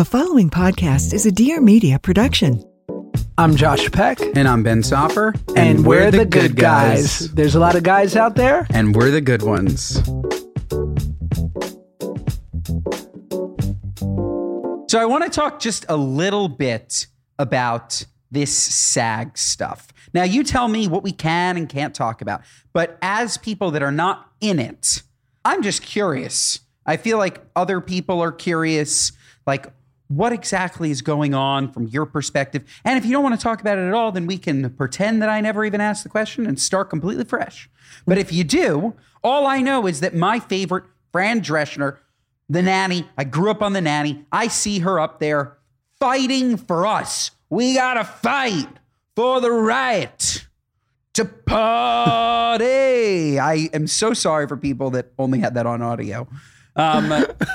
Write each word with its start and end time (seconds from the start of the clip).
The 0.00 0.04
following 0.06 0.48
podcast 0.48 1.12
is 1.12 1.26
a 1.26 1.30
Dear 1.30 1.60
Media 1.60 1.98
production. 1.98 2.64
I'm 3.36 3.54
Josh 3.54 3.90
Peck, 3.90 4.18
And 4.34 4.48
I'm 4.48 4.62
Ben 4.62 4.82
Soffer. 4.82 5.34
and, 5.54 5.84
we're, 5.84 6.10
the, 6.10 6.24
good 6.24 6.56
guys. 6.56 7.30
There's 7.34 7.54
a 7.54 7.60
lot 7.60 7.76
of 7.76 7.82
guys 7.82 8.16
out 8.16 8.34
there. 8.34 8.66
And 8.70 8.96
we're 8.96 9.10
the 9.10 9.20
good 9.20 9.42
ones. 9.42 9.96
So 14.90 14.98
I 14.98 15.04
want 15.04 15.24
to 15.24 15.28
talk 15.30 15.60
just 15.60 15.84
a 15.90 15.98
little 15.98 16.48
bit 16.48 17.06
about 17.38 18.02
this 18.30 18.56
SAG 18.56 19.36
stuff. 19.36 19.88
Now, 20.14 20.22
you 20.22 20.44
tell 20.44 20.68
me 20.68 20.88
what 20.88 21.02
we 21.02 21.12
can 21.12 21.58
and 21.58 21.68
can't 21.68 21.94
talk 21.94 22.22
about. 22.22 22.40
But 22.72 22.96
as 23.02 23.36
people 23.36 23.70
that 23.72 23.82
are 23.82 23.92
not 23.92 24.30
in 24.40 24.60
it, 24.60 25.02
I'm 25.44 25.62
just 25.62 25.82
curious. 25.82 26.60
I 26.86 26.96
feel 26.96 27.18
like 27.18 27.42
other 27.54 27.82
people 27.82 28.22
are 28.22 28.32
curious. 28.32 29.12
Like, 29.46 29.74
what 30.10 30.32
exactly 30.32 30.90
is 30.90 31.02
going 31.02 31.34
on 31.34 31.70
from 31.70 31.86
your 31.86 32.04
perspective? 32.04 32.64
And 32.84 32.98
if 32.98 33.04
you 33.04 33.12
don't 33.12 33.22
want 33.22 33.38
to 33.38 33.42
talk 33.42 33.60
about 33.60 33.78
it 33.78 33.86
at 33.86 33.94
all, 33.94 34.10
then 34.10 34.26
we 34.26 34.38
can 34.38 34.68
pretend 34.70 35.22
that 35.22 35.28
I 35.28 35.40
never 35.40 35.64
even 35.64 35.80
asked 35.80 36.02
the 36.02 36.08
question 36.08 36.46
and 36.46 36.58
start 36.58 36.90
completely 36.90 37.24
fresh. 37.24 37.70
But 38.08 38.18
if 38.18 38.32
you 38.32 38.42
do, 38.42 38.94
all 39.22 39.46
I 39.46 39.60
know 39.60 39.86
is 39.86 40.00
that 40.00 40.16
my 40.16 40.40
favorite, 40.40 40.82
Fran 41.12 41.42
Drescher, 41.42 41.98
the 42.48 42.60
nanny, 42.60 43.08
I 43.16 43.22
grew 43.22 43.52
up 43.52 43.62
on 43.62 43.72
the 43.72 43.80
nanny. 43.80 44.26
I 44.32 44.48
see 44.48 44.80
her 44.80 44.98
up 44.98 45.20
there 45.20 45.56
fighting 46.00 46.56
for 46.56 46.88
us. 46.88 47.30
We 47.48 47.74
got 47.74 47.94
to 47.94 48.04
fight 48.04 48.68
for 49.14 49.40
the 49.40 49.52
right 49.52 50.44
to 51.14 51.24
party. 51.24 52.58
I 53.38 53.68
am 53.72 53.86
so 53.86 54.12
sorry 54.12 54.48
for 54.48 54.56
people 54.56 54.90
that 54.90 55.12
only 55.20 55.38
had 55.38 55.54
that 55.54 55.66
on 55.66 55.82
audio. 55.82 56.26
Um, 56.80 57.08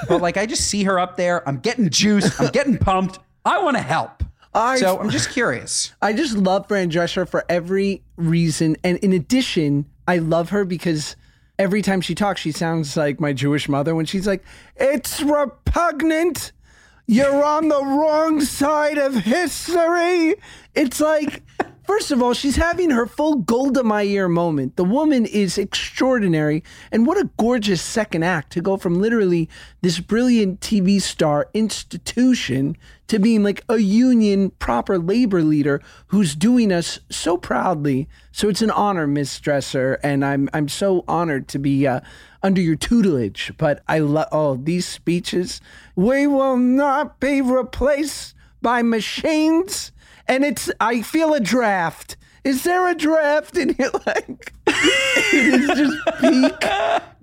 but 0.07 0.21
like, 0.21 0.38
I 0.38 0.45
just 0.45 0.67
see 0.67 0.84
her 0.84 0.99
up 0.99 1.17
there. 1.17 1.47
I'm 1.47 1.57
getting 1.59 1.89
juiced. 1.89 2.39
I'm 2.39 2.52
getting 2.52 2.77
pumped. 2.77 3.20
I 3.43 3.61
want 3.61 3.77
to 3.77 3.84
help. 3.84 4.23
I- 4.53 4.77
so 4.77 4.99
I'm 4.99 5.09
just 5.09 5.31
curious. 5.31 5.93
I 6.01 6.13
just 6.13 6.37
love 6.37 6.68
Fran 6.68 6.90
Drescher 6.90 7.27
for 7.27 7.43
every 7.49 8.03
reason. 8.15 8.77
And 8.84 8.98
in 8.99 9.12
addition, 9.13 9.85
I 10.07 10.18
love 10.20 10.49
her 10.49 10.63
because 10.63 11.15
every 11.59 11.81
time 11.81 12.01
she 12.01 12.15
talks, 12.15 12.40
she 12.41 12.51
sounds 12.51 12.96
like 12.96 13.20
my 13.20 13.34
Jewish 13.34 13.68
mother 13.68 13.96
when 13.96 14.05
she's 14.05 14.27
like, 14.27 14.43
It's 14.77 15.21
repugnant. 15.21 16.51
You're 17.07 17.43
on 17.43 17.68
the 17.68 17.84
wrong 17.84 18.41
side 18.41 18.98
of 18.98 19.13
history. 19.13 20.35
It's 20.73 20.99
like, 20.99 21.43
first 21.87 22.11
of 22.11 22.21
all, 22.21 22.33
she's 22.33 22.55
having 22.55 22.89
her 22.89 23.05
full 23.05 23.35
Golda 23.35 23.83
Meir 23.83 24.27
moment. 24.27 24.75
The 24.75 24.83
woman 24.83 25.25
is 25.25 25.57
extraordinary. 25.57 26.63
And 26.91 27.05
what 27.05 27.17
a 27.17 27.29
gorgeous 27.37 27.81
second 27.81 28.23
act 28.23 28.51
to 28.53 28.61
go 28.61 28.77
from 28.77 28.99
literally 28.99 29.49
this 29.81 29.99
brilliant 29.99 30.59
TV 30.59 31.01
star 31.01 31.49
institution 31.53 32.77
to 33.07 33.19
being 33.19 33.43
like 33.43 33.63
a 33.69 33.77
union 33.77 34.49
proper 34.51 34.97
labor 34.97 35.41
leader 35.41 35.81
who's 36.07 36.35
doing 36.35 36.71
us 36.71 36.99
so 37.09 37.37
proudly. 37.37 38.07
So 38.31 38.49
it's 38.49 38.61
an 38.61 38.71
honor, 38.71 39.07
Miss 39.07 39.39
Drescher, 39.39 39.97
and 40.03 40.25
I'm 40.25 40.49
I'm 40.53 40.67
so 40.67 41.03
honored 41.07 41.47
to 41.49 41.59
be 41.59 41.85
uh, 41.85 42.01
under 42.41 42.61
your 42.61 42.75
tutelage. 42.75 43.53
But 43.57 43.83
I 43.87 43.99
love 43.99 44.27
oh 44.31 44.55
these 44.55 44.85
speeches. 44.85 45.61
We 45.95 46.27
will 46.27 46.57
not 46.57 47.19
be 47.19 47.41
replaced 47.41 48.33
by 48.61 48.81
machines, 48.81 49.91
and 50.27 50.43
it's 50.43 50.70
I 50.79 51.01
feel 51.01 51.34
a 51.34 51.40
draft. 51.40 52.18
Is 52.43 52.63
there 52.63 52.87
a 52.87 52.95
draft 52.95 53.57
in 53.57 53.73
here? 53.73 53.91
Like 54.05 54.54
it 54.68 55.62
is 55.62 55.77
just 55.77 55.98
peak 56.20 56.70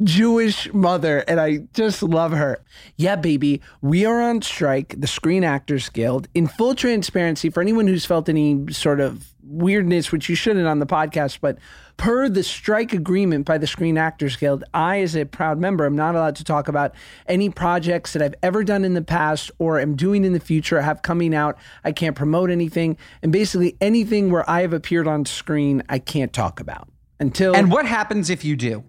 Jewish 0.03 0.72
mother, 0.72 1.19
and 1.28 1.41
I 1.41 1.58
just 1.75 2.03
love 2.03 2.33
her. 2.33 2.62
Yeah, 2.97 3.17
baby, 3.17 3.61
we 3.80 4.05
are 4.05 4.20
on 4.20 4.42
strike, 4.42 4.95
the 4.98 5.06
Screen 5.06 5.45
Actors 5.45 5.89
Guild. 5.89 6.28
In 6.34 6.47
full 6.48 6.75
transparency, 6.75 7.50
for 7.50 7.61
anyone 7.61 7.86
who's 7.86 8.05
felt 8.05 8.28
any 8.28 8.73
sort 8.73 9.00
of 9.00 9.31
weirdness, 9.53 10.11
which 10.11 10.28
you 10.28 10.34
shouldn't 10.34 10.67
on 10.67 10.78
the 10.78 10.86
podcast, 10.86 11.39
but 11.41 11.58
per 11.97 12.28
the 12.28 12.42
strike 12.42 12.92
agreement 12.92 13.46
by 13.46 13.58
the 13.58 13.67
Screen 13.67 13.98
Actors 13.98 14.36
Guild, 14.36 14.64
I, 14.73 15.01
as 15.01 15.14
a 15.14 15.24
proud 15.24 15.58
member, 15.58 15.86
am 15.86 15.95
not 15.95 16.14
allowed 16.14 16.36
to 16.36 16.45
talk 16.45 16.68
about 16.68 16.95
any 17.27 17.51
projects 17.51 18.13
that 18.13 18.23
I've 18.23 18.35
ever 18.42 18.64
done 18.64 18.85
in 18.85 18.95
the 18.95 19.02
past 19.02 19.51
or 19.58 19.79
am 19.79 19.95
doing 19.95 20.24
in 20.24 20.33
the 20.33 20.40
future, 20.40 20.80
have 20.80 21.02
coming 21.02 21.35
out. 21.35 21.58
I 21.85 21.92
can't 21.92 22.17
promote 22.17 22.51
anything. 22.51 22.96
And 23.23 23.30
basically, 23.30 23.77
anything 23.80 24.30
where 24.30 24.48
I 24.48 24.63
have 24.63 24.73
appeared 24.73 25.07
on 25.07 25.24
screen, 25.27 25.83
I 25.89 25.98
can't 25.98 26.33
talk 26.33 26.61
about 26.61 26.89
until. 27.20 27.55
And 27.55 27.70
what 27.70 27.86
happens 27.86 28.30
if 28.30 28.45
you 28.45 28.57
do? 28.57 28.84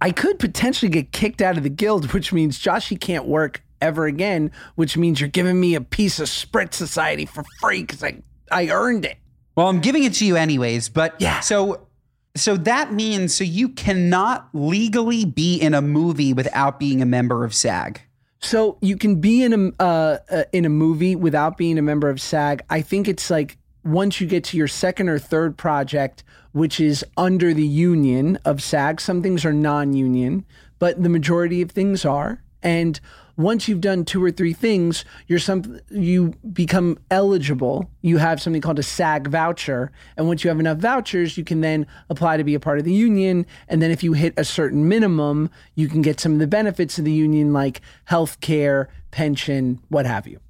I 0.00 0.10
could 0.10 0.38
potentially 0.38 0.90
get 0.90 1.12
kicked 1.12 1.42
out 1.42 1.56
of 1.56 1.62
the 1.62 1.70
guild, 1.70 2.12
which 2.12 2.32
means 2.32 2.58
Joshy 2.58 2.98
can't 2.98 3.26
work 3.26 3.62
ever 3.80 4.06
again, 4.06 4.50
which 4.76 4.96
means 4.96 5.20
you're 5.20 5.28
giving 5.28 5.60
me 5.60 5.74
a 5.74 5.80
piece 5.80 6.20
of 6.20 6.28
Spritz 6.28 6.74
Society 6.74 7.26
for 7.26 7.44
free 7.60 7.82
because 7.82 8.02
I, 8.02 8.22
I 8.50 8.68
earned 8.68 9.04
it. 9.04 9.18
Well, 9.54 9.68
I'm 9.68 9.80
giving 9.80 10.04
it 10.04 10.14
to 10.14 10.26
you 10.26 10.36
anyways, 10.36 10.88
but 10.88 11.14
Yeah. 11.18 11.40
So 11.40 11.86
so 12.34 12.56
that 12.56 12.92
means 12.92 13.34
so 13.34 13.44
you 13.44 13.68
cannot 13.68 14.48
legally 14.52 15.24
be 15.24 15.56
in 15.56 15.74
a 15.74 15.82
movie 15.82 16.32
without 16.32 16.78
being 16.78 17.02
a 17.02 17.06
member 17.06 17.44
of 17.44 17.54
SAG. 17.54 18.00
So 18.40 18.78
you 18.80 18.96
can 18.96 19.20
be 19.20 19.42
in 19.42 19.52
a 19.52 19.82
uh, 19.82 20.18
uh, 20.30 20.44
in 20.52 20.64
a 20.64 20.68
movie 20.68 21.14
without 21.14 21.56
being 21.56 21.78
a 21.78 21.82
member 21.82 22.08
of 22.08 22.20
SAG. 22.20 22.62
I 22.70 22.80
think 22.80 23.06
it's 23.06 23.30
like 23.30 23.58
once 23.84 24.20
you 24.20 24.26
get 24.26 24.44
to 24.44 24.56
your 24.56 24.68
second 24.68 25.08
or 25.08 25.18
third 25.18 25.56
project, 25.56 26.24
which 26.52 26.80
is 26.80 27.04
under 27.16 27.52
the 27.52 27.66
union 27.66 28.38
of 28.44 28.62
SAG. 28.62 29.00
Some 29.00 29.22
things 29.22 29.44
are 29.44 29.52
non-union, 29.52 30.44
but 30.78 31.02
the 31.02 31.08
majority 31.08 31.62
of 31.62 31.70
things 31.70 32.04
are. 32.04 32.42
And 32.62 33.00
once 33.36 33.68
you've 33.68 33.80
done 33.80 34.04
two 34.04 34.22
or 34.22 34.30
three 34.30 34.52
things, 34.52 35.04
you're 35.26 35.38
some 35.38 35.80
you 35.90 36.34
become 36.52 36.98
eligible. 37.10 37.90
You 38.02 38.18
have 38.18 38.40
something 38.40 38.62
called 38.62 38.78
a 38.78 38.82
SAG 38.82 39.28
voucher, 39.28 39.90
and 40.16 40.26
once 40.26 40.44
you 40.44 40.48
have 40.48 40.60
enough 40.60 40.78
vouchers, 40.78 41.36
you 41.36 41.44
can 41.44 41.60
then 41.60 41.86
apply 42.10 42.36
to 42.36 42.44
be 42.44 42.54
a 42.54 42.60
part 42.60 42.78
of 42.78 42.84
the 42.84 42.92
union. 42.92 43.46
And 43.68 43.80
then 43.80 43.90
if 43.90 44.02
you 44.02 44.12
hit 44.12 44.34
a 44.36 44.44
certain 44.44 44.88
minimum, 44.88 45.50
you 45.74 45.88
can 45.88 46.02
get 46.02 46.20
some 46.20 46.32
of 46.32 46.38
the 46.38 46.46
benefits 46.46 46.98
of 46.98 47.04
the 47.04 47.12
union, 47.12 47.52
like 47.52 47.80
health 48.04 48.40
care, 48.40 48.88
pension, 49.10 49.80
what 49.88 50.06
have 50.06 50.26
you. 50.26 50.40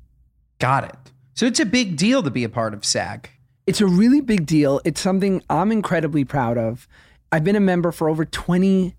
Got 0.59 0.85
it. 0.85 0.97
So 1.35 1.47
it's 1.47 1.61
a 1.61 1.67
big 1.67 1.97
deal 1.97 2.23
to 2.23 2.31
be 2.31 2.45
a 2.45 2.49
part 2.49 2.75
of 2.75 2.85
SAG. 2.85 3.31
It's 3.67 3.81
a 3.81 3.87
really 3.87 4.21
big 4.21 4.47
deal. 4.47 4.81
It's 4.85 5.01
something 5.01 5.43
I'm 5.49 5.73
incredibly 5.73 6.25
proud 6.25 6.59
of. 6.59 6.89
I've 7.31 7.45
been 7.45 7.57
a 7.57 7.61
member 7.61 7.93
for 7.93 8.09
over 8.09 8.25
20, 8.25 8.95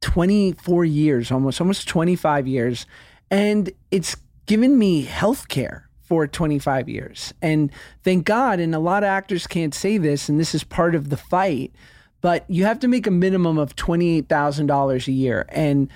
24 0.00 0.84
years, 0.84 1.30
almost, 1.30 1.60
almost 1.60 1.88
25 1.88 2.46
years. 2.46 2.86
And 3.30 3.70
it's 3.90 4.16
given 4.46 4.78
me 4.78 5.02
health 5.02 5.48
care 5.48 5.88
for 6.00 6.26
25 6.26 6.88
years. 6.88 7.34
And 7.42 7.70
thank 8.02 8.24
God, 8.24 8.60
and 8.60 8.74
a 8.74 8.78
lot 8.78 9.02
of 9.02 9.08
actors 9.08 9.46
can't 9.46 9.74
say 9.74 9.98
this, 9.98 10.28
and 10.28 10.40
this 10.40 10.54
is 10.54 10.64
part 10.64 10.94
of 10.94 11.10
the 11.10 11.18
fight, 11.18 11.72
but 12.20 12.44
you 12.48 12.64
have 12.64 12.80
to 12.80 12.88
make 12.88 13.06
a 13.06 13.10
minimum 13.10 13.58
of 13.58 13.76
$28,000 13.76 15.06
a 15.06 15.12
year. 15.12 15.44
And 15.50 15.90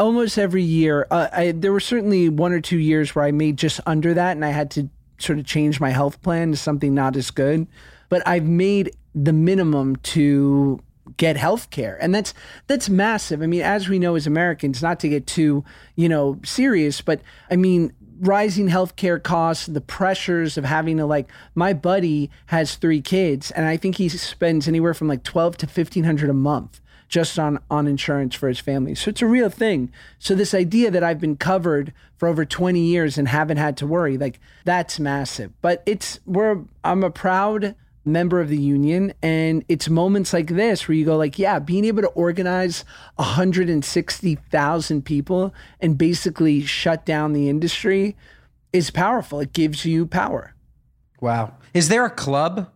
almost 0.00 0.36
every 0.36 0.64
year, 0.64 1.06
uh, 1.12 1.28
I, 1.32 1.52
there 1.52 1.72
were 1.72 1.80
certainly 1.80 2.28
one 2.28 2.52
or 2.52 2.60
two 2.60 2.78
years 2.78 3.14
where 3.14 3.24
I 3.24 3.30
made 3.30 3.56
just 3.56 3.80
under 3.86 4.12
that, 4.14 4.32
and 4.32 4.44
I 4.44 4.50
had 4.50 4.70
to 4.72 4.90
sort 5.18 5.38
of 5.38 5.46
change 5.46 5.78
my 5.78 5.90
health 5.90 6.20
plan 6.22 6.50
to 6.50 6.56
something 6.56 6.92
not 6.92 7.14
as 7.16 7.30
good. 7.30 7.68
But 8.08 8.26
I've 8.26 8.44
made 8.44 8.96
the 9.14 9.32
minimum 9.32 9.96
to 9.96 10.80
get 11.16 11.36
health 11.36 11.70
care 11.70 11.98
and 12.00 12.14
that's 12.14 12.32
that's 12.68 12.88
massive 12.88 13.42
i 13.42 13.46
mean 13.46 13.62
as 13.62 13.88
we 13.88 13.98
know 13.98 14.14
as 14.14 14.26
americans 14.26 14.82
not 14.82 15.00
to 15.00 15.08
get 15.08 15.26
too 15.26 15.64
you 15.96 16.08
know 16.08 16.38
serious 16.44 17.00
but 17.00 17.20
i 17.50 17.56
mean 17.56 17.92
rising 18.20 18.68
healthcare 18.68 19.20
costs 19.20 19.66
the 19.66 19.80
pressures 19.80 20.56
of 20.56 20.64
having 20.64 20.96
to 20.96 21.04
like 21.04 21.28
my 21.56 21.72
buddy 21.72 22.30
has 22.46 22.76
three 22.76 23.00
kids 23.00 23.50
and 23.52 23.66
i 23.66 23.76
think 23.76 23.96
he 23.96 24.08
spends 24.08 24.68
anywhere 24.68 24.94
from 24.94 25.08
like 25.08 25.24
12 25.24 25.56
to 25.56 25.66
1500 25.66 26.30
a 26.30 26.32
month 26.32 26.80
just 27.12 27.38
on 27.38 27.58
on 27.70 27.86
insurance 27.86 28.34
for 28.34 28.48
his 28.48 28.58
family. 28.58 28.94
So 28.94 29.10
it's 29.10 29.20
a 29.20 29.26
real 29.26 29.50
thing. 29.50 29.92
So 30.18 30.34
this 30.34 30.54
idea 30.54 30.90
that 30.90 31.04
I've 31.04 31.20
been 31.20 31.36
covered 31.36 31.92
for 32.16 32.26
over 32.26 32.46
20 32.46 32.80
years 32.80 33.18
and 33.18 33.28
haven't 33.28 33.58
had 33.58 33.76
to 33.76 33.86
worry, 33.86 34.16
like 34.16 34.40
that's 34.64 34.98
massive. 34.98 35.52
But 35.60 35.82
it's 35.84 36.20
we're 36.24 36.62
I'm 36.82 37.04
a 37.04 37.10
proud 37.10 37.74
member 38.04 38.40
of 38.40 38.48
the 38.48 38.58
union 38.58 39.12
and 39.22 39.64
it's 39.68 39.88
moments 39.88 40.32
like 40.32 40.48
this 40.48 40.88
where 40.88 40.96
you 40.96 41.04
go 41.04 41.16
like 41.16 41.38
yeah 41.38 41.60
being 41.60 41.84
able 41.84 42.02
to 42.02 42.08
organize 42.08 42.84
160,000 43.14 45.04
people 45.04 45.54
and 45.80 45.96
basically 45.96 46.62
shut 46.62 47.06
down 47.06 47.32
the 47.32 47.48
industry 47.48 48.16
is 48.72 48.90
powerful 48.90 49.38
it 49.38 49.52
gives 49.52 49.84
you 49.84 50.04
power 50.04 50.52
Wow. 51.22 51.54
Is 51.72 51.88
there 51.88 52.04
a 52.04 52.10
club? 52.10 52.68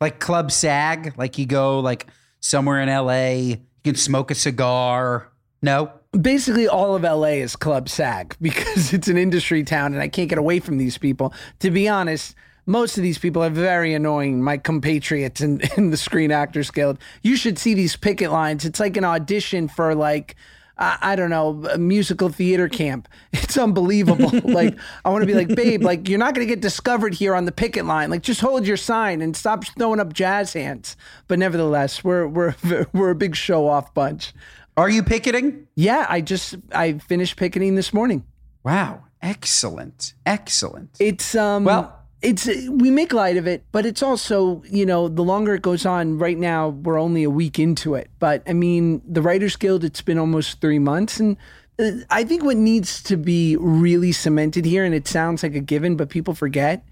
Like 0.00 0.18
Club 0.18 0.50
SAG? 0.50 1.14
Like 1.16 1.38
you 1.38 1.46
go 1.46 1.78
like 1.78 2.08
somewhere 2.40 2.80
in 2.80 2.88
LA, 2.88 3.30
you 3.30 3.58
can 3.84 3.94
smoke 3.94 4.30
a 4.30 4.34
cigar. 4.34 5.30
No? 5.62 5.90
basically 6.20 6.68
all 6.68 6.94
of 6.94 7.02
LA 7.02 7.40
is 7.42 7.56
Club 7.56 7.88
SAG 7.88 8.36
because 8.40 8.92
it's 8.92 9.08
an 9.08 9.16
industry 9.16 9.64
town 9.64 9.94
and 9.94 10.00
I 10.02 10.06
can't 10.06 10.28
get 10.28 10.38
away 10.38 10.60
from 10.60 10.78
these 10.78 10.98
people. 10.98 11.32
To 11.60 11.70
be 11.70 11.88
honest, 11.88 12.36
most 12.66 12.96
of 12.96 13.02
these 13.02 13.18
people 13.18 13.42
are 13.42 13.50
very 13.50 13.94
annoying, 13.94 14.42
my 14.42 14.56
compatriots 14.56 15.40
in, 15.40 15.60
in 15.76 15.90
the 15.90 15.96
Screen 15.96 16.30
Actors 16.30 16.70
Guild. 16.70 16.98
You 17.22 17.36
should 17.36 17.58
see 17.58 17.74
these 17.74 17.96
picket 17.96 18.30
lines. 18.30 18.64
It's 18.64 18.80
like 18.80 18.96
an 18.96 19.04
audition 19.04 19.68
for 19.68 19.94
like 19.94 20.36
I, 20.76 20.98
I 21.00 21.16
don't 21.16 21.30
know, 21.30 21.64
a 21.70 21.78
musical 21.78 22.28
theater 22.28 22.68
camp. 22.68 23.08
It's 23.32 23.58
unbelievable. 23.58 24.30
like, 24.44 24.76
I 25.04 25.10
want 25.10 25.22
to 25.22 25.26
be 25.26 25.34
like, 25.34 25.48
babe, 25.54 25.82
like, 25.82 26.08
you're 26.08 26.18
not 26.18 26.34
going 26.34 26.46
to 26.46 26.52
get 26.52 26.60
discovered 26.60 27.14
here 27.14 27.34
on 27.34 27.44
the 27.44 27.52
picket 27.52 27.84
line. 27.84 28.10
Like, 28.10 28.22
just 28.22 28.40
hold 28.40 28.66
your 28.66 28.76
sign 28.76 29.20
and 29.20 29.36
stop 29.36 29.64
throwing 29.78 30.00
up 30.00 30.12
jazz 30.12 30.54
hands. 30.54 30.96
But 31.28 31.38
nevertheless, 31.38 32.02
we're, 32.02 32.26
we're, 32.26 32.54
we're 32.92 33.10
a 33.10 33.14
big 33.14 33.36
show 33.36 33.68
off 33.68 33.92
bunch. 33.92 34.32
Are 34.76 34.88
you 34.88 35.02
picketing? 35.02 35.68
Yeah, 35.76 36.06
I 36.08 36.20
just, 36.20 36.56
I 36.72 36.94
finished 36.94 37.36
picketing 37.36 37.74
this 37.74 37.92
morning. 37.92 38.24
Wow. 38.64 39.04
Excellent. 39.20 40.14
Excellent. 40.24 40.96
It's, 40.98 41.34
um, 41.34 41.64
Well- 41.64 42.03
it's 42.24 42.46
we 42.46 42.90
make 42.90 43.12
light 43.12 43.36
of 43.36 43.46
it, 43.46 43.64
but 43.70 43.84
it's 43.84 44.02
also 44.02 44.62
you 44.68 44.86
know 44.86 45.08
the 45.08 45.22
longer 45.22 45.54
it 45.54 45.62
goes 45.62 45.84
on. 45.84 46.18
Right 46.18 46.38
now, 46.38 46.70
we're 46.70 46.98
only 46.98 47.22
a 47.22 47.30
week 47.30 47.58
into 47.58 47.94
it, 47.94 48.10
but 48.18 48.42
I 48.46 48.54
mean 48.54 49.02
the 49.06 49.20
Writers 49.20 49.56
Guild. 49.56 49.84
It's 49.84 50.00
been 50.00 50.18
almost 50.18 50.60
three 50.60 50.78
months, 50.78 51.20
and 51.20 51.36
uh, 51.78 51.90
I 52.10 52.24
think 52.24 52.42
what 52.42 52.56
needs 52.56 53.02
to 53.04 53.16
be 53.16 53.56
really 53.56 54.10
cemented 54.10 54.64
here, 54.64 54.84
and 54.84 54.94
it 54.94 55.06
sounds 55.06 55.42
like 55.42 55.54
a 55.54 55.60
given, 55.60 55.96
but 55.96 56.08
people 56.08 56.34
forget. 56.34 56.84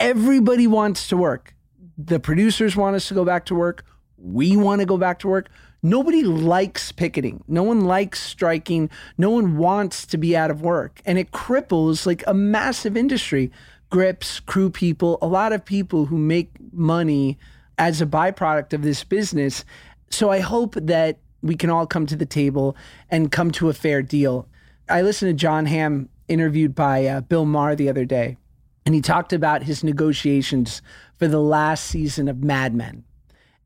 Everybody 0.00 0.66
wants 0.66 1.06
to 1.08 1.16
work. 1.16 1.54
The 1.96 2.18
producers 2.18 2.74
want 2.74 2.96
us 2.96 3.06
to 3.08 3.14
go 3.14 3.24
back 3.24 3.46
to 3.46 3.54
work. 3.54 3.84
We 4.18 4.56
want 4.56 4.80
to 4.80 4.86
go 4.86 4.96
back 4.98 5.20
to 5.20 5.28
work. 5.28 5.48
Nobody 5.84 6.22
likes 6.22 6.90
picketing. 6.92 7.42
No 7.46 7.62
one 7.62 7.82
likes 7.82 8.20
striking. 8.20 8.90
No 9.18 9.30
one 9.30 9.56
wants 9.56 10.06
to 10.06 10.16
be 10.16 10.36
out 10.36 10.50
of 10.50 10.62
work. 10.62 11.00
And 11.04 11.18
it 11.18 11.32
cripples 11.32 12.06
like 12.06 12.22
a 12.26 12.34
massive 12.34 12.96
industry 12.96 13.50
grips, 13.92 14.40
crew 14.40 14.70
people, 14.70 15.18
a 15.20 15.26
lot 15.26 15.52
of 15.52 15.62
people 15.62 16.06
who 16.06 16.16
make 16.16 16.50
money 16.72 17.38
as 17.76 18.00
a 18.00 18.06
byproduct 18.06 18.72
of 18.72 18.80
this 18.80 19.04
business. 19.04 19.66
So 20.08 20.30
I 20.30 20.40
hope 20.40 20.76
that 20.80 21.18
we 21.42 21.56
can 21.56 21.68
all 21.68 21.86
come 21.86 22.06
to 22.06 22.16
the 22.16 22.24
table 22.24 22.74
and 23.10 23.30
come 23.30 23.50
to 23.50 23.68
a 23.68 23.74
fair 23.74 24.00
deal. 24.00 24.48
I 24.88 25.02
listened 25.02 25.28
to 25.28 25.34
Jon 25.34 25.66
Hamm 25.66 26.08
interviewed 26.26 26.74
by 26.74 27.04
uh, 27.04 27.20
Bill 27.20 27.44
Maher 27.44 27.76
the 27.76 27.90
other 27.90 28.06
day, 28.06 28.38
and 28.86 28.94
he 28.94 29.02
talked 29.02 29.34
about 29.34 29.64
his 29.64 29.84
negotiations 29.84 30.80
for 31.18 31.28
the 31.28 31.40
last 31.40 31.84
season 31.84 32.28
of 32.28 32.42
Mad 32.42 32.74
Men. 32.74 33.04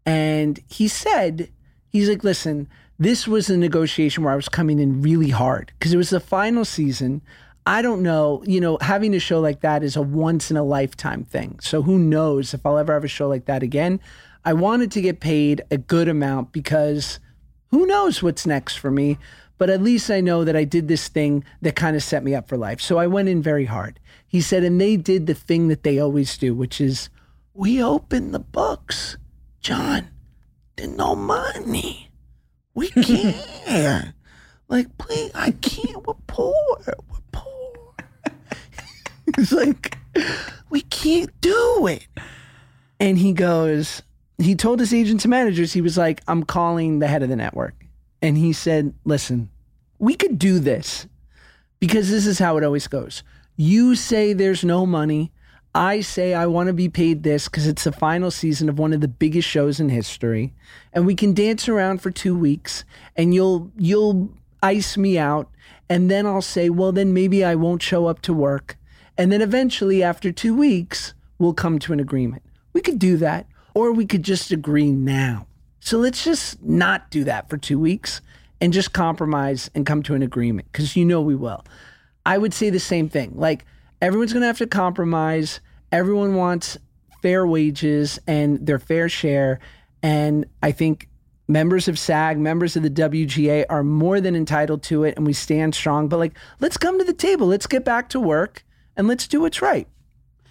And 0.04 0.58
he 0.68 0.88
said, 0.88 1.52
he's 1.88 2.08
like, 2.08 2.24
listen, 2.24 2.68
this 2.98 3.28
was 3.28 3.48
a 3.48 3.56
negotiation 3.56 4.24
where 4.24 4.32
I 4.32 4.36
was 4.36 4.48
coming 4.48 4.80
in 4.80 5.02
really 5.02 5.30
hard 5.30 5.72
because 5.78 5.94
it 5.94 5.98
was 5.98 6.10
the 6.10 6.18
final 6.18 6.64
season. 6.64 7.22
I 7.66 7.82
don't 7.82 8.02
know, 8.02 8.44
you 8.46 8.60
know, 8.60 8.78
having 8.80 9.12
a 9.14 9.18
show 9.18 9.40
like 9.40 9.60
that 9.60 9.82
is 9.82 9.96
a 9.96 10.02
once 10.02 10.52
in 10.52 10.56
a 10.56 10.62
lifetime 10.62 11.24
thing. 11.24 11.58
So 11.60 11.82
who 11.82 11.98
knows 11.98 12.54
if 12.54 12.64
I'll 12.64 12.78
ever 12.78 12.94
have 12.94 13.02
a 13.02 13.08
show 13.08 13.28
like 13.28 13.46
that 13.46 13.64
again. 13.64 14.00
I 14.44 14.52
wanted 14.52 14.92
to 14.92 15.00
get 15.00 15.18
paid 15.18 15.62
a 15.72 15.76
good 15.76 16.06
amount 16.06 16.52
because 16.52 17.18
who 17.72 17.84
knows 17.84 18.22
what's 18.22 18.46
next 18.46 18.76
for 18.76 18.92
me. 18.92 19.18
But 19.58 19.70
at 19.70 19.82
least 19.82 20.10
I 20.10 20.20
know 20.20 20.44
that 20.44 20.54
I 20.54 20.64
did 20.64 20.86
this 20.86 21.08
thing 21.08 21.42
that 21.62 21.74
kind 21.74 21.96
of 21.96 22.02
set 22.02 22.22
me 22.22 22.34
up 22.34 22.48
for 22.48 22.56
life. 22.56 22.80
So 22.80 22.98
I 22.98 23.06
went 23.08 23.28
in 23.28 23.42
very 23.42 23.64
hard. 23.64 23.98
He 24.26 24.40
said, 24.40 24.62
and 24.62 24.80
they 24.80 24.96
did 24.96 25.26
the 25.26 25.34
thing 25.34 25.68
that 25.68 25.82
they 25.82 25.98
always 25.98 26.36
do, 26.38 26.54
which 26.54 26.80
is 26.80 27.08
we 27.54 27.82
open 27.82 28.32
the 28.32 28.38
books. 28.38 29.16
John, 29.60 30.08
there's 30.76 30.90
no 30.90 31.16
money. 31.16 32.10
We 32.74 32.88
can't. 33.02 34.12
like, 34.68 34.96
please, 34.98 35.30
I 35.34 35.52
can't. 35.52 36.06
We're 36.06 36.14
poor. 36.26 36.54
We're 36.86 36.94
poor. 37.08 37.25
He's 39.36 39.52
like, 39.52 39.98
we 40.70 40.82
can't 40.82 41.30
do 41.40 41.86
it. 41.86 42.06
And 43.00 43.18
he 43.18 43.32
goes, 43.32 44.02
he 44.38 44.54
told 44.54 44.80
his 44.80 44.94
agents 44.94 45.24
and 45.24 45.30
managers, 45.30 45.72
he 45.72 45.80
was 45.80 45.98
like, 45.98 46.22
I'm 46.28 46.44
calling 46.44 46.98
the 46.98 47.08
head 47.08 47.22
of 47.22 47.28
the 47.28 47.36
network. 47.36 47.74
And 48.22 48.36
he 48.36 48.52
said, 48.52 48.94
listen, 49.04 49.50
we 49.98 50.14
could 50.14 50.38
do 50.38 50.58
this 50.58 51.06
because 51.80 52.10
this 52.10 52.26
is 52.26 52.38
how 52.38 52.56
it 52.56 52.64
always 52.64 52.88
goes. 52.88 53.22
You 53.56 53.94
say 53.94 54.32
there's 54.32 54.64
no 54.64 54.86
money. 54.86 55.32
I 55.74 56.00
say 56.00 56.32
I 56.32 56.46
want 56.46 56.68
to 56.68 56.72
be 56.72 56.88
paid 56.88 57.22
this 57.22 57.48
because 57.48 57.66
it's 57.66 57.84
the 57.84 57.92
final 57.92 58.30
season 58.30 58.68
of 58.68 58.78
one 58.78 58.94
of 58.94 59.02
the 59.02 59.08
biggest 59.08 59.46
shows 59.46 59.78
in 59.78 59.90
history, 59.90 60.54
and 60.92 61.04
we 61.04 61.14
can 61.14 61.34
dance 61.34 61.68
around 61.68 62.00
for 62.00 62.10
two 62.10 62.34
weeks, 62.34 62.84
and 63.14 63.34
you'll 63.34 63.70
you'll 63.76 64.30
ice 64.62 64.96
me 64.96 65.18
out, 65.18 65.50
and 65.90 66.10
then 66.10 66.24
I'll 66.24 66.40
say, 66.40 66.70
well, 66.70 66.92
then 66.92 67.12
maybe 67.12 67.44
I 67.44 67.56
won't 67.56 67.82
show 67.82 68.06
up 68.06 68.22
to 68.22 68.32
work, 68.32 68.78
and 69.18 69.32
then 69.32 69.40
eventually 69.42 70.02
after 70.02 70.32
two 70.32 70.54
weeks 70.54 71.14
we'll 71.38 71.54
come 71.54 71.78
to 71.80 71.92
an 71.92 72.00
agreement. 72.00 72.42
We 72.72 72.80
could 72.80 72.98
do 72.98 73.16
that, 73.18 73.46
or 73.74 73.92
we 73.92 74.06
could 74.06 74.22
just 74.22 74.52
agree 74.52 74.90
now. 74.90 75.46
So 75.80 75.98
let's 75.98 76.24
just 76.24 76.62
not 76.62 77.10
do 77.10 77.24
that 77.24 77.48
for 77.48 77.56
two 77.56 77.78
weeks 77.78 78.20
and 78.60 78.72
just 78.72 78.92
compromise 78.92 79.70
and 79.74 79.86
come 79.86 80.02
to 80.04 80.14
an 80.14 80.22
agreement 80.22 80.68
because 80.72 80.96
you 80.96 81.04
know 81.04 81.20
we 81.20 81.34
will. 81.34 81.64
I 82.24 82.38
would 82.38 82.52
say 82.52 82.70
the 82.70 82.80
same 82.80 83.08
thing. 83.08 83.32
Like 83.36 83.64
everyone's 84.02 84.32
going 84.32 84.40
to 84.40 84.48
have 84.48 84.58
to 84.58 84.66
compromise. 84.66 85.60
Everyone 85.92 86.34
wants 86.34 86.76
fair 87.22 87.46
wages 87.46 88.18
and 88.26 88.66
their 88.66 88.78
fair 88.78 89.08
share. 89.08 89.60
And 90.02 90.46
I 90.62 90.72
think 90.72 91.08
members 91.48 91.86
of 91.86 91.98
SAG, 91.98 92.38
members 92.38 92.76
of 92.76 92.82
the 92.82 92.90
WGA 92.90 93.66
are 93.68 93.84
more 93.84 94.20
than 94.20 94.34
entitled 94.34 94.82
to 94.84 95.04
it 95.04 95.16
and 95.16 95.24
we 95.24 95.32
stand 95.32 95.74
strong. 95.74 96.08
But 96.08 96.18
like, 96.18 96.36
let's 96.60 96.76
come 96.76 96.98
to 96.98 97.04
the 97.04 97.12
table. 97.12 97.46
Let's 97.46 97.66
get 97.66 97.84
back 97.84 98.08
to 98.10 98.20
work 98.20 98.64
and 98.96 99.06
let's 99.06 99.28
do 99.28 99.40
what's 99.40 99.62
right. 99.62 99.88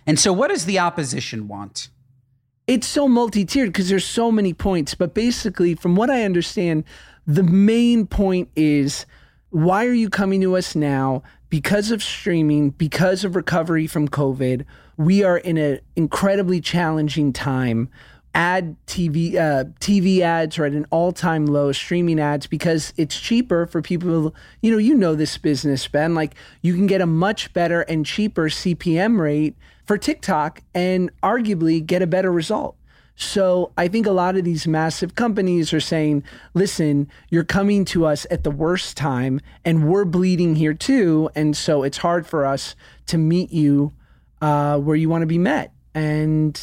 And 0.08 0.20
so, 0.20 0.32
what 0.32 0.50
does 0.50 0.66
the 0.66 0.80
opposition 0.80 1.48
want? 1.48 1.90
it's 2.68 2.88
so 2.88 3.08
multi-tiered 3.08 3.70
because 3.70 3.90
there's 3.90 4.06
so 4.06 4.32
many 4.32 4.54
points 4.54 4.96
but 4.96 5.14
basically 5.14 5.76
from 5.76 5.96
what 5.96 6.10
i 6.10 6.24
understand 6.24 6.84
the 7.28 7.44
main 7.44 8.06
point 8.06 8.50
is 8.56 9.06
why 9.50 9.86
are 9.86 9.94
you 9.94 10.10
coming 10.10 10.42
to 10.42 10.56
us 10.56 10.76
now 10.76 11.22
because 11.50 11.92
of 11.92 12.04
streaming 12.04 12.72
because 12.72 13.24
of 13.24 13.36
recovery 13.36 13.88
from 13.88 14.08
covid 14.08 14.66
we 14.98 15.24
are 15.24 15.38
in 15.38 15.58
an 15.58 15.80
incredibly 15.96 16.60
challenging 16.60 17.32
time 17.32 17.90
ad 18.36 18.76
tv 18.86 19.36
uh, 19.36 19.64
tv 19.80 20.20
ads 20.20 20.60
are 20.60 20.66
at 20.66 20.74
an 20.74 20.86
all-time 20.92 21.46
low 21.46 21.72
streaming 21.72 22.20
ads 22.20 22.46
because 22.46 22.94
it's 22.98 23.20
cheaper 23.20 23.66
for 23.66 23.82
people 23.82 24.36
you 24.62 24.72
know 24.72 24.78
you 24.78 24.94
know 24.94 25.16
this 25.16 25.38
business 25.38 25.88
ben 25.88 26.14
like 26.14 26.36
you 26.62 26.74
can 26.74 26.86
get 26.86 27.02
a 27.02 27.06
much 27.06 27.54
better 27.54 27.82
and 27.82 28.06
cheaper 28.06 28.50
cpm 28.50 29.20
rate 29.20 29.56
for 29.86 29.98
TikTok 29.98 30.62
and 30.74 31.12
arguably 31.22 31.86
get 31.86 32.02
a 32.02 32.08
better 32.08 32.32
result. 32.32 32.76
So 33.16 33.72
I 33.78 33.88
think 33.88 34.06
a 34.06 34.12
lot 34.12 34.36
of 34.36 34.44
these 34.44 34.68
massive 34.68 35.16
companies 35.16 35.72
are 35.72 35.80
saying, 35.80 36.24
listen, 36.54 37.08
you're 37.30 37.46
coming 37.46 37.86
to 37.86 38.06
us 38.06 38.28
at 38.30 38.44
the 38.44 38.52
worst 38.52 38.98
time 38.98 39.40
and 39.64 39.88
we're 39.88 40.04
bleeding 40.04 40.56
here 40.56 40.74
too. 40.74 41.30
And 41.34 41.56
so 41.56 41.84
it's 41.84 41.98
hard 41.98 42.28
for 42.28 42.46
us 42.46 42.76
to 43.08 43.18
meet 43.18 43.54
you 43.54 43.94
uh, 44.42 44.80
where 44.80 44.98
you 44.98 45.08
want 45.08 45.22
to 45.22 45.28
be 45.28 45.38
met. 45.38 45.72
And 45.94 46.60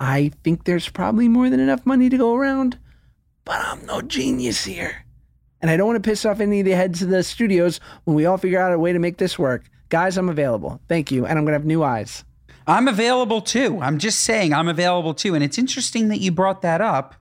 I 0.00 0.32
think 0.44 0.64
there's 0.64 0.88
probably 0.88 1.28
more 1.28 1.50
than 1.50 1.60
enough 1.60 1.84
money 1.84 2.08
to 2.08 2.16
go 2.16 2.34
around, 2.34 2.78
but 3.44 3.60
I'm 3.60 3.84
no 3.86 4.00
genius 4.00 4.64
here. 4.64 5.04
And 5.60 5.70
I 5.70 5.76
don't 5.76 5.88
want 5.88 6.02
to 6.02 6.08
piss 6.08 6.24
off 6.24 6.40
any 6.40 6.60
of 6.60 6.66
the 6.66 6.72
heads 6.72 7.02
of 7.02 7.08
the 7.08 7.22
studios 7.22 7.80
when 8.04 8.14
we 8.14 8.26
all 8.26 8.38
figure 8.38 8.60
out 8.60 8.72
a 8.72 8.78
way 8.78 8.92
to 8.92 8.98
make 8.98 9.18
this 9.18 9.38
work. 9.38 9.68
Guys, 9.88 10.16
I'm 10.16 10.28
available. 10.28 10.80
Thank 10.88 11.10
you. 11.10 11.26
And 11.26 11.38
I'm 11.38 11.44
going 11.44 11.52
to 11.52 11.58
have 11.58 11.64
new 11.64 11.82
eyes. 11.82 12.24
I'm 12.66 12.86
available 12.86 13.40
too. 13.40 13.80
I'm 13.80 13.98
just 13.98 14.20
saying 14.20 14.52
I'm 14.52 14.68
available 14.68 15.14
too. 15.14 15.34
And 15.34 15.42
it's 15.42 15.58
interesting 15.58 16.08
that 16.08 16.20
you 16.20 16.30
brought 16.30 16.62
that 16.62 16.80
up 16.80 17.14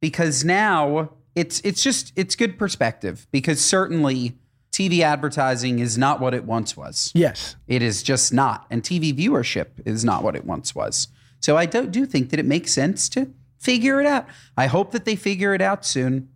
because 0.00 0.44
now 0.44 1.10
it's 1.34 1.60
it's 1.64 1.82
just 1.82 2.12
it's 2.16 2.36
good 2.36 2.58
perspective 2.58 3.26
because 3.32 3.60
certainly 3.64 4.38
TV 4.70 5.00
advertising 5.00 5.78
is 5.78 5.96
not 5.96 6.20
what 6.20 6.34
it 6.34 6.44
once 6.44 6.76
was. 6.76 7.10
Yes. 7.14 7.56
It 7.66 7.80
is 7.80 8.02
just 8.02 8.32
not. 8.32 8.66
And 8.70 8.82
TV 8.82 9.16
viewership 9.16 9.68
is 9.86 10.04
not 10.04 10.22
what 10.22 10.36
it 10.36 10.44
once 10.44 10.74
was. 10.74 11.08
So 11.44 11.58
I 11.58 11.66
do, 11.66 11.86
do 11.86 12.06
think 12.06 12.30
that 12.30 12.40
it 12.40 12.46
makes 12.46 12.72
sense 12.72 13.06
to 13.10 13.30
figure 13.58 14.00
it 14.00 14.06
out. 14.06 14.26
I 14.56 14.66
hope 14.66 14.92
that 14.92 15.04
they 15.04 15.14
figure 15.14 15.52
it 15.52 15.60
out 15.60 15.84
soon. 15.84 16.30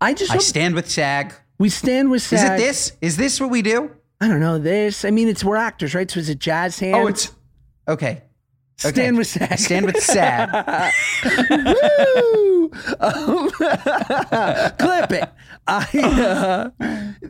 I 0.00 0.14
just 0.14 0.30
I 0.30 0.38
stand 0.38 0.76
with 0.76 0.88
SAG. 0.88 1.34
we 1.58 1.68
stand 1.68 2.08
with 2.08 2.22
Is 2.32 2.38
SAG. 2.38 2.60
it 2.60 2.62
this? 2.62 2.92
Is 3.00 3.16
this 3.16 3.40
what 3.40 3.50
we 3.50 3.62
do? 3.62 3.90
I 4.20 4.28
don't 4.28 4.38
know 4.38 4.60
this. 4.60 5.04
I 5.04 5.10
mean, 5.10 5.26
it's 5.26 5.42
we're 5.42 5.56
actors, 5.56 5.92
right? 5.92 6.08
So 6.08 6.20
is 6.20 6.28
it 6.28 6.38
jazz 6.38 6.78
hands? 6.78 6.96
Oh, 6.96 7.08
it's 7.08 7.32
okay. 7.88 8.22
stand 8.76 8.96
okay. 8.96 9.10
with 9.10 9.26
SAG. 9.26 9.58
Stand 9.58 9.86
with 9.86 10.00
SAG. 10.00 10.92
Woo! 11.50 12.70
Um, 13.00 13.50
clip 14.78 15.10
it. 15.10 15.30
I, 15.66 15.88
uh, 16.00 16.70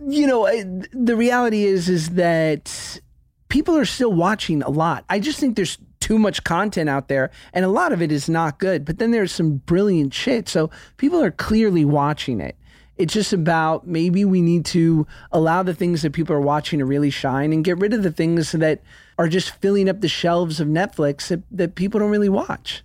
you 0.06 0.26
know, 0.26 0.46
I, 0.46 0.62
the 0.92 1.16
reality 1.16 1.64
is, 1.64 1.88
is 1.88 2.10
that 2.10 3.00
people 3.48 3.78
are 3.78 3.86
still 3.86 4.12
watching 4.12 4.62
a 4.62 4.68
lot. 4.68 5.06
I 5.08 5.20
just 5.20 5.38
think 5.38 5.56
there's 5.56 5.78
too 6.04 6.18
much 6.18 6.44
content 6.44 6.90
out 6.90 7.08
there, 7.08 7.30
and 7.54 7.64
a 7.64 7.68
lot 7.68 7.90
of 7.90 8.02
it 8.02 8.12
is 8.12 8.28
not 8.28 8.58
good. 8.58 8.84
But 8.84 8.98
then 8.98 9.10
there's 9.10 9.32
some 9.32 9.56
brilliant 9.56 10.12
shit, 10.12 10.50
so 10.50 10.70
people 10.98 11.22
are 11.22 11.30
clearly 11.30 11.82
watching 11.82 12.42
it. 12.42 12.56
It's 12.98 13.14
just 13.14 13.32
about 13.32 13.86
maybe 13.86 14.22
we 14.22 14.42
need 14.42 14.66
to 14.66 15.06
allow 15.32 15.62
the 15.62 15.72
things 15.72 16.02
that 16.02 16.12
people 16.12 16.36
are 16.36 16.42
watching 16.42 16.78
to 16.80 16.84
really 16.84 17.08
shine 17.08 17.54
and 17.54 17.64
get 17.64 17.78
rid 17.78 17.94
of 17.94 18.02
the 18.02 18.12
things 18.12 18.52
that 18.52 18.82
are 19.18 19.28
just 19.28 19.50
filling 19.62 19.88
up 19.88 20.02
the 20.02 20.08
shelves 20.08 20.60
of 20.60 20.68
Netflix 20.68 21.28
that, 21.28 21.42
that 21.50 21.74
people 21.74 21.98
don't 21.98 22.10
really 22.10 22.28
watch. 22.28 22.84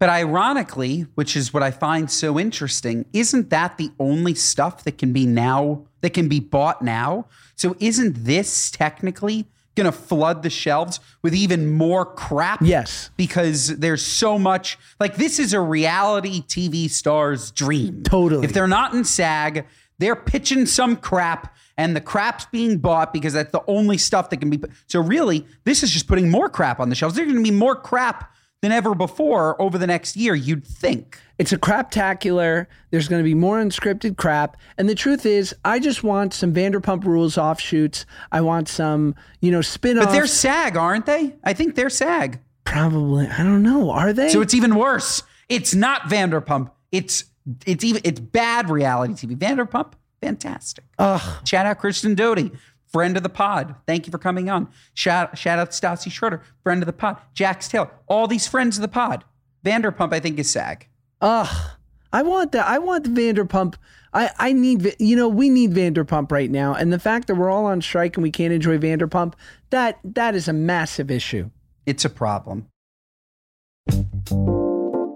But 0.00 0.08
ironically, 0.08 1.06
which 1.14 1.36
is 1.36 1.54
what 1.54 1.62
I 1.62 1.70
find 1.70 2.10
so 2.10 2.36
interesting, 2.36 3.06
isn't 3.12 3.48
that 3.50 3.78
the 3.78 3.92
only 4.00 4.34
stuff 4.34 4.82
that 4.82 4.98
can 4.98 5.12
be 5.12 5.24
now 5.24 5.86
that 6.00 6.10
can 6.10 6.28
be 6.28 6.40
bought 6.40 6.82
now. 6.82 7.26
So 7.54 7.76
isn't 7.78 8.24
this 8.24 8.70
technically 8.70 9.46
going 9.76 9.84
to 9.84 9.92
flood 9.92 10.42
the 10.42 10.50
shelves 10.50 10.98
with 11.22 11.34
even 11.34 11.70
more 11.70 12.04
crap? 12.04 12.60
Yes. 12.62 13.10
Because 13.16 13.68
there's 13.78 14.04
so 14.04 14.38
much 14.38 14.78
like 14.98 15.16
this 15.16 15.38
is 15.38 15.52
a 15.52 15.60
reality 15.60 16.42
TV 16.42 16.90
star's 16.90 17.50
dream. 17.52 18.02
Totally. 18.02 18.44
If 18.44 18.52
they're 18.52 18.66
not 18.66 18.94
in 18.94 19.04
SAG, 19.04 19.66
they're 19.98 20.16
pitching 20.16 20.66
some 20.66 20.96
crap 20.96 21.54
and 21.76 21.94
the 21.94 22.00
crap's 22.00 22.46
being 22.46 22.78
bought 22.78 23.12
because 23.12 23.34
that's 23.34 23.52
the 23.52 23.62
only 23.66 23.98
stuff 23.98 24.30
that 24.30 24.38
can 24.38 24.50
be. 24.50 24.60
So 24.86 25.00
really, 25.00 25.46
this 25.64 25.82
is 25.82 25.90
just 25.90 26.08
putting 26.08 26.30
more 26.30 26.48
crap 26.48 26.80
on 26.80 26.88
the 26.88 26.94
shelves. 26.94 27.14
There's 27.14 27.30
going 27.30 27.42
to 27.42 27.50
be 27.50 27.56
more 27.56 27.76
crap 27.76 28.32
than 28.62 28.72
ever 28.72 28.94
before 28.94 29.60
over 29.60 29.78
the 29.78 29.86
next 29.86 30.16
year, 30.16 30.34
you'd 30.34 30.66
think. 30.66 31.20
It's 31.38 31.52
a 31.52 31.58
craptacular. 31.58 32.66
There's 32.90 33.08
going 33.08 33.20
to 33.20 33.24
be 33.24 33.34
more 33.34 33.60
unscripted 33.60 34.16
crap. 34.16 34.56
And 34.78 34.88
the 34.88 34.94
truth 34.94 35.26
is, 35.26 35.54
I 35.64 35.78
just 35.78 36.02
want 36.02 36.32
some 36.32 36.54
Vanderpump 36.54 37.04
Rules 37.04 37.36
offshoots. 37.36 38.06
I 38.32 38.40
want 38.40 38.68
some, 38.68 39.14
you 39.40 39.50
know, 39.50 39.60
spin 39.60 39.98
offs. 39.98 40.06
But 40.06 40.12
they're 40.12 40.26
SAG, 40.26 40.76
aren't 40.76 41.06
they? 41.06 41.34
I 41.44 41.52
think 41.52 41.74
they're 41.74 41.90
SAG. 41.90 42.40
Probably. 42.64 43.26
I 43.26 43.38
don't 43.42 43.62
know. 43.62 43.90
Are 43.90 44.12
they? 44.12 44.30
So 44.30 44.40
it's 44.40 44.54
even 44.54 44.74
worse. 44.74 45.22
It's 45.48 45.74
not 45.74 46.02
Vanderpump. 46.02 46.70
It's 46.90 47.24
it's 47.64 47.84
even 47.84 48.00
it's 48.04 48.20
bad 48.20 48.68
reality 48.70 49.14
TV. 49.14 49.36
Vanderpump, 49.36 49.92
fantastic. 50.20 50.84
Ugh. 50.98 51.46
Shout 51.46 51.66
out 51.66 51.78
Kristen 51.78 52.14
Doute, 52.14 52.52
friend 52.86 53.16
of 53.16 53.22
the 53.22 53.28
pod. 53.28 53.74
Thank 53.86 54.06
you 54.06 54.10
for 54.10 54.18
coming 54.18 54.48
on. 54.48 54.68
Shout 54.94 55.36
shout 55.38 55.58
out 55.58 55.70
to 55.70 55.86
Stassi 55.86 56.10
Schroeder, 56.10 56.42
friend 56.62 56.82
of 56.82 56.86
the 56.86 56.92
pod. 56.92 57.18
Jax 57.34 57.68
Taylor, 57.68 57.90
all 58.06 58.26
these 58.26 58.46
friends 58.46 58.76
of 58.76 58.82
the 58.82 58.88
pod. 58.88 59.24
Vanderpump, 59.64 60.12
I 60.12 60.20
think, 60.20 60.38
is 60.38 60.50
SAG. 60.50 60.86
Ugh. 61.20 61.70
I 62.12 62.22
want 62.22 62.52
that. 62.52 62.66
I 62.66 62.78
want 62.78 63.04
the 63.04 63.10
Vanderpump. 63.10 63.74
I, 64.14 64.30
I 64.38 64.52
need, 64.52 64.94
you 64.98 65.16
know, 65.16 65.28
we 65.28 65.50
need 65.50 65.72
Vanderpump 65.72 66.32
right 66.32 66.50
now. 66.50 66.72
And 66.72 66.92
the 66.92 66.98
fact 66.98 67.26
that 67.26 67.34
we're 67.34 67.50
all 67.50 67.66
on 67.66 67.82
strike 67.82 68.16
and 68.16 68.22
we 68.22 68.30
can't 68.30 68.52
enjoy 68.52 68.78
Vanderpump, 68.78 69.34
that 69.70 69.98
that 70.04 70.34
is 70.34 70.48
a 70.48 70.52
massive 70.52 71.10
issue. 71.10 71.50
It's 71.84 72.04
a 72.04 72.10
problem. 72.10 72.68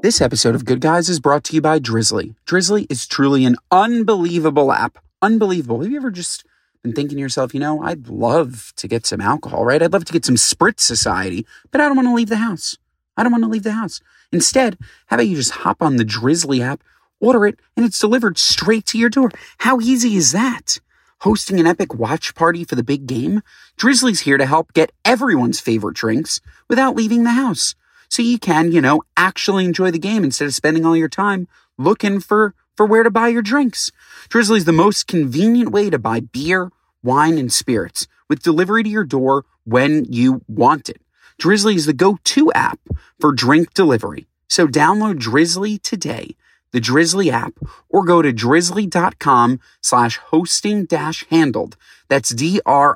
This 0.02 0.20
episode 0.20 0.54
of 0.54 0.64
Good 0.64 0.80
Guys 0.80 1.08
is 1.08 1.20
brought 1.20 1.44
to 1.44 1.54
you 1.54 1.60
by 1.60 1.78
Drizly. 1.78 2.34
Drizly 2.46 2.86
is 2.90 3.06
truly 3.06 3.44
an 3.44 3.56
unbelievable 3.70 4.72
app. 4.72 4.98
Unbelievable. 5.22 5.80
Have 5.82 5.90
you 5.90 5.96
ever 5.96 6.10
just 6.10 6.44
been 6.82 6.92
thinking 6.92 7.16
to 7.16 7.20
yourself, 7.20 7.52
you 7.52 7.60
know, 7.60 7.82
I'd 7.82 8.08
love 8.08 8.72
to 8.76 8.88
get 8.88 9.06
some 9.06 9.20
alcohol, 9.20 9.64
right? 9.64 9.82
I'd 9.82 9.92
love 9.92 10.04
to 10.06 10.12
get 10.12 10.24
some 10.24 10.36
Spritz 10.36 10.80
Society, 10.80 11.46
but 11.70 11.80
I 11.80 11.86
don't 11.86 11.96
want 11.96 12.08
to 12.08 12.14
leave 12.14 12.28
the 12.28 12.36
house. 12.36 12.78
I 13.16 13.22
don't 13.22 13.32
want 13.32 13.44
to 13.44 13.50
leave 13.50 13.64
the 13.64 13.72
house. 13.72 14.00
Instead, 14.32 14.78
how 15.06 15.16
about 15.16 15.26
you 15.26 15.36
just 15.36 15.50
hop 15.50 15.82
on 15.82 15.96
the 15.96 16.04
Drizly 16.04 16.60
app, 16.60 16.82
order 17.20 17.46
it, 17.46 17.58
and 17.76 17.84
it's 17.84 17.98
delivered 17.98 18.38
straight 18.38 18.86
to 18.86 18.98
your 18.98 19.10
door? 19.10 19.30
How 19.58 19.80
easy 19.80 20.16
is 20.16 20.32
that? 20.32 20.78
Hosting 21.20 21.60
an 21.60 21.66
epic 21.66 21.94
watch 21.94 22.34
party 22.34 22.64
for 22.64 22.76
the 22.76 22.82
big 22.82 23.06
game? 23.06 23.42
Drizly's 23.76 24.20
here 24.20 24.38
to 24.38 24.46
help 24.46 24.72
get 24.72 24.92
everyone's 25.04 25.60
favorite 25.60 25.96
drinks 25.96 26.40
without 26.68 26.96
leaving 26.96 27.24
the 27.24 27.32
house 27.32 27.74
so 28.08 28.22
you 28.22 28.38
can, 28.38 28.72
you 28.72 28.80
know, 28.80 29.02
actually 29.16 29.64
enjoy 29.64 29.90
the 29.90 29.98
game 29.98 30.24
instead 30.24 30.46
of 30.46 30.54
spending 30.54 30.86
all 30.86 30.96
your 30.96 31.08
time 31.08 31.46
looking 31.76 32.20
for 32.20 32.54
for 32.76 32.86
where 32.86 33.02
to 33.02 33.10
buy 33.10 33.28
your 33.28 33.42
drinks. 33.42 33.90
Drizly's 34.28 34.64
the 34.64 34.72
most 34.72 35.06
convenient 35.06 35.70
way 35.70 35.90
to 35.90 35.98
buy 35.98 36.20
beer, 36.20 36.70
wine, 37.02 37.38
and 37.38 37.52
spirits 37.52 38.06
with 38.28 38.42
delivery 38.42 38.82
to 38.82 38.88
your 38.88 39.04
door 39.04 39.44
when 39.64 40.04
you 40.04 40.42
want 40.48 40.88
it. 40.88 41.00
Drizly 41.40 41.74
is 41.74 41.86
the 41.86 41.92
go-to 41.92 42.52
app 42.52 42.80
for 43.18 43.32
drink 43.32 43.74
delivery. 43.74 44.26
So 44.48 44.66
download 44.66 45.18
Drizly 45.18 45.80
today, 45.80 46.36
the 46.72 46.80
Drizly 46.80 47.30
app, 47.30 47.54
or 47.88 48.04
go 48.04 48.20
to 48.22 48.32
drizly.com 48.32 49.60
slash 49.80 50.18
hosting 50.18 50.84
dash 50.84 51.24
handled. 51.30 51.76
That's 52.08 52.30
D-R-I-Z-L-Y 52.30 52.90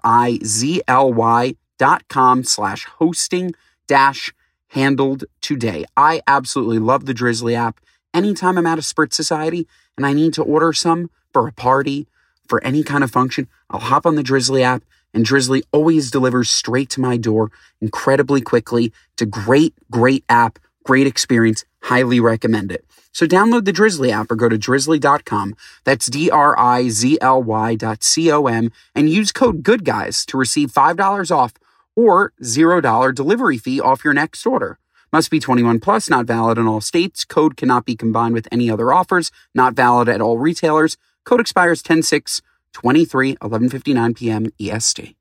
dot 1.79 2.09
com 2.09 2.45
slash 2.45 2.85
hosting 2.85 3.55
dash 3.87 4.33
handled 4.69 5.25
today. 5.41 5.85
I 5.97 6.21
absolutely 6.27 6.79
love 6.79 7.07
the 7.07 7.15
Drizly 7.15 7.55
app. 7.55 7.81
Anytime 8.15 8.57
I'm 8.57 8.67
at 8.67 8.79
a 8.79 8.83
Spritz 8.83 9.15
Society 9.15 9.67
and 9.97 10.07
I 10.07 10.13
need 10.13 10.33
to 10.35 10.43
order 10.45 10.73
some 10.73 11.11
for 11.33 11.49
a 11.49 11.53
party, 11.53 12.07
for 12.49 12.63
any 12.63 12.85
kind 12.85 13.03
of 13.03 13.11
function, 13.11 13.49
I'll 13.69 13.81
hop 13.81 14.07
on 14.07 14.15
the 14.15 14.23
Drizly 14.23 14.63
app 14.63 14.85
and 15.13 15.27
Drizly 15.27 15.63
always 15.73 16.13
delivers 16.13 16.49
straight 16.49 16.91
to 16.91 17.01
my 17.01 17.17
door 17.17 17.51
incredibly 17.81 18.41
quickly. 18.41 18.93
It's 19.15 19.23
a 19.23 19.27
great, 19.27 19.75
great 19.91 20.25
app, 20.29 20.61
great 20.85 21.09
experience. 21.09 21.65
Highly 21.83 22.21
recommend 22.21 22.71
it. 22.71 22.85
So 23.11 23.27
download 23.27 23.65
the 23.65 23.73
Drizly 23.73 24.11
app 24.11 24.31
or 24.31 24.37
go 24.37 24.49
to 24.49 24.59
drizly.com. 24.59 25.57
That's 25.83 26.07
D 26.07 26.31
R 26.31 26.57
I 26.59 26.91
Z 26.91 27.19
L 27.21 27.43
Y 27.43 27.75
dot 27.75 28.05
C 28.05 28.31
O 28.31 28.47
M 28.47 28.71
and 28.95 29.11
use 29.11 29.33
code 29.33 29.65
GOODGUYS 29.65 30.25
to 30.27 30.37
receive 30.37 30.73
$5 30.73 31.37
off 31.37 31.55
or 31.97 32.33
$0 32.43 33.15
delivery 33.15 33.59
fee 33.59 33.81
off 33.81 34.05
your 34.05 34.15
next 34.15 34.47
order. 34.47 34.79
Must 35.15 35.31
be 35.31 35.39
21 35.39 35.79
plus, 35.79 36.11
not 36.11 36.27
valid 36.27 36.59
in 36.59 36.67
all 36.67 36.81
states. 36.81 37.25
Code 37.25 37.57
cannot 37.57 37.85
be 37.85 37.95
combined 37.95 38.35
with 38.35 38.49
any 38.51 38.69
other 38.69 38.93
offers, 38.93 39.31
not 39.55 39.75
valid 39.75 40.09
at 40.09 40.21
all 40.21 40.39
retailers. 40.39 40.97
Code 41.25 41.39
expires 41.39 41.83
10 41.83 42.03
6 42.03 42.43
23 42.73 43.37
11:59 43.37 44.17
p.m. 44.17 44.47
EST. 44.61 45.15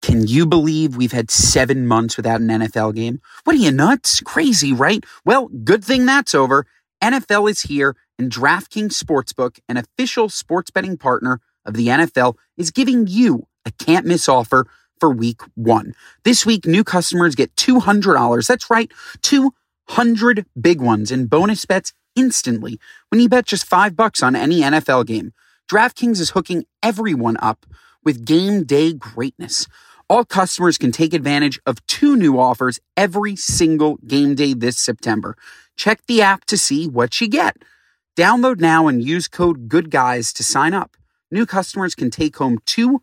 Can 0.00 0.26
you 0.26 0.46
believe 0.46 0.96
we've 0.96 1.12
had 1.12 1.30
seven 1.30 1.86
months 1.86 2.16
without 2.16 2.40
an 2.40 2.48
NFL 2.48 2.94
game? 2.94 3.20
What 3.44 3.54
are 3.54 3.58
you 3.58 3.70
nuts? 3.70 4.22
Crazy, 4.22 4.72
right? 4.72 5.04
Well, 5.26 5.48
good 5.48 5.84
thing 5.84 6.06
that's 6.06 6.34
over. 6.34 6.64
NFL 7.04 7.50
is 7.50 7.60
here, 7.60 7.96
and 8.18 8.32
DraftKings 8.32 8.98
Sportsbook, 8.98 9.58
an 9.68 9.76
official 9.76 10.30
sports 10.30 10.70
betting 10.70 10.96
partner 10.96 11.42
of 11.66 11.74
the 11.74 11.88
NFL, 11.88 12.36
is 12.56 12.70
giving 12.70 13.06
you 13.06 13.46
a 13.66 13.72
can't 13.72 14.06
miss 14.06 14.26
offer 14.26 14.66
for 14.98 15.10
week 15.10 15.42
one. 15.54 15.94
This 16.24 16.44
week, 16.46 16.66
new 16.66 16.84
customers 16.84 17.34
get 17.34 17.54
$200. 17.56 18.46
That's 18.46 18.70
right, 18.70 18.90
200 19.22 20.46
big 20.60 20.80
ones 20.80 21.10
in 21.10 21.26
bonus 21.26 21.64
bets 21.64 21.92
instantly 22.16 22.78
when 23.10 23.20
you 23.20 23.28
bet 23.28 23.46
just 23.46 23.66
five 23.66 23.96
bucks 23.96 24.22
on 24.22 24.34
any 24.34 24.60
NFL 24.60 25.06
game. 25.06 25.32
DraftKings 25.70 26.20
is 26.20 26.30
hooking 26.30 26.64
everyone 26.82 27.36
up 27.40 27.66
with 28.04 28.24
game 28.24 28.64
day 28.64 28.92
greatness. 28.92 29.66
All 30.10 30.24
customers 30.24 30.78
can 30.78 30.90
take 30.90 31.12
advantage 31.12 31.60
of 31.66 31.84
two 31.86 32.16
new 32.16 32.38
offers 32.38 32.80
every 32.96 33.36
single 33.36 33.98
game 34.06 34.34
day 34.34 34.54
this 34.54 34.78
September. 34.78 35.36
Check 35.76 36.00
the 36.06 36.22
app 36.22 36.46
to 36.46 36.56
see 36.56 36.88
what 36.88 37.20
you 37.20 37.28
get. 37.28 37.58
Download 38.16 38.58
now 38.58 38.88
and 38.88 39.04
use 39.04 39.28
code 39.28 39.68
GOODGUYS 39.68 40.32
to 40.34 40.42
sign 40.42 40.72
up. 40.74 40.96
New 41.30 41.44
customers 41.44 41.94
can 41.94 42.10
take 42.10 42.36
home 42.38 42.58
$200 42.66 42.98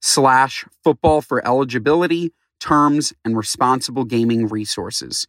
slash 0.00 0.64
football 0.82 1.20
for 1.20 1.46
eligibility, 1.46 2.32
terms, 2.60 3.12
and 3.24 3.36
responsible 3.36 4.04
gaming 4.04 4.48
resources. 4.48 5.26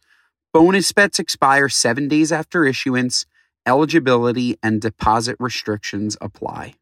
Bonus 0.52 0.90
bets 0.92 1.18
expire 1.18 1.68
seven 1.68 2.08
days 2.08 2.32
after 2.32 2.64
issuance. 2.64 3.26
Eligibility 3.66 4.56
and 4.62 4.80
deposit 4.80 5.36
restrictions 5.38 6.16
apply. 6.20 6.74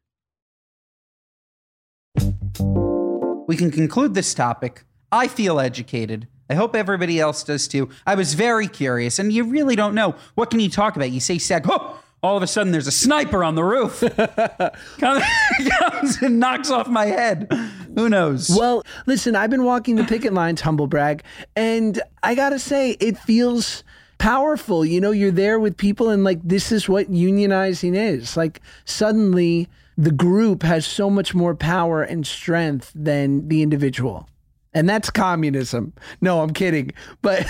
We 3.47 3.57
can 3.57 3.71
conclude 3.71 4.13
this 4.13 4.33
topic. 4.33 4.83
I 5.11 5.27
feel 5.27 5.59
educated. 5.59 6.27
I 6.49 6.53
hope 6.53 6.75
everybody 6.75 7.19
else 7.19 7.43
does 7.43 7.67
too. 7.67 7.89
I 8.05 8.15
was 8.15 8.33
very 8.33 8.67
curious, 8.67 9.17
and 9.19 9.33
you 9.33 9.43
really 9.43 9.75
don't 9.75 9.95
know. 9.95 10.15
What 10.35 10.51
can 10.51 10.59
you 10.59 10.69
talk 10.69 10.95
about? 10.95 11.11
You 11.11 11.19
say 11.19 11.37
SAG, 11.37 11.65
oh, 11.67 11.99
all 12.21 12.37
of 12.37 12.43
a 12.43 12.47
sudden 12.47 12.71
there's 12.71 12.87
a 12.87 12.91
sniper 12.91 13.43
on 13.43 13.55
the 13.55 13.63
roof. 13.63 13.99
comes, 14.99 15.23
comes 15.79 16.21
and 16.21 16.39
knocks 16.39 16.69
off 16.69 16.87
my 16.87 17.05
head. 17.05 17.51
Who 17.95 18.09
knows? 18.09 18.49
Well, 18.49 18.83
listen, 19.05 19.35
I've 19.35 19.49
been 19.49 19.63
walking 19.63 19.95
the 19.95 20.03
picket 20.03 20.33
lines, 20.33 20.61
humble 20.61 20.87
brag, 20.87 21.23
and 21.55 22.01
I 22.23 22.35
gotta 22.35 22.59
say, 22.59 22.91
it 22.99 23.17
feels 23.17 23.83
powerful. 24.17 24.85
You 24.85 25.01
know, 25.01 25.11
you're 25.11 25.31
there 25.31 25.59
with 25.59 25.77
people, 25.77 26.09
and 26.09 26.23
like, 26.23 26.39
this 26.43 26.71
is 26.71 26.87
what 26.87 27.11
unionizing 27.11 27.95
is. 27.95 28.37
Like, 28.37 28.61
suddenly, 28.85 29.69
the 29.97 30.11
group 30.11 30.63
has 30.63 30.85
so 30.85 31.09
much 31.09 31.33
more 31.33 31.55
power 31.55 32.03
and 32.03 32.27
strength 32.27 32.91
than 32.93 33.47
the 33.47 33.61
individual. 33.61 34.27
And 34.73 34.89
that's 34.89 35.09
communism. 35.09 35.93
No, 36.19 36.41
I'm 36.41 36.51
kidding. 36.51 36.91
But 37.21 37.47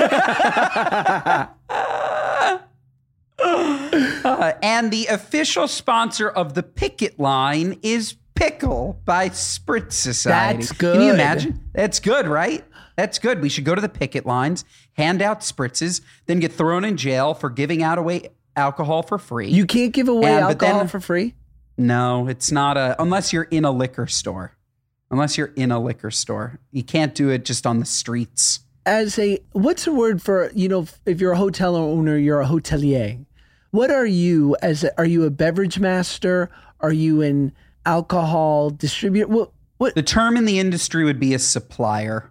Uh, 3.42 4.52
and 4.62 4.90
the 4.90 5.06
official 5.06 5.66
sponsor 5.66 6.28
of 6.28 6.54
the 6.54 6.62
picket 6.62 7.18
line 7.18 7.78
is 7.82 8.16
Pickle 8.40 8.98
by 9.04 9.28
Spritz 9.28 9.92
Society. 9.92 10.60
That's 10.60 10.72
good. 10.72 10.94
Can 10.96 11.02
you 11.06 11.12
imagine? 11.12 11.60
That's 11.74 12.00
good, 12.00 12.26
right? 12.26 12.64
That's 12.96 13.18
good. 13.18 13.42
We 13.42 13.50
should 13.50 13.66
go 13.66 13.74
to 13.74 13.82
the 13.82 13.88
picket 13.90 14.24
lines, 14.24 14.64
hand 14.94 15.20
out 15.20 15.40
spritzes, 15.40 16.00
then 16.24 16.40
get 16.40 16.50
thrown 16.50 16.82
in 16.86 16.96
jail 16.96 17.34
for 17.34 17.50
giving 17.50 17.82
out 17.82 17.98
away 17.98 18.30
alcohol 18.56 19.02
for 19.02 19.18
free. 19.18 19.50
you 19.50 19.66
can't 19.66 19.92
give 19.92 20.08
away 20.08 20.30
And- 20.30 20.44
alcohol 20.44 20.78
then- 20.78 20.88
for 20.88 21.00
free. 21.00 21.34
no, 21.76 22.28
it's 22.28 22.50
not 22.50 22.78
a 22.78 22.96
unless 23.00 23.30
you're 23.30 23.44
in 23.50 23.66
a 23.66 23.70
liquor 23.70 24.06
store. 24.06 24.52
Unless 25.10 25.36
you're 25.36 25.52
in 25.56 25.70
a 25.70 25.78
liquor 25.78 26.10
store, 26.10 26.60
you 26.72 26.82
can't 26.82 27.14
do 27.14 27.28
it 27.28 27.44
just 27.44 27.66
on 27.66 27.78
the 27.78 27.84
streets. 27.86 28.60
as 28.86 29.18
a 29.18 29.38
what's 29.52 29.84
the 29.84 29.92
word 29.92 30.22
for 30.22 30.50
you 30.54 30.66
know 30.66 30.86
if 31.04 31.20
you're 31.20 31.32
a 31.32 31.36
hotel 31.36 31.76
owner 31.76 32.16
you're 32.16 32.40
a 32.40 32.46
hotelier 32.46 33.26
what 33.72 33.90
are 33.90 34.06
you 34.06 34.56
as 34.62 34.82
a, 34.82 34.98
are 34.98 35.04
you 35.04 35.24
a 35.24 35.30
beverage 35.30 35.78
master 35.78 36.48
are 36.80 36.92
you 36.92 37.20
an 37.20 37.52
alcohol 37.86 38.70
distributor 38.70 39.26
what 39.28 39.52
what 39.78 39.94
The 39.94 40.02
term 40.02 40.36
in 40.36 40.44
the 40.44 40.58
industry 40.58 41.04
would 41.04 41.18
be 41.20 41.32
a 41.34 41.38
supplier. 41.38 42.30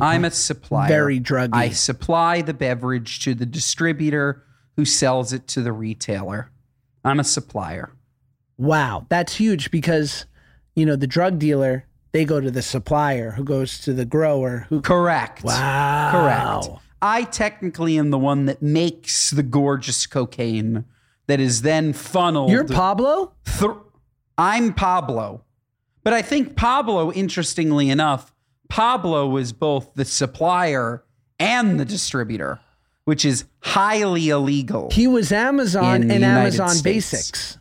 I'm 0.00 0.24
a 0.24 0.30
supplier. 0.30 0.88
Very 0.88 1.18
druggy. 1.18 1.50
I 1.54 1.70
supply 1.70 2.42
the 2.42 2.54
beverage 2.54 3.20
to 3.24 3.34
the 3.34 3.46
distributor 3.46 4.44
who 4.76 4.84
sells 4.84 5.32
it 5.32 5.48
to 5.48 5.62
the 5.62 5.72
retailer. 5.72 6.50
I'm 7.04 7.18
a 7.20 7.24
supplier. 7.24 7.92
wow 8.58 9.06
that's 9.08 9.34
huge 9.36 9.70
because 9.70 10.26
you 10.76 10.86
know 10.86 10.96
the 10.96 11.06
drug 11.06 11.38
dealer 11.38 11.86
they 12.12 12.24
go 12.24 12.40
to 12.40 12.50
the 12.50 12.62
supplier 12.62 13.32
who 13.32 13.42
goes 13.44 13.80
to 13.80 13.92
the 13.92 14.04
grower 14.04 14.66
who 14.68 14.80
Correct. 14.80 15.42
wow 15.42 16.10
Correct. 16.12 16.80
I 17.02 17.24
technically 17.24 17.98
am 17.98 18.10
the 18.10 18.18
one 18.18 18.46
that 18.46 18.62
makes 18.62 19.30
the 19.30 19.42
gorgeous 19.42 20.06
cocaine 20.06 20.84
that 21.26 21.40
is 21.40 21.62
then 21.62 21.92
funneled. 21.92 22.50
you're 22.50 22.64
pablo 22.64 23.32
Th- 23.58 23.72
I'm 24.36 24.74
Pablo. 24.74 25.44
But 26.02 26.12
I 26.12 26.22
think 26.22 26.56
Pablo, 26.56 27.12
interestingly 27.12 27.88
enough, 27.88 28.32
Pablo 28.68 29.28
was 29.28 29.52
both 29.52 29.94
the 29.94 30.04
supplier 30.04 31.04
and 31.38 31.80
the 31.80 31.84
distributor, 31.84 32.60
which 33.04 33.24
is 33.24 33.44
highly 33.60 34.28
illegal. 34.28 34.90
he 34.90 35.06
was 35.06 35.32
amazon 35.32 36.02
and 36.02 36.12
United 36.12 36.24
amazon 36.24 36.68
States. 36.70 36.82
basics 36.82 37.58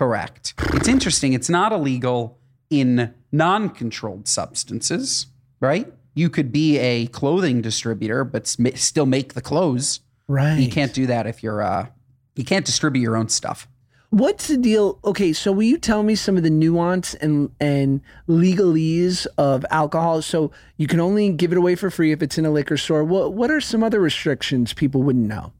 Correct. 0.00 0.54
It's 0.72 0.88
interesting. 0.88 1.34
It's 1.34 1.50
not 1.50 1.72
illegal 1.72 2.38
in 2.70 3.12
non 3.32 3.68
controlled 3.68 4.26
substances, 4.26 5.26
right? 5.60 5.92
You 6.14 6.30
could 6.30 6.50
be 6.50 6.78
a 6.78 7.06
clothing 7.08 7.60
distributor, 7.60 8.24
but 8.24 8.46
sm- 8.46 8.68
still 8.76 9.04
make 9.04 9.34
the 9.34 9.42
clothes. 9.42 10.00
right 10.26 10.56
You 10.56 10.70
can't 10.70 10.94
do 10.94 11.06
that 11.06 11.26
if 11.26 11.42
you're, 11.42 11.60
uh, 11.60 11.88
you 12.34 12.44
can't 12.44 12.64
distribute 12.64 13.02
your 13.02 13.14
own 13.14 13.28
stuff. 13.28 13.68
What's 14.10 14.48
the 14.48 14.56
deal? 14.56 14.98
Okay, 15.04 15.32
so 15.32 15.52
will 15.52 15.62
you 15.62 15.78
tell 15.78 16.02
me 16.02 16.16
some 16.16 16.36
of 16.36 16.42
the 16.42 16.50
nuance 16.50 17.14
and 17.14 17.50
and 17.60 18.00
legalese 18.28 19.26
of 19.38 19.64
alcohol? 19.70 20.20
So 20.20 20.50
you 20.76 20.88
can 20.88 20.98
only 20.98 21.30
give 21.30 21.52
it 21.52 21.58
away 21.58 21.76
for 21.76 21.90
free 21.90 22.10
if 22.10 22.20
it's 22.20 22.36
in 22.36 22.44
a 22.44 22.50
liquor 22.50 22.76
store. 22.76 23.04
What 23.04 23.34
what 23.34 23.52
are 23.52 23.60
some 23.60 23.84
other 23.84 24.00
restrictions 24.00 24.72
people 24.72 25.02
wouldn't 25.04 25.28
know? 25.28 25.52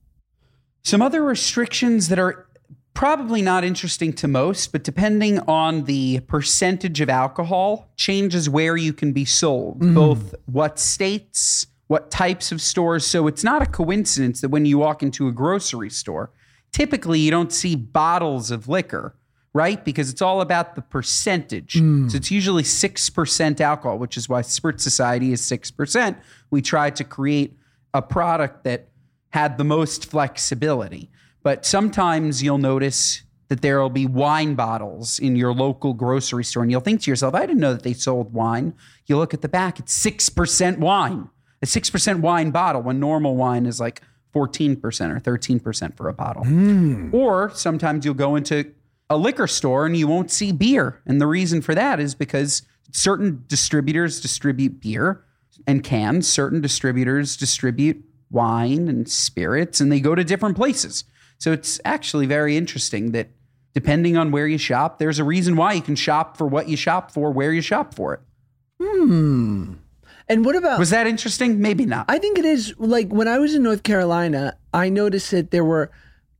Some 0.83 1.01
other 1.01 1.23
restrictions 1.23 2.09
that 2.09 2.19
are 2.19 2.49
probably 2.93 3.41
not 3.41 3.63
interesting 3.63 4.13
to 4.15 4.27
most, 4.27 4.73
but 4.73 4.83
depending 4.83 5.39
on 5.41 5.85
the 5.85 6.21
percentage 6.21 7.01
of 7.01 7.09
alcohol, 7.09 7.89
changes 7.97 8.51
where 8.51 8.77
you 8.77 8.93
can 8.93 9.13
be 9.13 9.25
sold, 9.25 9.79
mm-hmm. 9.79 9.95
both 9.95 10.35
what 10.47 10.79
states, 10.81 11.67
what 11.87 12.11
types 12.11 12.51
of 12.51 12.61
stores. 12.61 13.07
So 13.07 13.29
it's 13.29 13.45
not 13.45 13.63
a 13.63 13.67
coincidence 13.67 14.41
that 14.41 14.49
when 14.49 14.67
you 14.67 14.79
walk 14.79 15.05
into 15.05 15.29
a 15.29 15.33
grocery 15.33 15.91
store, 15.91 16.33
typically 16.73 17.19
you 17.19 17.31
don't 17.31 17.53
see 17.53 17.77
bottles 17.77 18.51
of 18.51 18.69
liquor, 18.69 19.17
right? 19.53 19.85
Because 19.85 20.11
it's 20.11 20.23
all 20.23 20.41
about 20.41 20.75
the 20.75 20.83
percentage. 20.83 21.75
Mm. 21.75 22.11
So 22.11 22.17
it's 22.17 22.31
usually 22.31 22.63
6% 22.63 23.61
alcohol, 23.61 23.99
which 23.99 24.17
is 24.17 24.29
why 24.29 24.43
Spritz 24.43 24.81
Society 24.81 25.33
is 25.33 25.43
6%. 25.43 26.17
We 26.51 26.63
tried 26.63 26.97
to 26.97 27.05
create 27.05 27.57
a 27.93 28.03
product 28.03 28.65
that 28.65 28.89
had 29.31 29.59
the 29.59 29.65
most 29.65 30.11
flexibility. 30.11 31.11
But 31.43 31.65
sometimes 31.65 32.43
you'll 32.43 32.59
notice 32.59 33.23
that 33.49 33.63
there 33.63 33.81
will 33.81 33.91
be 33.91 34.07
wine 34.07 34.55
bottles 34.55 35.19
in 35.19 35.35
your 35.35 35.53
local 35.53 35.93
grocery 35.93 36.45
store, 36.45 36.63
and 36.63 36.71
you'll 36.71 36.81
think 36.81 37.03
to 37.03 37.11
yourself, 37.11 37.35
I 37.35 37.47
didn't 37.47 37.59
know 37.59 37.73
that 37.73 37.83
they 37.83 37.95
sold 37.95 38.33
wine. 38.33 38.75
You 39.07 39.17
look 39.17 39.35
at 39.35 39.43
the 39.43 39.49
back, 39.49 39.81
it's 39.81 40.07
6% 40.07 40.79
wine, 40.79 41.29
a 41.61 41.67
6% 41.67 42.21
wine 42.21 42.51
bottle 42.53 42.83
when 42.83 43.01
normal 43.01 43.35
wine 43.35 43.67
is 43.67 43.81
like 43.81 44.03
14% 44.35 44.77
or 44.81 45.21
13% 45.21 45.97
for 45.97 46.09
a 46.09 46.13
bottle. 46.13 46.45
Hmm. 46.45 47.11
Or 47.13 47.51
sometimes 47.55 48.05
you'll 48.05 48.15
go 48.15 48.37
into 48.37 48.73
a 49.09 49.17
liquor 49.17 49.47
store 49.47 49.87
and 49.87 49.97
you 49.97 50.07
won't 50.07 50.31
see 50.31 50.53
beer. 50.53 51.01
And 51.07 51.21
the 51.21 51.27
reason 51.27 51.61
for 51.63 51.75
that 51.75 51.99
is 51.99 52.15
because 52.15 52.63
certain 52.93 53.45
distributors 53.49 54.21
distribute 54.21 54.81
beer 54.81 55.25
and 55.67 55.83
cans, 55.83 56.29
certain 56.29 56.61
distributors 56.61 57.37
distribute 57.37 58.05
wine 58.31 58.89
and 58.89 59.09
spirits, 59.09 59.81
and 59.81 59.91
they 59.91 60.01
go 60.01 60.15
to 60.15 60.23
different 60.23 60.57
places. 60.57 61.05
So 61.39 61.53
it's 61.53 61.81
actually 61.85 62.27
very 62.27 62.57
interesting 62.57 63.13
that 63.13 63.31
depending 63.75 64.17
on 64.17 64.31
where 64.31 64.47
you 64.47 64.59
shop, 64.59 64.99
there's 64.99 65.19
a 65.19 65.25
reason 65.25 65.57
why 65.57 65.73
you 65.73 65.83
can 65.83 65.97
shop 65.97 66.37
for 66.37 66.47
what 66.47 66.69
you 66.69 66.77
shop 66.77 67.11
for, 67.11 67.33
where 67.33 67.53
you 67.53 67.61
shop 67.61 67.95
for 67.95 68.15
it. 68.15 68.21
Hmm. 68.81 69.75
And 70.31 70.45
what 70.45 70.55
about 70.55 70.79
Was 70.79 70.91
that 70.91 71.07
interesting? 71.07 71.61
Maybe 71.61 71.85
not. 71.85 72.07
I 72.09 72.19
think 72.19 72.39
it 72.39 72.45
is 72.45 72.73
like 72.79 73.09
when 73.09 73.27
I 73.29 73.39
was 73.39 73.55
in 73.55 73.65
North 73.65 73.83
Carolina, 73.83 74.57
I 74.73 74.89
noticed 74.89 75.33
that 75.33 75.51
there 75.51 75.65
were 75.65 75.91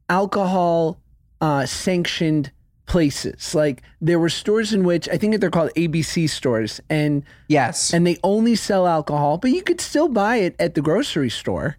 alcohol 0.09 1.01
uh, 1.41 1.67
sanctioned 1.67 2.53
places. 2.87 3.55
Like 3.55 3.83
there 4.01 4.19
were 4.19 4.29
stores 4.29 4.73
in 4.73 4.85
which 4.85 5.09
I 5.09 5.17
think 5.17 5.41
they're 5.41 5.51
called 5.51 5.73
ABC 5.75 6.31
stores, 6.31 6.81
and 6.89 7.25
yes. 7.49 7.93
and 7.93 8.07
they 8.07 8.19
only 8.23 8.55
sell 8.55 8.87
alcohol, 8.87 9.39
but 9.39 9.51
you 9.51 9.63
could 9.63 9.81
still 9.81 10.09
buy 10.09 10.37
it 10.37 10.55
at 10.59 10.75
the 10.75 10.83
grocery 10.83 11.31
store. 11.31 11.77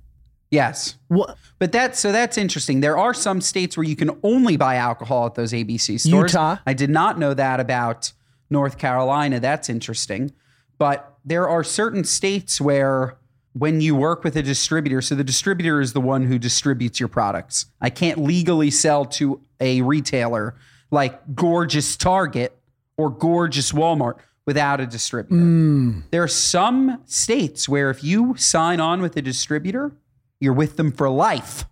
yes. 0.50 0.98
What? 1.08 1.38
But 1.60 1.72
that's 1.72 2.00
so 2.00 2.12
that's 2.12 2.38
interesting. 2.38 2.82
There 2.82 2.98
are 2.98 3.14
some 3.14 3.40
states 3.40 3.78
where 3.78 3.86
you 3.86 3.96
can 3.96 4.12
only 4.24 4.58
buy 4.58 4.76
alcohol 4.76 5.28
at 5.28 5.36
those 5.36 5.54
ABC 5.54 6.00
stores. 6.00 6.34
Utah. 6.34 6.58
I 6.66 6.74
did 6.74 6.90
not 6.90 7.20
know 7.20 7.34
that 7.34 7.60
about 7.60 8.12
North 8.50 8.78
Carolina. 8.78 9.40
That's 9.40 9.70
interesting. 9.70 10.34
But 10.82 11.16
there 11.24 11.48
are 11.48 11.64
certain 11.64 12.04
states 12.04 12.60
where 12.60 13.16
when 13.54 13.82
you 13.82 13.94
work 13.94 14.24
with 14.24 14.36
a 14.36 14.42
distributor, 14.42 15.00
so 15.00 15.14
the 15.14 15.24
distributor 15.24 15.80
is 15.80 15.94
the 15.94 16.02
one 16.02 16.26
who 16.26 16.40
distributes 16.40 17.00
your 17.00 17.08
products. 17.08 17.68
I 17.80 17.92
can't 17.92 18.18
legally 18.18 18.72
sell 18.72 19.06
to 19.06 19.42
a 19.60 19.84
retailer 19.84 20.56
like 20.90 21.36
gorgeous 21.36 21.96
Target 21.96 22.58
or 22.98 23.12
gorgeous 23.12 23.74
Walmart 23.74 24.16
without 24.48 24.82
a 24.82 24.88
distributor. 24.88 25.36
Hmm. 25.36 26.00
There 26.10 26.24
are 26.24 26.28
some 26.28 27.04
states 27.06 27.70
where 27.70 27.92
if 27.92 28.04
you 28.04 28.34
sign 28.36 28.80
on 28.80 29.04
with 29.04 29.16
a 29.16 29.22
distributor, 29.22 29.92
you're 30.40 30.52
with 30.52 30.78
them 30.78 30.92
for 30.92 31.12
life. 31.12 31.66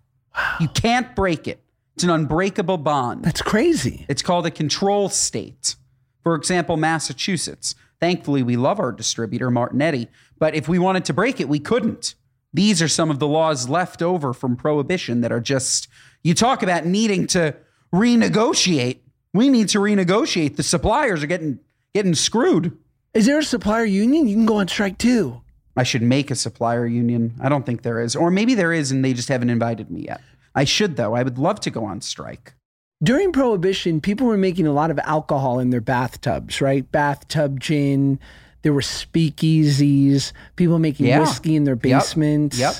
You 0.60 0.68
can't 0.68 1.16
break 1.16 1.48
it. 1.48 1.60
It's 1.96 2.04
an 2.04 2.10
unbreakable 2.10 2.78
bond. 2.78 3.24
That's 3.24 3.42
crazy. 3.42 4.06
It's 4.08 4.22
called 4.22 4.46
a 4.46 4.52
control 4.52 5.08
state. 5.08 5.74
For 6.22 6.36
example, 6.36 6.76
Massachusetts. 6.76 7.74
Thankfully, 8.00 8.42
we 8.42 8.56
love 8.56 8.80
our 8.80 8.92
distributor, 8.92 9.50
Martignetti, 9.50 10.08
but 10.38 10.54
if 10.54 10.68
we 10.68 10.78
wanted 10.78 11.04
to 11.06 11.12
break 11.12 11.40
it, 11.40 11.48
we 11.48 11.60
couldn't. 11.60 12.14
These 12.52 12.82
are 12.82 12.88
some 12.88 13.10
of 13.10 13.18
the 13.18 13.28
laws 13.28 13.68
left 13.68 14.02
over 14.02 14.32
from 14.32 14.56
prohibition 14.56 15.20
that 15.20 15.30
are 15.30 15.40
just, 15.40 15.86
you 16.22 16.34
talk 16.34 16.62
about 16.62 16.86
needing 16.86 17.26
to 17.28 17.54
renegotiate. 17.94 19.00
We 19.32 19.48
need 19.48 19.68
to 19.70 19.78
renegotiate. 19.78 20.56
The 20.56 20.62
suppliers 20.62 21.22
are 21.22 21.28
getting 21.28 21.60
getting 21.94 22.14
screwed. 22.14 22.76
Is 23.14 23.26
there 23.26 23.38
a 23.38 23.44
supplier 23.44 23.84
union? 23.84 24.28
You 24.28 24.36
can 24.36 24.46
go 24.46 24.56
on 24.56 24.68
strike 24.68 24.98
too. 24.98 25.42
I 25.76 25.82
should 25.82 26.02
make 26.02 26.30
a 26.30 26.36
supplier 26.36 26.86
union. 26.86 27.34
I 27.40 27.48
don't 27.48 27.66
think 27.66 27.82
there 27.82 28.00
is. 28.00 28.16
Or 28.16 28.30
maybe 28.30 28.54
there 28.54 28.72
is 28.72 28.90
and 28.90 29.04
they 29.04 29.12
just 29.12 29.28
haven't 29.28 29.50
invited 29.50 29.90
me 29.90 30.02
yet. 30.02 30.20
I 30.54 30.64
should, 30.64 30.96
though. 30.96 31.14
I 31.14 31.22
would 31.22 31.38
love 31.38 31.60
to 31.60 31.70
go 31.70 31.84
on 31.84 32.00
strike. 32.00 32.54
During 33.02 33.32
Prohibition, 33.32 34.00
people 34.00 34.26
were 34.26 34.36
making 34.36 34.66
a 34.66 34.72
lot 34.72 34.90
of 34.90 34.98
alcohol 35.00 35.58
in 35.58 35.70
their 35.70 35.80
bathtubs, 35.80 36.60
right? 36.60 36.90
Bathtub 36.92 37.58
gin. 37.58 38.18
There 38.62 38.74
were 38.74 38.82
speakeasies. 38.82 40.32
People 40.56 40.78
making 40.78 41.06
Yeah. 41.06 41.20
whiskey 41.20 41.56
in 41.56 41.64
their 41.64 41.76
basements. 41.76 42.58
Yep. 42.58 42.74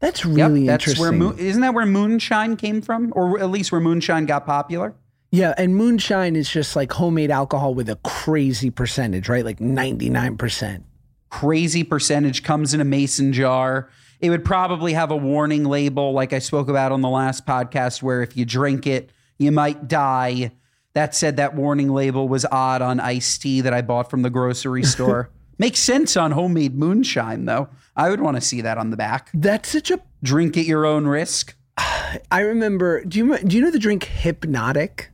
That's 0.00 0.24
really 0.24 0.62
yep, 0.62 0.80
that's 0.80 0.88
interesting. 0.88 1.18
where 1.20 1.38
isn't 1.38 1.62
that 1.62 1.72
where 1.72 1.86
moonshine 1.86 2.56
came 2.56 2.82
from, 2.82 3.12
or 3.16 3.38
at 3.40 3.48
least 3.50 3.70
where 3.72 3.80
moonshine 3.80 4.26
got 4.26 4.44
popular? 4.44 4.92
Yeah, 5.30 5.54
and 5.56 5.74
moonshine 5.76 6.36
is 6.36 6.48
just 6.50 6.76
like 6.76 6.92
homemade 6.92 7.30
alcohol 7.30 7.74
with 7.74 7.88
a 7.88 7.96
crazy 8.04 8.70
percentage, 8.70 9.28
right? 9.28 9.44
Like 9.44 9.60
99%. 9.60 10.82
Crazy 11.30 11.82
percentage 11.84 12.42
comes 12.42 12.74
in 12.74 12.80
a 12.80 12.84
mason 12.84 13.32
jar. 13.32 13.88
It 14.20 14.30
would 14.30 14.44
probably 14.44 14.92
have 14.92 15.10
a 15.10 15.16
warning 15.16 15.64
label, 15.64 16.12
like 16.12 16.32
I 16.32 16.38
spoke 16.38 16.68
about 16.68 16.92
on 16.92 17.00
the 17.00 17.08
last 17.08 17.46
podcast, 17.46 18.02
where 18.02 18.22
if 18.22 18.36
you 18.36 18.44
drink 18.44 18.86
it, 18.86 19.10
you 19.38 19.52
might 19.52 19.88
die. 19.88 20.52
That 20.94 21.14
said, 21.14 21.36
that 21.36 21.54
warning 21.54 21.88
label 21.88 22.28
was 22.28 22.46
odd 22.52 22.80
on 22.82 23.00
iced 23.00 23.42
tea 23.42 23.60
that 23.60 23.74
I 23.74 23.82
bought 23.82 24.10
from 24.10 24.22
the 24.22 24.30
grocery 24.30 24.82
store. 24.84 25.30
Makes 25.58 25.80
sense 25.80 26.16
on 26.16 26.32
homemade 26.32 26.76
moonshine, 26.76 27.44
though. 27.44 27.68
I 27.96 28.10
would 28.10 28.20
want 28.20 28.36
to 28.36 28.40
see 28.40 28.60
that 28.60 28.78
on 28.78 28.90
the 28.90 28.96
back. 28.96 29.30
That's 29.34 29.68
such 29.68 29.90
a 29.90 30.00
Drink 30.24 30.56
at 30.56 30.64
your 30.64 30.86
own 30.86 31.06
risk. 31.06 31.54
I 31.76 32.40
remember, 32.40 33.04
do 33.04 33.18
you 33.18 33.38
do 33.38 33.56
you 33.56 33.62
know 33.62 33.70
the 33.70 33.78
drink 33.78 34.04
Hpnotiq? 34.22 35.06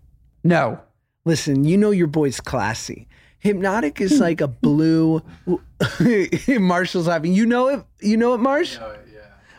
No. 0.44 0.80
Listen, 1.24 1.64
you 1.64 1.76
know 1.76 1.90
your 1.90 2.06
boy's 2.06 2.40
classy. 2.40 3.08
Hpnotiq 3.44 4.00
is 4.00 4.16
hmm. 4.16 4.22
like 4.22 4.40
a 4.40 4.46
blue 4.46 5.20
Marshall's 6.48 7.08
laughing. 7.08 7.32
You 7.32 7.44
know 7.44 7.68
it? 7.68 7.84
You 8.00 8.16
know 8.16 8.34
it, 8.34 8.38
Marsh? 8.38 8.78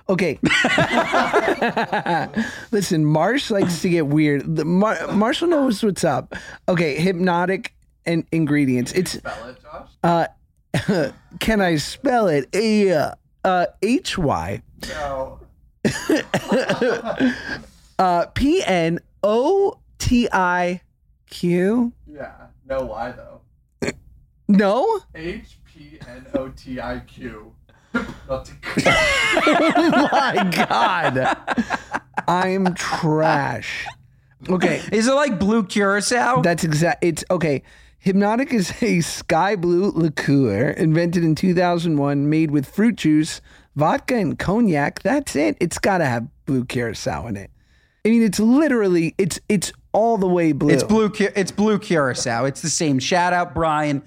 Okay. 0.10 0.40
Listen, 2.72 3.06
Marsh 3.06 3.52
likes 3.52 3.82
to 3.82 3.90
get 3.90 4.08
weird. 4.08 4.56
The 4.56 4.66
Mar- 4.66 5.08
Marshall 5.14 5.48
knows 5.48 5.82
what's 5.84 6.04
up. 6.04 6.36
Okay, 6.68 6.98
Hpnotiq 6.98 7.68
and 8.06 8.26
ingredients. 8.32 8.92
It's 8.94 9.20
uh 10.04 10.26
can 11.40 11.62
I 11.62 11.76
spell 11.78 12.28
it? 12.28 12.50
Yeah. 12.54 13.14
Uh 13.44 13.66
H 13.82 14.18
Y 14.18 14.62
uh 18.00 18.26
P 18.34 18.64
N 18.64 19.00
O 19.24 19.78
T 20.00 20.28
I 20.32 20.82
Q. 21.30 21.94
Yeah. 22.08 22.32
No 22.68 22.86
Y 22.86 23.12
though. 23.14 23.42
No? 24.48 25.00
H 25.16 25.58
P 25.66 26.00
N 26.08 26.26
O 26.34 26.50
T 26.50 26.80
I 26.82 27.00
Q. 27.00 27.54
Hpnotiq. 27.94 28.86
My 30.12 30.66
God. 30.68 31.38
I'm 32.28 32.74
trash. 32.74 33.86
Okay. 34.50 34.82
Is 34.92 35.08
it 35.08 35.14
like 35.14 35.40
blue 35.40 35.64
curacao? 35.64 36.42
That's 36.42 36.64
exact. 36.64 37.04
It's 37.04 37.24
okay. 37.30 37.64
Hpnotiq 38.06 38.52
is 38.52 38.74
a 38.82 39.02
sky 39.02 39.56
blue 39.56 39.92
liqueur 39.92 40.72
invented 40.72 41.24
in 41.24 41.36
2001, 41.36 42.30
made 42.30 42.50
with 42.50 42.68
fruit 42.68 42.96
juice, 42.96 43.42
vodka, 43.76 44.16
and 44.16 44.40
cognac. 44.40 45.04
That's 45.04 45.36
it. 45.36 45.58
It's 45.60 45.78
got 45.78 46.00
to 46.00 46.06
have 46.06 46.28
blue 46.46 46.66
curacao 46.66 47.28
in 47.28 47.38
it. 47.38 47.52
I 48.04 48.10
mean, 48.10 48.24
it's 48.24 48.40
literally 48.40 49.14
it's 49.20 49.40
it's 49.48 49.72
all 49.92 50.18
the 50.18 50.28
way 50.28 50.52
blue. 50.54 50.74
It's 50.74 50.84
blue. 50.84 51.12
It's 51.20 51.52
blue 51.52 51.78
curacao. 51.78 52.46
It's 52.46 52.62
the 52.64 52.70
same. 52.70 52.98
Shout 52.98 53.34
out 53.34 53.54
Brian 53.54 54.02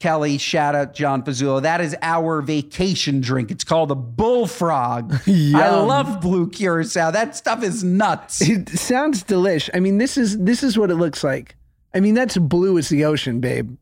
Kelly. 0.00 0.36
Shout 0.38 0.74
out 0.74 0.94
John 0.94 1.22
Fazzulo. 1.22 1.62
That 1.62 1.80
is 1.80 1.96
our 2.02 2.42
vacation 2.42 3.20
drink. 3.20 3.50
It's 3.50 3.64
called 3.64 3.90
a 3.90 3.94
bullfrog. 3.94 5.14
I 5.26 5.70
love 5.70 6.20
blue 6.20 6.48
curacao. 6.50 7.10
That 7.10 7.34
stuff 7.34 7.62
is 7.62 7.82
nuts. 7.82 8.42
It 8.42 8.68
sounds 8.68 9.24
delish. 9.24 9.70
I 9.72 9.80
mean, 9.80 9.98
this 9.98 10.16
is 10.16 10.38
this 10.38 10.62
is 10.62 10.78
what 10.78 10.90
it 10.90 10.96
looks 10.96 11.24
like. 11.24 11.56
I 11.94 12.00
mean, 12.00 12.14
that's 12.14 12.36
blue 12.36 12.76
as 12.76 12.90
the 12.90 13.06
ocean, 13.06 13.40
babe. 13.40 13.76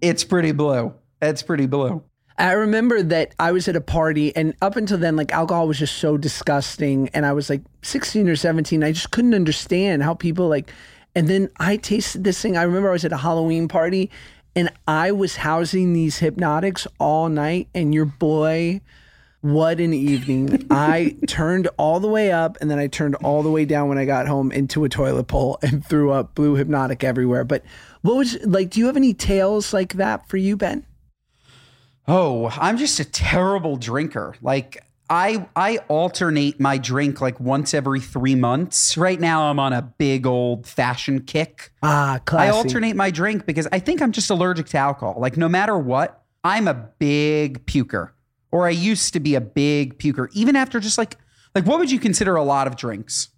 It's 0.00 0.24
pretty 0.24 0.52
blue. 0.52 0.94
It's 1.20 1.42
pretty 1.42 1.66
blue. 1.66 2.02
I 2.38 2.52
remember 2.52 3.02
that 3.02 3.34
I 3.40 3.50
was 3.50 3.66
at 3.66 3.74
a 3.74 3.80
party, 3.80 4.34
and 4.36 4.54
up 4.62 4.76
until 4.76 4.96
then, 4.96 5.16
like 5.16 5.32
alcohol 5.32 5.66
was 5.66 5.78
just 5.78 5.98
so 5.98 6.16
disgusting. 6.16 7.08
And 7.12 7.26
I 7.26 7.32
was 7.32 7.50
like 7.50 7.62
16 7.82 8.28
or 8.28 8.36
17. 8.36 8.84
I 8.84 8.92
just 8.92 9.10
couldn't 9.10 9.34
understand 9.34 10.02
how 10.02 10.14
people 10.14 10.48
like. 10.48 10.72
And 11.14 11.26
then 11.26 11.50
I 11.58 11.76
tasted 11.78 12.22
this 12.22 12.40
thing. 12.40 12.56
I 12.56 12.62
remember 12.62 12.90
I 12.90 12.92
was 12.92 13.04
at 13.04 13.12
a 13.12 13.16
Halloween 13.16 13.66
party, 13.66 14.10
and 14.54 14.70
I 14.86 15.12
was 15.12 15.36
housing 15.36 15.92
these 15.92 16.20
Hpnotiqs 16.20 16.86
all 16.98 17.28
night. 17.28 17.68
And 17.74 17.94
your 17.94 18.04
boy, 18.04 18.80
what 19.40 19.78
an 19.78 19.94
evening! 19.94 20.66
I 20.70 21.16
turned 21.28 21.68
all 21.76 22.00
the 22.00 22.08
way 22.08 22.32
up, 22.32 22.58
and 22.60 22.70
then 22.70 22.78
I 22.78 22.88
turned 22.88 23.14
all 23.16 23.42
the 23.42 23.50
way 23.50 23.64
down 23.64 23.88
when 23.88 23.98
I 23.98 24.04
got 24.04 24.26
home 24.26 24.50
into 24.50 24.84
a 24.84 24.88
toilet 24.88 25.28
bowl 25.28 25.58
and 25.62 25.84
threw 25.84 26.10
up 26.10 26.34
blue 26.34 26.56
Hpnotiq 26.56 27.04
everywhere. 27.04 27.44
But 27.44 27.62
what 28.02 28.16
was 28.16 28.36
like? 28.44 28.70
Do 28.70 28.80
you 28.80 28.86
have 28.86 28.96
any 28.96 29.14
tales 29.14 29.72
like 29.72 29.94
that 29.94 30.28
for 30.28 30.38
you, 30.38 30.56
Ben? 30.56 30.84
Oh, 32.08 32.48
I'm 32.58 32.78
just 32.78 32.98
a 32.98 33.04
terrible 33.04 33.76
drinker. 33.76 34.34
Like 34.42 34.82
I 35.10 35.48
I 35.56 35.78
alternate 35.88 36.60
my 36.60 36.78
drink 36.78 37.20
like 37.20 37.40
once 37.40 37.74
every 37.74 38.00
3 38.00 38.34
months. 38.34 38.96
Right 38.96 39.18
now 39.20 39.50
I'm 39.50 39.58
on 39.58 39.72
a 39.72 39.82
big 39.82 40.26
old 40.26 40.66
fashion 40.66 41.20
kick. 41.22 41.72
Ah, 41.82 42.20
classy. 42.24 42.48
I 42.48 42.52
alternate 42.52 42.96
my 42.96 43.10
drink 43.10 43.46
because 43.46 43.66
I 43.72 43.78
think 43.78 44.02
I'm 44.02 44.12
just 44.12 44.30
allergic 44.30 44.66
to 44.68 44.78
alcohol. 44.78 45.16
Like 45.18 45.36
no 45.36 45.48
matter 45.48 45.78
what, 45.78 46.22
I'm 46.44 46.68
a 46.68 46.74
big 46.74 47.64
puker. 47.66 48.10
Or 48.50 48.66
I 48.66 48.70
used 48.70 49.12
to 49.12 49.20
be 49.20 49.34
a 49.34 49.40
big 49.40 49.98
puker. 49.98 50.28
Even 50.32 50.56
after 50.56 50.80
just 50.80 50.98
like 50.98 51.16
like 51.54 51.66
what 51.66 51.78
would 51.78 51.90
you 51.90 51.98
consider 51.98 52.36
a 52.36 52.44
lot 52.44 52.66
of 52.66 52.76
drinks? 52.76 53.28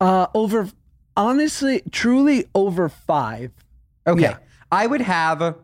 Uh, 0.00 0.26
over, 0.34 0.68
honestly, 1.16 1.82
truly 1.90 2.46
over 2.54 2.88
five. 2.88 3.50
Okay. 4.06 4.22
Yeah. 4.22 4.38
I 4.70 4.86
would 4.86 5.00
have 5.00 5.56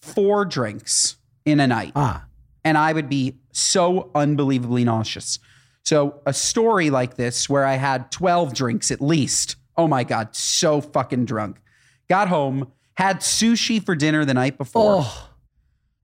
four 0.00 0.44
drinks 0.44 1.16
in 1.44 1.60
a 1.60 1.66
night. 1.66 1.92
Ah, 1.96 2.26
and 2.64 2.76
I 2.78 2.92
would 2.92 3.08
be 3.08 3.36
so 3.52 4.10
unbelievably 4.14 4.84
nauseous. 4.84 5.38
So, 5.84 6.20
a 6.26 6.32
story 6.34 6.90
like 6.90 7.16
this 7.16 7.48
where 7.48 7.64
I 7.64 7.76
had 7.76 8.10
12 8.12 8.54
drinks 8.54 8.90
at 8.90 9.00
least. 9.00 9.56
Oh 9.76 9.88
my 9.88 10.04
God, 10.04 10.34
so 10.36 10.80
fucking 10.80 11.24
drunk. 11.24 11.60
Got 12.08 12.28
home, 12.28 12.72
had 12.96 13.18
sushi 13.20 13.82
for 13.84 13.94
dinner 13.94 14.24
the 14.24 14.34
night 14.34 14.58
before. 14.58 14.98
oh, 15.02 15.28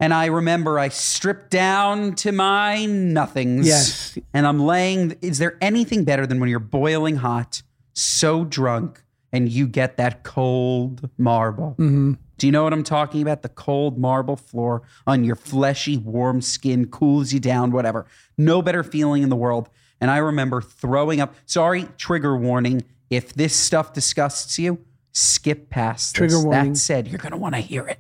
And 0.01 0.15
I 0.15 0.27
remember 0.27 0.79
I 0.79 0.89
stripped 0.89 1.51
down 1.51 2.15
to 2.17 2.33
my 2.33 2.87
nothings. 2.87 3.67
Yes. 3.67 4.19
And 4.33 4.47
I'm 4.47 4.61
laying. 4.65 5.17
Is 5.21 5.39
there 5.39 5.59
anything 5.61 6.05
better 6.05 6.27
than 6.27 6.41
when 6.41 6.49
you're 6.49 6.61
boiling 6.61 7.17
hot, 7.17 7.63
so 7.93 8.45
drunk, 8.45 9.03
and 9.33 9.49
you 9.51 9.67
get 9.67 9.97
that 9.99 10.23
cold 10.23 11.11
marble? 11.19 11.73
Mm-hmm. 11.73 12.13
Do 12.39 12.47
you 12.47 12.53
know 12.53 12.65
what 12.65 12.73
I'm 12.73 12.85
talking 12.85 13.23
about? 13.23 13.43
The 13.43 13.49
cold 13.49 13.99
marble 13.99 14.37
floor 14.37 14.83
on 15.07 15.25
your 15.25 15.37
fleshy, 15.37 15.97
warm 15.97 16.41
skin 16.41 16.87
cools 16.87 17.33
you 17.33 17.41
down, 17.41 17.71
whatever. 17.71 18.07
No 18.37 18.63
better 18.63 18.83
feeling 18.83 19.23
in 19.23 19.29
the 19.29 19.37
world. 19.37 19.69
And 20.01 20.11
I 20.11 20.19
remember 20.19 20.61
throwing 20.61 21.21
up. 21.21 21.35
Sorry, 21.47 21.87
trigger 21.97 22.37
warning. 22.37 22.83
If 23.11 23.35
this 23.35 23.55
stuff 23.55 23.93
disgusts 23.93 24.59
you, 24.59 24.79
skip 25.13 25.71
past 25.71 26.17
Trigger 26.17 26.35
this. 26.35 26.45
warning. 26.45 26.73
That 26.73 26.79
said, 26.79 27.09
you're 27.09 27.19
going 27.19 27.33
to 27.33 27.39
want 27.39 27.55
to 27.55 27.61
hear 27.61 27.87
it 27.87 27.99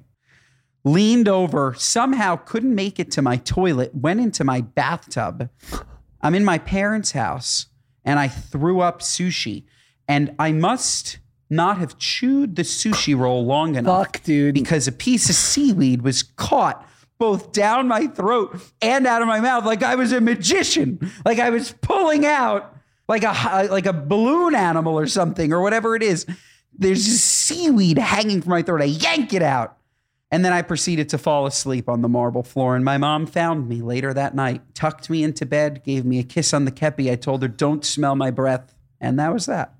leaned 0.84 1.28
over, 1.28 1.74
somehow 1.76 2.36
couldn't 2.36 2.74
make 2.74 3.00
it 3.00 3.10
to 3.12 3.22
my 3.22 3.38
toilet, 3.38 3.94
went 3.94 4.20
into 4.20 4.44
my 4.44 4.60
bathtub. 4.60 5.48
I'm 6.20 6.34
in 6.34 6.44
my 6.44 6.58
parents' 6.58 7.12
house 7.12 7.66
and 8.04 8.18
I 8.18 8.28
threw 8.28 8.80
up 8.80 9.00
sushi. 9.00 9.64
And 10.06 10.34
I 10.38 10.52
must 10.52 11.18
not 11.50 11.78
have 11.78 11.98
chewed 11.98 12.56
the 12.56 12.62
sushi 12.62 13.16
roll 13.16 13.44
long 13.44 13.76
enough 13.76 14.06
fuck, 14.06 14.22
dude. 14.22 14.54
because 14.54 14.88
a 14.88 14.92
piece 14.92 15.28
of 15.28 15.34
seaweed 15.34 16.02
was 16.02 16.22
caught 16.22 16.88
both 17.18 17.52
down 17.52 17.88
my 17.88 18.06
throat 18.08 18.60
and 18.82 19.06
out 19.06 19.22
of 19.22 19.28
my 19.28 19.40
mouth 19.40 19.64
like 19.64 19.82
I 19.82 19.94
was 19.94 20.12
a 20.12 20.20
magician, 20.20 21.10
like 21.24 21.38
I 21.38 21.50
was 21.50 21.72
pulling 21.80 22.26
out 22.26 22.76
like 23.08 23.22
a 23.22 23.30
uh, 23.30 23.68
like 23.70 23.86
a 23.86 23.92
balloon 23.92 24.54
animal 24.54 24.98
or 24.98 25.06
something 25.06 25.52
or 25.52 25.60
whatever 25.60 25.94
it 25.94 26.02
is. 26.02 26.26
There's 26.76 27.04
just 27.04 27.24
seaweed 27.24 27.98
hanging 27.98 28.42
from 28.42 28.50
my 28.50 28.62
throat. 28.62 28.82
I 28.82 28.86
yank 28.86 29.32
it 29.32 29.42
out. 29.42 29.78
And 30.30 30.44
then 30.44 30.52
I 30.52 30.62
proceeded 30.62 31.08
to 31.10 31.18
fall 31.18 31.46
asleep 31.46 31.88
on 31.88 32.02
the 32.02 32.08
marble 32.08 32.42
floor. 32.42 32.74
And 32.74 32.84
my 32.84 32.98
mom 32.98 33.26
found 33.26 33.68
me 33.68 33.82
later 33.82 34.12
that 34.12 34.34
night, 34.34 34.62
tucked 34.74 35.08
me 35.08 35.22
into 35.22 35.46
bed, 35.46 35.84
gave 35.84 36.04
me 36.04 36.18
a 36.18 36.24
kiss 36.24 36.52
on 36.52 36.64
the 36.64 36.72
kepi. 36.72 37.08
I 37.08 37.14
told 37.14 37.42
her, 37.42 37.48
don't 37.48 37.84
smell 37.84 38.16
my 38.16 38.32
breath. 38.32 38.74
And 39.00 39.16
that 39.20 39.32
was 39.32 39.46
that. 39.46 39.74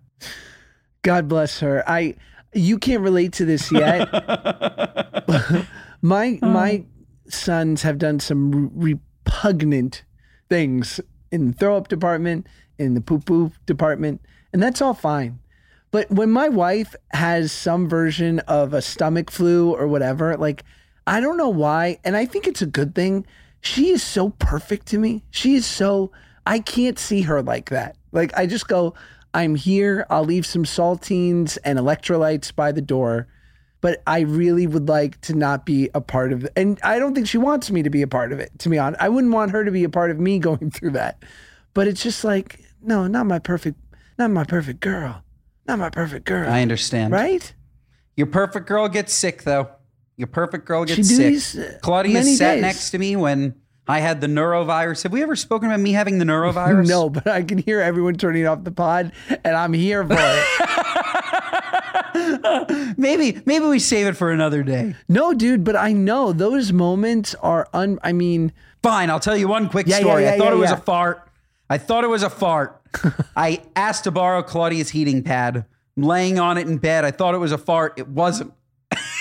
God 1.05 1.29
bless 1.29 1.61
her. 1.61 1.89
I, 1.89 2.17
you 2.53 2.79
can't 2.79 3.03
relate 3.03 3.33
to 3.35 3.45
this 3.45 3.71
yet. 3.71 4.11
my 6.03 6.39
um. 6.43 6.53
my 6.53 6.85
sons 7.29 7.83
have 7.83 7.99
done 7.99 8.19
some 8.19 8.71
re- 8.75 8.99
repugnant 9.25 10.05
things 10.49 11.01
in 11.31 11.49
the 11.49 11.53
throw 11.53 11.77
up 11.77 11.89
department, 11.89 12.47
in 12.79 12.95
the 12.95 13.01
poo 13.01 13.19
poo 13.19 13.53
department, 13.67 14.21
and 14.53 14.63
that's 14.63 14.81
all 14.81 14.95
fine. 14.95 15.39
But 15.91 16.11
when 16.11 16.31
my 16.31 16.49
wife 16.49 16.95
has 17.13 17.53
some 17.53 17.89
version 17.89 18.41
of 18.41 18.75
a 18.75 18.83
stomach 18.83 19.31
flu 19.31 19.73
or 19.73 19.87
whatever, 19.87 20.37
like 20.37 20.65
I 21.07 21.21
don't 21.21 21.37
know 21.37 21.49
why, 21.49 21.99
and 22.05 22.17
I 22.17 22.27
think 22.27 22.47
it's 22.47 22.63
a 22.63 22.67
good 22.67 22.95
thing. 22.95 23.27
She 23.61 23.91
is 23.91 24.03
so 24.03 24.31
perfect 24.31 24.87
to 24.89 24.99
me. 24.99 25.25
She 25.31 25.55
is 25.55 25.67
so 25.67 26.11
I 26.47 26.59
can't 26.59 26.99
see 26.99 27.23
her 27.23 27.43
like 27.43 27.71
that. 27.71 27.97
Like 28.13 28.37
I 28.37 28.47
just 28.47 28.69
go, 28.69 28.95
I'm 29.35 29.57
here. 29.57 30.07
I'll 30.09 30.25
leave 30.25 30.47
some 30.47 30.65
saltines 30.65 31.59
and 31.65 31.79
electrolytes 31.79 32.55
by 32.55 32.73
the 32.73 32.81
door. 32.81 33.27
But 33.81 34.03
I 34.07 34.21
really 34.21 34.67
would 34.67 34.89
like 34.89 35.21
to 35.23 35.35
not 35.35 35.67
be 35.67 35.91
a 35.93 36.01
part 36.01 36.33
of 36.33 36.45
it. 36.45 36.53
And 36.57 36.79
I 36.83 36.99
don't 36.99 37.15
think 37.15 37.29
she 37.29 37.37
wants 37.37 37.71
me 37.71 37.83
to 37.83 37.91
be 37.91 38.01
a 38.01 38.07
part 38.07 38.33
of 38.33 38.41
it, 38.41 38.51
to 38.61 38.71
be 38.71 38.79
honest. 38.79 39.03
I 39.03 39.11
wouldn't 39.11 39.35
want 39.35 39.51
her 39.51 39.63
to 39.63 39.71
be 39.71 39.85
a 39.85 39.91
part 39.91 40.11
of 40.11 40.19
me 40.19 40.39
going 40.39 40.71
through 40.71 40.93
that. 40.93 41.23
But 41.75 41.89
it's 41.89 42.03
just 42.03 42.25
like, 42.25 42.61
no, 42.81 43.07
not 43.07 43.27
my 43.27 43.39
perfect, 43.41 43.79
not 44.19 44.31
my 44.31 44.45
perfect 44.45 44.81
girl. 44.81 45.23
Not 45.67 45.79
my 45.79 45.91
perfect 45.91 46.25
girl. 46.25 46.49
I 46.49 46.63
understand. 46.63 47.13
Right? 47.13 47.55
Your 48.17 48.27
perfect 48.27 48.67
girl 48.67 48.89
gets 48.89 49.13
sick 49.13 49.43
though. 49.43 49.69
Your 50.17 50.29
perfect 50.29 50.67
girl 50.67 50.85
gets 50.85 51.09
sick. 51.09 51.19
these, 51.19 51.59
uh, 51.59 51.79
Claudia 51.83 52.23
sat 52.23 52.55
days. 52.55 52.63
next 52.63 52.91
to 52.91 52.99
me 52.99 53.17
when 53.17 53.55
I 53.87 54.01
had 54.01 54.21
the 54.23 54.27
norovirus. 54.27 55.03
Have 55.03 55.13
we 55.13 55.23
ever 55.23 55.37
spoken 55.37 55.69
about 55.69 55.81
me 55.81 55.93
having 55.93 56.19
the 56.19 56.25
norovirus? 56.25 56.89
No, 56.95 57.11
but 57.11 57.27
I 57.27 57.43
can 57.43 57.59
hear 57.59 57.81
everyone 57.81 58.15
turning 58.17 58.47
off 58.47 58.65
the 58.65 58.71
pod, 58.71 59.13
and 59.45 59.55
I'm 59.57 59.73
here 59.75 60.03
for 60.07 60.17
it. 60.19 60.45
Maybe 62.97 63.41
maybe 63.45 63.65
we 63.67 63.79
save 63.79 64.07
it 64.07 64.15
for 64.17 64.31
another 64.31 64.63
day. 64.63 64.95
no, 65.09 65.35
dude, 65.35 65.65
but 65.65 65.77
I 65.77 65.93
know 65.93 66.33
those 66.33 66.73
moments 66.73 67.35
are 67.37 67.69
un. 67.73 67.99
I 68.03 68.13
mean, 68.13 68.53
Fine, 68.83 69.11
I'll 69.11 69.21
tell 69.21 69.37
you 69.37 69.49
one 69.49 69.69
quick 69.69 69.87
Yeah, 69.87 69.97
yeah, 69.99 70.03
story. 70.05 70.23
yeah, 70.25 70.33
I 70.33 70.39
thought 70.39 70.45
yeah, 70.49 70.53
it 70.53 70.59
was 70.59 70.71
yeah. 70.71 70.77
a 70.77 70.81
fart. 70.81 71.29
I 71.71 71.79
thought 71.79 72.05
it 72.05 72.09
was 72.09 72.23
a 72.23 72.31
fart. 72.31 72.81
I 73.37 73.63
asked 73.75 74.05
to 74.05 74.11
borrow 74.11 74.43
Claudia's 74.43 74.91
heating 74.91 75.23
pad. 75.23 75.65
I'm 75.97 76.03
laying 76.03 76.39
on 76.39 76.59
it 76.59 76.67
in 76.69 76.79
bed. 76.79 77.05
I 77.05 77.11
thought 77.11 77.35
it 77.35 77.39
was 77.39 77.53
a 77.53 77.59
fart. 77.59 77.95
It 77.99 78.09
wasn't. 78.09 78.53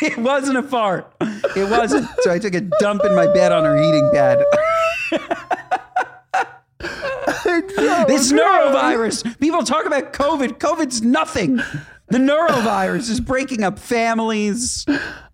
it 0.11 0.17
wasn't 0.17 0.57
a 0.57 0.63
fart. 0.63 1.13
It 1.55 1.69
wasn't. 1.69 2.09
So 2.19 2.31
I 2.31 2.37
took 2.37 2.53
a 2.53 2.61
dump 2.61 3.05
in 3.05 3.15
my 3.15 3.25
bed 3.27 3.53
on 3.53 3.63
her 3.63 3.81
heating 3.81 4.09
pad. 4.13 4.39
this 8.07 8.33
oh, 8.33 8.35
norovirus. 8.35 9.39
People 9.39 9.63
talk 9.63 9.85
about 9.85 10.11
COVID. 10.11 10.57
COVID's 10.57 11.01
nothing. 11.01 11.61
The 12.07 12.17
norovirus 12.17 13.09
is 13.09 13.21
breaking 13.21 13.63
up 13.63 13.79
families. 13.79 14.85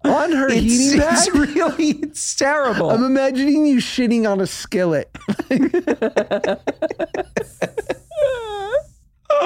on 0.06 0.32
her 0.32 0.50
It's, 0.50 0.62
heating 0.62 1.00
pad. 1.00 1.14
it's 1.18 1.34
really 1.34 1.90
it's 2.04 2.36
terrible. 2.36 2.92
I'm 2.92 3.04
imagining 3.04 3.66
you 3.66 3.78
shitting 3.78 4.30
on 4.30 4.40
a 4.40 4.48
skillet. 4.48 5.10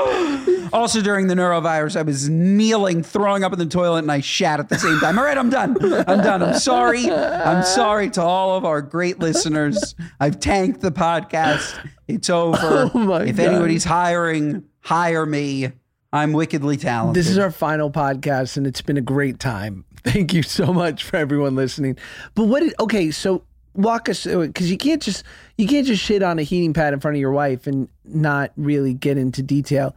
Also, 0.74 1.02
during 1.02 1.28
the 1.28 1.36
norovirus, 1.36 1.96
I 1.96 2.02
was 2.02 2.30
kneeling, 2.30 3.04
throwing 3.04 3.44
up 3.44 3.54
in 3.54 3.60
the 3.60 3.66
toilet, 3.68 4.00
and 4.00 4.12
I 4.12 4.22
shat 4.22 4.60
at 4.60 4.70
the 4.70 4.80
same 4.80 4.98
time. 5.00 5.20
All 5.20 5.24
right, 5.24 5.38
I'm 5.38 5.52
done. 5.52 5.78
I'm 6.08 6.18
done. 6.24 6.42
I'm 6.42 6.58
sorry. 6.58 7.12
I'm 7.12 7.64
sorry 7.64 8.10
to 8.12 8.24
all 8.24 8.58
of 8.58 8.66
our 8.66 8.82
great 8.82 9.20
listeners. 9.20 9.94
I've 10.20 10.40
tanked 10.40 10.82
the 10.82 10.92
podcast. 10.92 11.78
It's 12.08 12.28
over. 12.30 12.90
Oh 12.96 13.16
if 13.18 13.38
God. 13.38 13.46
anybody's 13.46 13.84
hiring, 13.84 14.64
hire 14.80 15.28
me. 15.28 15.72
I'm 16.12 16.34
wickedly 16.34 16.78
talented. 16.78 17.20
This 17.24 17.30
is 17.30 17.38
our 17.38 17.52
final 17.52 17.92
podcast, 17.92 18.58
and 18.58 18.66
it's 18.66 18.82
been 18.82 18.98
a 18.98 19.02
great 19.02 19.40
time. 19.40 19.86
Thank 20.04 20.34
you 20.34 20.42
so 20.42 20.74
much 20.74 21.04
for 21.04 21.18
everyone 21.18 21.56
listening. 21.56 21.98
But 22.34 22.46
what 22.46 22.62
did 22.62 22.74
okay? 22.80 23.12
So 23.12 23.44
walk 23.76 24.10
us 24.10 24.24
through 24.24 24.42
it 24.42 24.48
because 24.48 24.70
you 24.70 24.78
can't 24.78 25.02
just 25.02 25.24
you 25.58 25.68
can't 25.68 25.86
just 25.88 26.02
shit 26.04 26.22
on 26.24 26.40
a 26.40 26.44
heating 26.44 26.74
pad 26.74 26.94
in 26.94 27.00
front 27.00 27.16
of 27.16 27.22
your 27.22 27.32
wife 27.32 27.68
and 27.68 27.88
not 28.06 28.52
really 28.58 28.94
get 28.94 29.18
into 29.18 29.42
detail. 29.44 29.96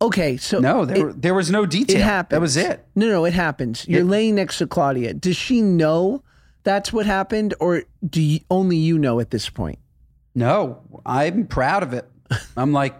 Okay, 0.00 0.36
so 0.36 0.60
no, 0.60 0.84
there, 0.84 1.08
it, 1.08 1.22
there 1.22 1.34
was 1.34 1.50
no 1.50 1.66
detail. 1.66 1.96
it 1.96 2.02
happens. 2.02 2.30
That 2.36 2.40
was 2.40 2.56
it. 2.56 2.86
No, 2.94 3.08
no, 3.08 3.24
it 3.24 3.32
happens. 3.32 3.86
You're 3.88 4.02
It- 4.02 4.06
laying 4.06 4.36
next 4.36 4.58
to 4.58 4.66
Claudia. 4.66 5.12
Does 5.14 5.36
she 5.36 5.60
know 5.60 6.22
that's 6.62 6.92
what 6.92 7.04
happened, 7.06 7.54
or 7.58 7.82
do 8.08 8.20
you, 8.22 8.40
only 8.50 8.76
you 8.76 8.96
know 8.98 9.18
at 9.18 9.30
this 9.30 9.48
point? 9.48 9.78
No, 10.36 10.82
I'm 11.04 11.46
proud 11.48 11.82
of 11.82 11.92
it. 11.94 12.08
I'm 12.56 12.72
like, 12.72 12.94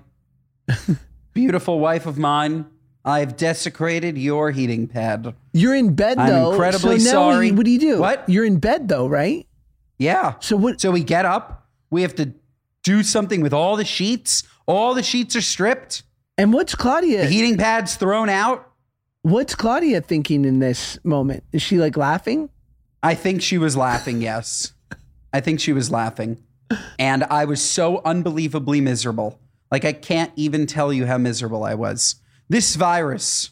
beautiful 1.35 1.79
wife 1.79 2.07
of 2.07 2.19
mine. 2.19 2.67
I've 3.05 3.37
desecrated 3.37 4.19
your 4.19 4.51
heating 4.51 4.87
pad. 4.89 5.35
You're 5.53 5.75
in 5.75 5.95
bed 5.95 6.19
I'm 6.19 6.29
though. 6.29 6.51
incredibly 6.51 6.99
so 6.99 7.05
now 7.13 7.31
sorry. 7.33 7.53
What 7.53 7.65
do 7.65 7.71
you 7.71 7.79
do? 7.79 8.01
What? 8.01 8.29
You're 8.29 8.45
in 8.45 8.59
bed 8.59 8.89
though, 8.89 9.07
right? 9.07 9.47
Yeah. 9.99 10.35
So 10.41 10.57
what? 10.57 10.81
So 10.81 10.91
we 10.91 11.03
get 11.03 11.25
up. 11.25 11.67
We 11.91 12.03
have 12.03 12.15
to 12.17 12.33
do 12.83 13.03
something 13.03 13.41
with 13.41 13.53
all 13.53 13.77
the 13.77 13.85
sheets. 13.85 14.45
All 14.67 14.95
the 14.95 15.03
sheets 15.03 15.35
are 15.37 15.41
stripped. 15.41 16.03
And 16.37 16.53
what's 16.53 16.75
Claudia? 16.75 17.23
The 17.23 17.27
heating 17.27 17.57
pad's 17.57 17.97
thrown 17.97 18.29
out. 18.29 18.71
What's 19.23 19.55
Claudia 19.55 20.01
thinking 20.01 20.45
in 20.45 20.61
this 20.61 20.99
moment? 21.05 21.43
Is 21.53 21.63
she 21.63 21.79
like 21.79 21.97
laughing? 21.97 22.49
I 23.03 23.15
think 23.15 23.43
she 23.43 23.59
was 23.59 23.77
laughing, 23.77 24.23
yes. 24.23 24.73
I 25.33 25.41
think 25.41 25.61
she 25.61 25.73
was 25.73 25.91
laughing. 25.91 26.43
And 26.99 27.25
I 27.25 27.45
was 27.45 27.63
so 27.63 28.01
unbelievably 28.05 28.81
miserable. 28.81 29.41
Like, 29.71 29.85
I 29.85 29.93
can't 29.93 30.33
even 30.37 30.67
tell 30.67 30.93
you 30.93 31.07
how 31.07 31.19
miserable 31.19 31.65
I 31.65 31.75
was. 31.75 32.17
This 32.49 32.77
virus, 32.77 33.51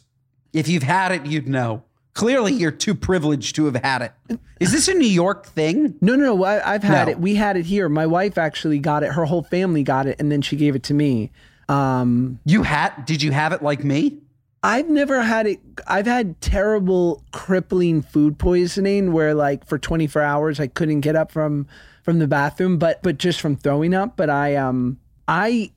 if 0.53 0.67
you've 0.67 0.83
had 0.83 1.11
it, 1.11 1.25
you'd 1.25 1.47
know. 1.47 1.83
Clearly, 2.17 2.51
you're 2.53 2.71
too 2.71 2.95
privileged 2.95 3.55
to 3.57 3.65
have 3.65 3.75
had 3.75 4.01
it. 4.01 4.39
Is 4.59 4.71
this 4.71 4.87
a 4.87 4.93
New 4.95 5.05
York 5.07 5.45
thing? 5.45 5.93
No, 6.01 6.15
no, 6.15 6.35
no. 6.35 6.43
I, 6.43 6.73
I've 6.73 6.81
had 6.81 7.05
No. 7.05 7.11
it. 7.11 7.19
We 7.19 7.35
had 7.35 7.57
it 7.57 7.67
here. 7.67 7.87
My 7.89 8.07
wife 8.07 8.39
actually 8.39 8.79
got 8.79 9.03
it. 9.03 9.11
Her 9.11 9.25
whole 9.25 9.43
family 9.43 9.83
got 9.83 10.07
it, 10.07 10.15
and 10.19 10.31
then 10.31 10.41
she 10.41 10.55
gave 10.55 10.75
it 10.75 10.81
to 10.83 10.95
me. 10.95 11.29
Um, 11.69 12.39
You 12.43 12.63
had, 12.63 13.05
did 13.05 13.21
you 13.21 13.31
have 13.33 13.53
it 13.53 13.61
like 13.61 13.83
me? 13.83 14.17
I've 14.63 14.89
never 14.89 15.21
had 15.21 15.45
it. 15.45 15.59
I've 15.85 16.07
had 16.07 16.41
terrible, 16.41 17.23
crippling 17.31 18.01
food 18.01 18.39
poisoning 18.39 19.13
where, 19.13 19.35
like, 19.35 19.67
for 19.67 19.77
24 19.77 20.19
hours, 20.23 20.59
I 20.59 20.65
couldn't 20.65 21.01
get 21.01 21.15
up 21.15 21.31
from 21.31 21.67
from 22.01 22.17
the 22.17 22.27
bathroom, 22.27 22.79
but 22.79 23.03
but 23.03 23.19
just 23.19 23.39
from 23.39 23.55
throwing 23.57 23.93
up. 23.93 24.17
But 24.17 24.31
I 24.31 24.55
um 24.55 24.97
I 25.27 25.71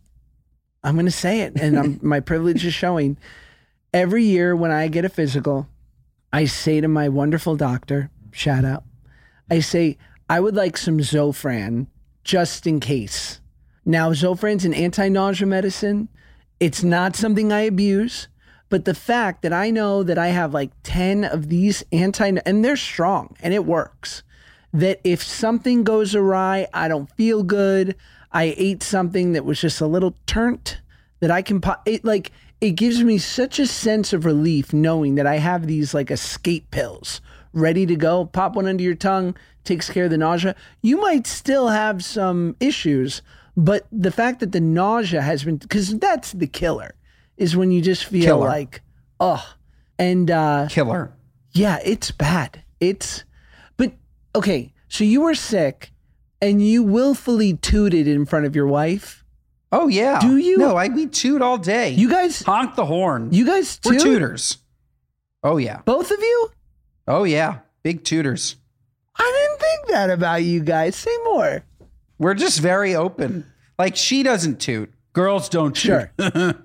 I'm 0.83 0.96
gonna 0.96 1.11
say 1.11 1.42
it, 1.42 1.61
and 1.61 1.79
I'm, 1.79 1.98
my 2.03 2.20
privilege 2.20 2.64
is 2.64 2.72
showing. 2.72 3.18
Every 3.92 4.24
year 4.24 4.57
when 4.57 4.70
I 4.70 4.88
get 4.88 5.05
a 5.05 5.09
physical, 5.11 5.68
I 6.33 6.45
say 6.45 6.81
to 6.81 6.88
my 6.88 7.09
wonderful 7.09 7.57
doctor, 7.57 8.11
shout 8.31 8.64
out, 8.64 8.85
I 9.51 9.61
say 9.61 9.99
I 10.29 10.40
would 10.40 10.55
like 10.55 10.77
some 10.77 10.99
Zofran 10.99 11.88
just 12.23 12.66
in 12.66 12.79
case. 12.81 13.40
Now 13.85 14.11
Zofran's 14.12 14.64
an 14.64 14.75
anti-nausea 14.75 15.47
medicine. 15.47 16.09
It's 16.61 16.85
not 16.85 17.16
something 17.16 17.53
I 17.53 17.62
abuse. 17.62 18.29
But 18.69 18.85
the 18.85 18.95
fact 18.95 19.43
that 19.43 19.53
I 19.53 19.71
know 19.71 20.05
that 20.05 20.16
I 20.16 20.29
have 20.29 20.55
like 20.55 20.71
10 20.85 21.25
of 21.25 21.49
these 21.49 21.83
anti, 21.90 22.38
and 22.47 22.64
they're 22.64 22.77
strong 22.77 23.37
and 23.40 23.53
it 23.53 23.66
works, 23.66 24.23
that 24.73 25.01
if 25.03 25.23
something 25.23 25.83
goes 25.83 26.14
awry, 26.14 26.69
I 26.73 26.87
don't 26.87 27.11
feel 27.16 27.43
good, 27.43 27.97
I 28.31 28.55
ate 28.57 28.85
something 28.85 29.33
that 29.33 29.45
was 29.45 29.61
just 29.61 29.81
a 29.81 29.88
little 29.88 30.14
turnt, 30.27 30.81
that 31.19 31.33
I 31.33 31.43
can, 31.43 31.61
po- 31.61 31.83
it 31.85 32.05
like, 32.05 32.31
it 32.61 32.73
gives 32.73 33.03
me 33.03 33.18
such 33.18 33.59
a 33.59 33.66
sense 33.66 34.12
of 34.12 34.25
relief 34.25 34.73
knowing 34.73 35.14
that 35.14 35.27
I 35.27 35.37
have 35.37 35.66
these 35.66 35.94
like 35.94 36.11
escape 36.11 36.70
pills 36.70 37.20
ready 37.53 37.87
to 37.87 37.96
go. 37.96 38.27
Pop 38.27 38.55
one 38.55 38.66
under 38.66 38.83
your 38.83 38.94
tongue, 38.94 39.37
takes 39.64 39.90
care 39.90 40.05
of 40.05 40.11
the 40.11 40.18
nausea. 40.18 40.55
You 40.83 41.01
might 41.01 41.27
still 41.27 41.68
have 41.68 42.05
some 42.05 42.57
issues, 42.61 43.23
but 43.57 43.87
the 43.90 44.11
fact 44.12 44.40
that 44.40 44.53
the 44.53 44.61
nausea 44.61 45.23
has 45.23 45.44
been, 45.44 45.57
because 45.57 45.99
that's 45.99 46.33
the 46.33 46.46
killer 46.46 46.94
is 47.37 47.57
when 47.57 47.70
you 47.70 47.81
just 47.81 48.05
feel 48.05 48.25
Killer. 48.25 48.46
like, 48.49 48.83
oh, 49.18 49.55
and 49.99 50.31
uh, 50.31 50.68
Killer. 50.70 51.12
yeah, 51.53 51.79
it's 51.85 52.11
bad. 52.11 52.62
It's, 52.79 53.25
but 53.77 53.92
okay, 54.35 54.73
so 54.88 55.05
you 55.05 55.23
were 55.23 55.35
sick 55.35 55.92
and 56.42 56.64
you 56.64 56.83
willfully 56.83 57.57
tooted 57.57 58.07
in 58.07 58.27
front 58.27 58.46
of 58.46 58.55
your 58.55 58.66
wife. 58.66 59.19
Oh, 59.72 59.88
yeah. 59.88 60.18
Do 60.20 60.37
you? 60.37 60.59
No, 60.59 60.76
I, 60.76 60.88
we 60.88 61.06
toot 61.06 61.42
all 61.42 61.59
day. 61.59 61.90
You 61.90 62.09
guys, 62.11 62.42
honk 62.42 62.74
the 62.74 62.85
horn. 62.87 63.28
you 63.33 63.46
guys 63.46 63.78
We're 63.85 63.92
toot? 63.92 64.02
tutors. 64.02 64.59
Oh, 65.42 65.56
yeah. 65.59 65.80
Both 65.85 66.11
of 66.11 66.18
you? 66.20 66.50
Oh, 67.06 67.24
yeah. 67.24 67.59
Big 67.83 68.04
tutors. 68.04 68.56
I 69.16 69.46
didn't 69.48 69.61
think 69.61 69.88
that 69.88 70.11
about 70.11 70.42
you 70.42 70.61
guys. 70.61 70.96
Say 70.96 71.16
more. 71.24 71.62
We're 72.18 72.35
just 72.35 72.61
very 72.61 72.94
open. 72.94 73.46
Like, 73.78 73.96
she 73.96 74.22
doesn't 74.22 74.61
toot. 74.61 74.92
Girls 75.12 75.48
don't 75.48 75.74
toot. 75.74 76.11
Sure. 76.18 76.54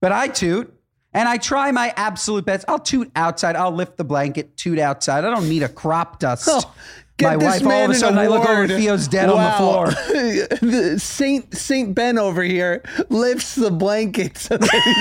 But 0.00 0.10
I 0.10 0.26
toot. 0.26 0.74
And 1.14 1.28
I 1.28 1.36
try 1.36 1.70
my 1.70 1.92
absolute 1.96 2.44
best. 2.44 2.64
I'll 2.66 2.78
toot 2.80 3.10
outside. 3.14 3.54
I'll 3.54 3.70
lift 3.70 3.98
the 3.98 4.04
blanket, 4.04 4.56
toot 4.56 4.78
outside. 4.80 5.24
I 5.24 5.30
don't 5.30 5.48
need 5.48 5.62
a 5.62 5.68
crop 5.68 6.18
dust. 6.18 6.48
Oh, 6.50 6.74
Get 7.18 7.26
my 7.26 7.36
wife, 7.36 7.64
all 7.66 7.84
of 7.84 7.90
a 7.90 7.94
sudden, 7.94 8.18
I 8.18 8.26
look 8.26 8.48
over 8.48 8.66
Theo's 8.66 9.06
dead 9.06 9.28
on 9.28 9.36
the 9.44 9.52
floor. 9.58 10.96
Saint 10.98 11.54
Saint 11.54 11.94
Ben 11.94 12.18
over 12.18 12.42
here 12.42 12.82
lifts 13.10 13.54
the 13.54 13.70
blanket 13.70 14.38
so 14.38 14.56
that 14.56 14.70
he 14.70 14.94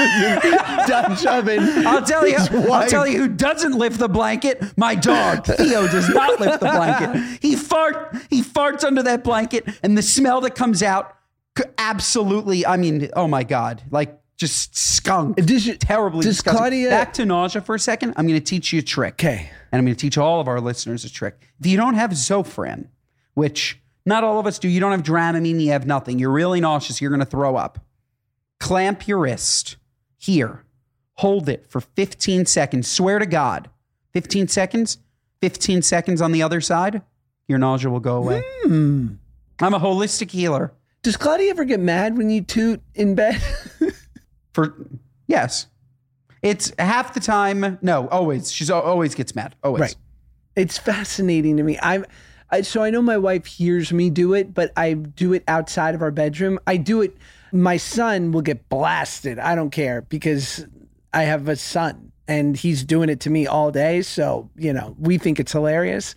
doesn't 0.49 0.87
Dutch 0.87 1.25
oven. 1.25 1.87
I'll 1.87 2.03
tell 2.03 2.27
you. 2.27 2.35
I'll 2.71 2.87
tell 2.87 3.07
you 3.07 3.17
who 3.19 3.27
doesn't 3.29 3.73
lift 3.77 3.97
the 3.97 4.09
blanket. 4.09 4.61
My 4.77 4.93
dog 4.93 5.45
Theo 5.57 5.87
does 5.87 6.09
not 6.09 6.39
lift 6.39 6.59
the 6.59 6.67
blanket. 6.69 7.39
He 7.41 7.55
fart. 7.55 8.15
He 8.29 8.41
farts 8.43 8.83
under 8.83 9.01
that 9.03 9.23
blanket, 9.23 9.65
and 9.81 9.97
the 9.97 10.01
smell 10.03 10.41
that 10.41 10.53
comes 10.53 10.83
out, 10.83 11.15
absolutely. 11.77 12.65
I 12.65 12.77
mean, 12.77 13.09
oh 13.15 13.27
my 13.27 13.43
god, 13.43 13.83
like 13.89 14.19
just 14.37 14.75
skunk. 14.75 15.37
Does 15.37 15.65
you- 15.65 15.75
terribly 15.75 16.23
does 16.23 16.35
disgusting. 16.35 16.57
Claudia- 16.59 16.89
Back 16.89 17.13
to 17.13 17.25
nausea 17.25 17.61
for 17.61 17.75
a 17.75 17.79
second. 17.79 18.13
I'm 18.17 18.27
going 18.27 18.39
to 18.39 18.45
teach 18.45 18.73
you 18.73 18.79
a 18.79 18.83
trick. 18.83 19.13
Okay. 19.15 19.49
And 19.71 19.79
I'm 19.79 19.85
going 19.85 19.95
to 19.95 19.99
teach 19.99 20.17
all 20.17 20.41
of 20.41 20.47
our 20.47 20.59
listeners 20.59 21.05
a 21.05 21.11
trick. 21.11 21.49
If 21.59 21.65
you 21.65 21.77
don't 21.77 21.93
have 21.93 22.11
Zofran, 22.11 22.87
which 23.33 23.79
not 24.05 24.23
all 24.23 24.39
of 24.39 24.47
us 24.47 24.59
do, 24.59 24.67
you 24.67 24.79
don't 24.79 24.91
have 24.91 25.03
Dramamine, 25.03 25.61
you 25.61 25.71
have 25.71 25.85
nothing. 25.85 26.19
You're 26.19 26.31
really 26.31 26.59
nauseous. 26.59 27.01
You're 27.01 27.11
going 27.11 27.19
to 27.19 27.25
throw 27.25 27.55
up. 27.55 27.79
Clamp 28.59 29.07
your 29.07 29.19
wrist 29.19 29.77
here. 30.17 30.63
Hold 31.15 31.47
it 31.47 31.65
for 31.69 31.81
15 31.81 32.45
seconds. 32.45 32.87
Swear 32.87 33.19
to 33.19 33.25
God. 33.25 33.69
15 34.13 34.47
seconds. 34.47 34.97
15 35.41 35.81
seconds 35.81 36.21
on 36.21 36.31
the 36.31 36.43
other 36.43 36.61
side. 36.61 37.01
Your 37.47 37.57
nausea 37.57 37.89
will 37.89 37.99
go 37.99 38.17
away. 38.17 38.43
Hmm. 38.63 39.07
I'm 39.59 39.73
a 39.73 39.79
holistic 39.79 40.31
healer. 40.31 40.73
Does 41.03 41.17
Claudia 41.17 41.49
ever 41.49 41.65
get 41.65 41.79
mad 41.79 42.17
when 42.17 42.29
you 42.29 42.41
toot 42.41 42.81
in 42.93 43.15
bed? 43.15 43.41
For 44.53 44.75
yes. 45.27 45.67
It's 46.41 46.71
half 46.79 47.13
the 47.13 47.19
time. 47.19 47.77
No, 47.81 48.07
always. 48.07 48.51
She's 48.51 48.69
always 48.69 49.15
gets 49.15 49.35
mad. 49.35 49.55
Always. 49.63 49.81
Right. 49.81 49.95
It's 50.55 50.77
fascinating 50.77 51.57
to 51.57 51.63
me. 51.63 51.77
I'm 51.81 52.05
I, 52.51 52.61
so 52.61 52.83
I 52.83 52.89
know 52.89 53.01
my 53.01 53.17
wife 53.17 53.45
hears 53.45 53.93
me 53.93 54.09
do 54.09 54.33
it, 54.33 54.53
but 54.53 54.71
I 54.75 54.93
do 54.93 55.33
it 55.33 55.43
outside 55.47 55.95
of 55.95 56.01
our 56.01 56.11
bedroom. 56.11 56.59
I 56.67 56.77
do 56.77 57.01
it. 57.01 57.15
My 57.53 57.77
son 57.77 58.31
will 58.31 58.41
get 58.41 58.67
blasted. 58.69 59.39
I 59.39 59.55
don't 59.55 59.69
care 59.69 60.01
because 60.01 60.65
I 61.13 61.23
have 61.23 61.47
a 61.47 61.55
son 61.55 62.11
and 62.27 62.57
he's 62.57 62.83
doing 62.83 63.09
it 63.09 63.21
to 63.21 63.29
me 63.29 63.47
all 63.47 63.71
day. 63.71 64.01
So 64.01 64.49
you 64.57 64.73
know 64.73 64.95
we 64.99 65.17
think 65.17 65.39
it's 65.39 65.51
hilarious. 65.51 66.15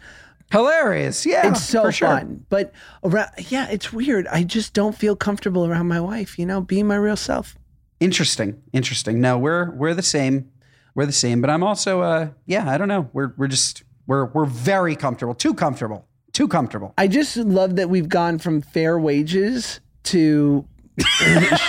Hilarious. 0.50 1.26
Yeah. 1.26 1.48
It's 1.48 1.62
so 1.62 1.90
sure. 1.90 2.08
fun. 2.08 2.44
But 2.48 2.72
around, 3.02 3.30
yeah, 3.48 3.68
it's 3.70 3.92
weird. 3.92 4.26
I 4.28 4.44
just 4.44 4.72
don't 4.72 4.96
feel 4.96 5.16
comfortable 5.16 5.66
around 5.66 5.88
my 5.88 6.00
wife. 6.00 6.38
You 6.38 6.46
know, 6.46 6.60
being 6.60 6.86
my 6.86 6.96
real 6.96 7.16
self. 7.16 7.56
Interesting. 8.04 8.62
Interesting. 8.74 9.22
No, 9.22 9.38
we're 9.38 9.70
we're 9.70 9.94
the 9.94 10.02
same. 10.02 10.50
We're 10.94 11.06
the 11.06 11.12
same. 11.12 11.40
But 11.40 11.48
I'm 11.48 11.62
also 11.62 12.02
uh 12.02 12.28
yeah, 12.44 12.70
I 12.70 12.76
don't 12.76 12.88
know. 12.88 13.08
We're 13.14 13.32
we're 13.38 13.48
just 13.48 13.82
we're 14.06 14.26
we're 14.26 14.44
very 14.44 14.94
comfortable. 14.94 15.34
Too 15.34 15.54
comfortable. 15.54 16.06
Too 16.32 16.46
comfortable. 16.46 16.92
I 16.98 17.08
just 17.08 17.38
love 17.38 17.76
that 17.76 17.88
we've 17.88 18.08
gone 18.08 18.38
from 18.38 18.60
fair 18.60 18.98
wages 18.98 19.80
to 20.04 20.66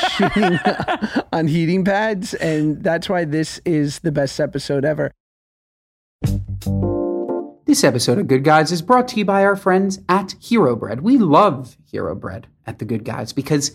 shooting 0.10 0.60
on 1.32 1.48
heating 1.48 1.86
pads, 1.86 2.34
and 2.34 2.84
that's 2.84 3.08
why 3.08 3.24
this 3.24 3.62
is 3.64 4.00
the 4.00 4.12
best 4.12 4.38
episode 4.42 4.84
ever. 4.84 5.12
This 7.66 7.86
episode 7.86 8.20
of 8.20 8.28
Good 8.28 8.44
Guys 8.44 8.74
is 8.74 8.82
brought 8.82 9.08
to 9.10 9.16
you 9.18 9.24
by 9.24 9.46
our 9.46 9.56
friends 9.56 10.00
at 10.10 10.36
Hero 10.42 10.76
Bread. 10.76 11.00
We 11.00 11.18
love 11.18 11.78
Hero 11.90 12.14
Bread 12.14 12.48
at 12.68 12.80
the 12.80 12.86
Good 12.86 13.06
Guys 13.06 13.32
because 13.32 13.72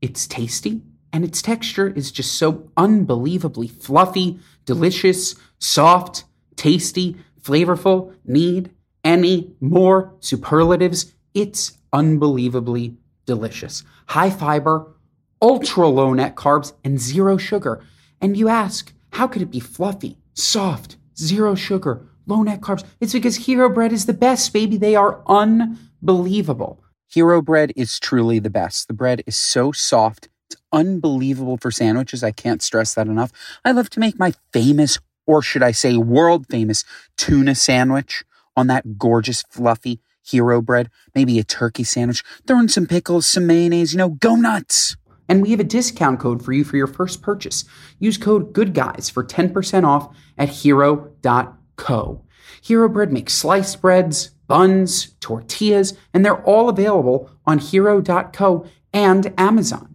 it's 0.00 0.26
tasty 0.26 0.82
and 1.12 1.24
its 1.24 1.42
texture 1.42 1.88
is 1.88 2.12
just 2.12 2.34
so 2.34 2.70
unbelievably 2.76 3.68
fluffy, 3.68 4.38
delicious, 4.64 5.34
soft, 5.58 6.24
tasty, 6.56 7.16
flavorful. 7.42 8.14
Need 8.24 8.70
any 9.04 9.52
more 9.60 10.14
superlatives? 10.20 11.14
It's 11.34 11.78
unbelievably 11.92 12.96
delicious. 13.26 13.82
High 14.06 14.30
fiber, 14.30 14.94
ultra 15.42 15.88
low 15.88 16.12
net 16.12 16.34
carbs, 16.36 16.72
and 16.84 17.00
zero 17.00 17.36
sugar. 17.36 17.82
And 18.20 18.36
you 18.36 18.48
ask, 18.48 18.92
how 19.12 19.26
could 19.26 19.42
it 19.42 19.50
be 19.50 19.60
fluffy, 19.60 20.18
soft, 20.34 20.96
zero 21.16 21.54
sugar, 21.54 22.06
low 22.26 22.42
net 22.42 22.60
carbs? 22.60 22.84
It's 23.00 23.12
because 23.12 23.36
Hero 23.36 23.68
Bread 23.68 23.92
is 23.92 24.06
the 24.06 24.12
best, 24.12 24.52
baby. 24.52 24.76
They 24.76 24.94
are 24.94 25.22
unbelievable. 25.26 26.82
Hero 27.08 27.42
Bread 27.42 27.72
is 27.74 27.98
truly 27.98 28.38
the 28.38 28.50
best. 28.50 28.86
The 28.86 28.94
bread 28.94 29.22
is 29.26 29.36
so 29.36 29.72
soft. 29.72 30.28
Unbelievable 30.72 31.56
for 31.56 31.70
sandwiches. 31.70 32.22
I 32.22 32.30
can't 32.30 32.62
stress 32.62 32.94
that 32.94 33.08
enough. 33.08 33.32
I 33.64 33.72
love 33.72 33.90
to 33.90 34.00
make 34.00 34.18
my 34.18 34.34
famous, 34.52 34.98
or 35.26 35.42
should 35.42 35.62
I 35.62 35.72
say, 35.72 35.96
world 35.96 36.46
famous 36.48 36.84
tuna 37.16 37.54
sandwich 37.54 38.24
on 38.56 38.66
that 38.68 38.98
gorgeous, 38.98 39.42
fluffy 39.50 40.00
hero 40.22 40.60
bread. 40.62 40.90
Maybe 41.14 41.38
a 41.38 41.44
turkey 41.44 41.84
sandwich. 41.84 42.22
Throw 42.46 42.58
in 42.60 42.68
some 42.68 42.86
pickles, 42.86 43.26
some 43.26 43.46
mayonnaise, 43.46 43.92
you 43.92 43.98
know, 43.98 44.10
go 44.10 44.36
nuts. 44.36 44.96
And 45.28 45.42
we 45.42 45.50
have 45.50 45.60
a 45.60 45.64
discount 45.64 46.18
code 46.18 46.44
for 46.44 46.52
you 46.52 46.64
for 46.64 46.76
your 46.76 46.88
first 46.88 47.22
purchase. 47.22 47.64
Use 47.98 48.18
code 48.18 48.52
GOODGUYS 48.52 49.10
for 49.10 49.24
10% 49.24 49.84
off 49.86 50.14
at 50.36 50.48
hero.co. 50.48 52.24
Hero 52.62 52.88
Bread 52.88 53.12
makes 53.12 53.32
sliced 53.32 53.80
breads, 53.80 54.30
buns, 54.48 55.12
tortillas, 55.20 55.96
and 56.12 56.24
they're 56.24 56.42
all 56.44 56.68
available 56.68 57.30
on 57.46 57.58
hero.co 57.58 58.66
and 58.92 59.32
Amazon. 59.38 59.89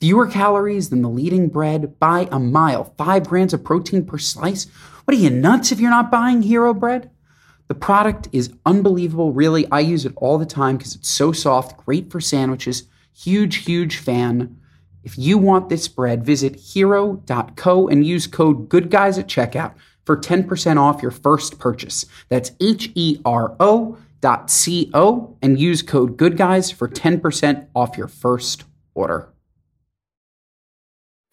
Fewer 0.00 0.26
calories 0.26 0.88
than 0.88 1.02
the 1.02 1.10
leading 1.10 1.48
bread 1.48 1.98
by 1.98 2.26
a 2.32 2.38
mile. 2.38 2.94
Five 2.96 3.28
grams 3.28 3.52
of 3.52 3.62
protein 3.62 4.06
per 4.06 4.16
slice. 4.16 4.66
What 5.04 5.14
are 5.14 5.20
you 5.20 5.28
nuts 5.28 5.72
if 5.72 5.78
you're 5.78 5.90
not 5.90 6.10
buying 6.10 6.40
Hero 6.40 6.72
Bread? 6.72 7.10
The 7.68 7.74
product 7.74 8.26
is 8.32 8.54
unbelievable. 8.64 9.34
Really, 9.34 9.70
I 9.70 9.80
use 9.80 10.06
it 10.06 10.14
all 10.16 10.38
the 10.38 10.46
time 10.46 10.78
because 10.78 10.94
it's 10.94 11.10
so 11.10 11.32
soft, 11.32 11.84
great 11.84 12.10
for 12.10 12.18
sandwiches. 12.18 12.84
Huge, 13.12 13.56
huge 13.56 13.98
fan. 13.98 14.56
If 15.04 15.18
you 15.18 15.36
want 15.36 15.68
this 15.68 15.86
bread, 15.86 16.24
visit 16.24 16.56
hero.co 16.56 17.88
and 17.88 18.06
use 18.06 18.26
code 18.26 18.70
GOODGUYS 18.70 19.18
at 19.18 19.28
checkout 19.28 19.74
for 20.06 20.16
10% 20.16 20.80
off 20.80 21.02
your 21.02 21.10
first 21.10 21.58
purchase. 21.58 22.06
That's 22.30 22.52
H 22.58 22.90
E 22.94 23.20
R 23.26 23.54
O 23.60 23.98
dot 24.22 24.50
C 24.50 24.90
O 24.94 25.36
and 25.42 25.60
use 25.60 25.82
code 25.82 26.16
GOODGUYS 26.16 26.72
for 26.72 26.88
10% 26.88 27.66
off 27.74 27.98
your 27.98 28.08
first 28.08 28.64
order. 28.94 29.28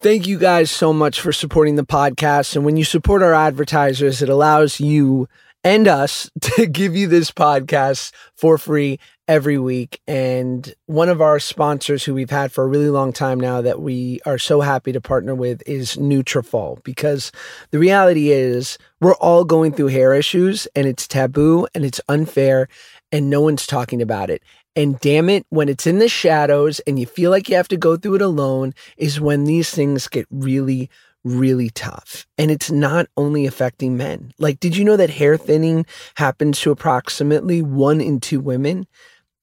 Thank 0.00 0.28
you 0.28 0.38
guys 0.38 0.70
so 0.70 0.92
much 0.92 1.20
for 1.20 1.32
supporting 1.32 1.74
the 1.74 1.84
podcast. 1.84 2.54
And 2.54 2.64
when 2.64 2.76
you 2.76 2.84
support 2.84 3.20
our 3.20 3.34
advertisers, 3.34 4.22
it 4.22 4.28
allows 4.28 4.78
you 4.78 5.28
and 5.64 5.88
us 5.88 6.30
to 6.40 6.66
give 6.66 6.94
you 6.94 7.08
this 7.08 7.32
podcast 7.32 8.12
for 8.36 8.58
free 8.58 9.00
every 9.26 9.58
week. 9.58 10.00
And 10.06 10.72
one 10.86 11.08
of 11.08 11.20
our 11.20 11.40
sponsors 11.40 12.04
who 12.04 12.14
we've 12.14 12.30
had 12.30 12.52
for 12.52 12.62
a 12.62 12.68
really 12.68 12.90
long 12.90 13.12
time 13.12 13.40
now 13.40 13.60
that 13.60 13.80
we 13.80 14.20
are 14.24 14.38
so 14.38 14.60
happy 14.60 14.92
to 14.92 15.00
partner 15.00 15.34
with 15.34 15.64
is 15.66 15.96
Nutrafol 15.96 16.80
because 16.84 17.32
the 17.72 17.80
reality 17.80 18.30
is 18.30 18.78
we're 19.00 19.16
all 19.16 19.44
going 19.44 19.72
through 19.72 19.88
hair 19.88 20.14
issues 20.14 20.68
and 20.76 20.86
it's 20.86 21.08
taboo 21.08 21.66
and 21.74 21.84
it's 21.84 22.00
unfair 22.08 22.68
and 23.12 23.30
no 23.30 23.40
one's 23.40 23.66
talking 23.66 24.02
about 24.02 24.30
it. 24.30 24.42
And 24.76 24.98
damn 25.00 25.28
it, 25.28 25.46
when 25.50 25.68
it's 25.68 25.86
in 25.86 25.98
the 25.98 26.08
shadows 26.08 26.80
and 26.80 26.98
you 26.98 27.06
feel 27.06 27.30
like 27.30 27.48
you 27.48 27.56
have 27.56 27.68
to 27.68 27.76
go 27.76 27.96
through 27.96 28.16
it 28.16 28.22
alone, 28.22 28.74
is 28.96 29.20
when 29.20 29.44
these 29.44 29.70
things 29.70 30.06
get 30.08 30.26
really, 30.30 30.88
really 31.24 31.70
tough. 31.70 32.26
And 32.36 32.50
it's 32.50 32.70
not 32.70 33.06
only 33.16 33.46
affecting 33.46 33.96
men. 33.96 34.32
Like, 34.38 34.60
did 34.60 34.76
you 34.76 34.84
know 34.84 34.96
that 34.96 35.10
hair 35.10 35.36
thinning 35.36 35.86
happens 36.14 36.60
to 36.60 36.70
approximately 36.70 37.62
one 37.62 38.00
in 38.00 38.20
two 38.20 38.40
women? 38.40 38.86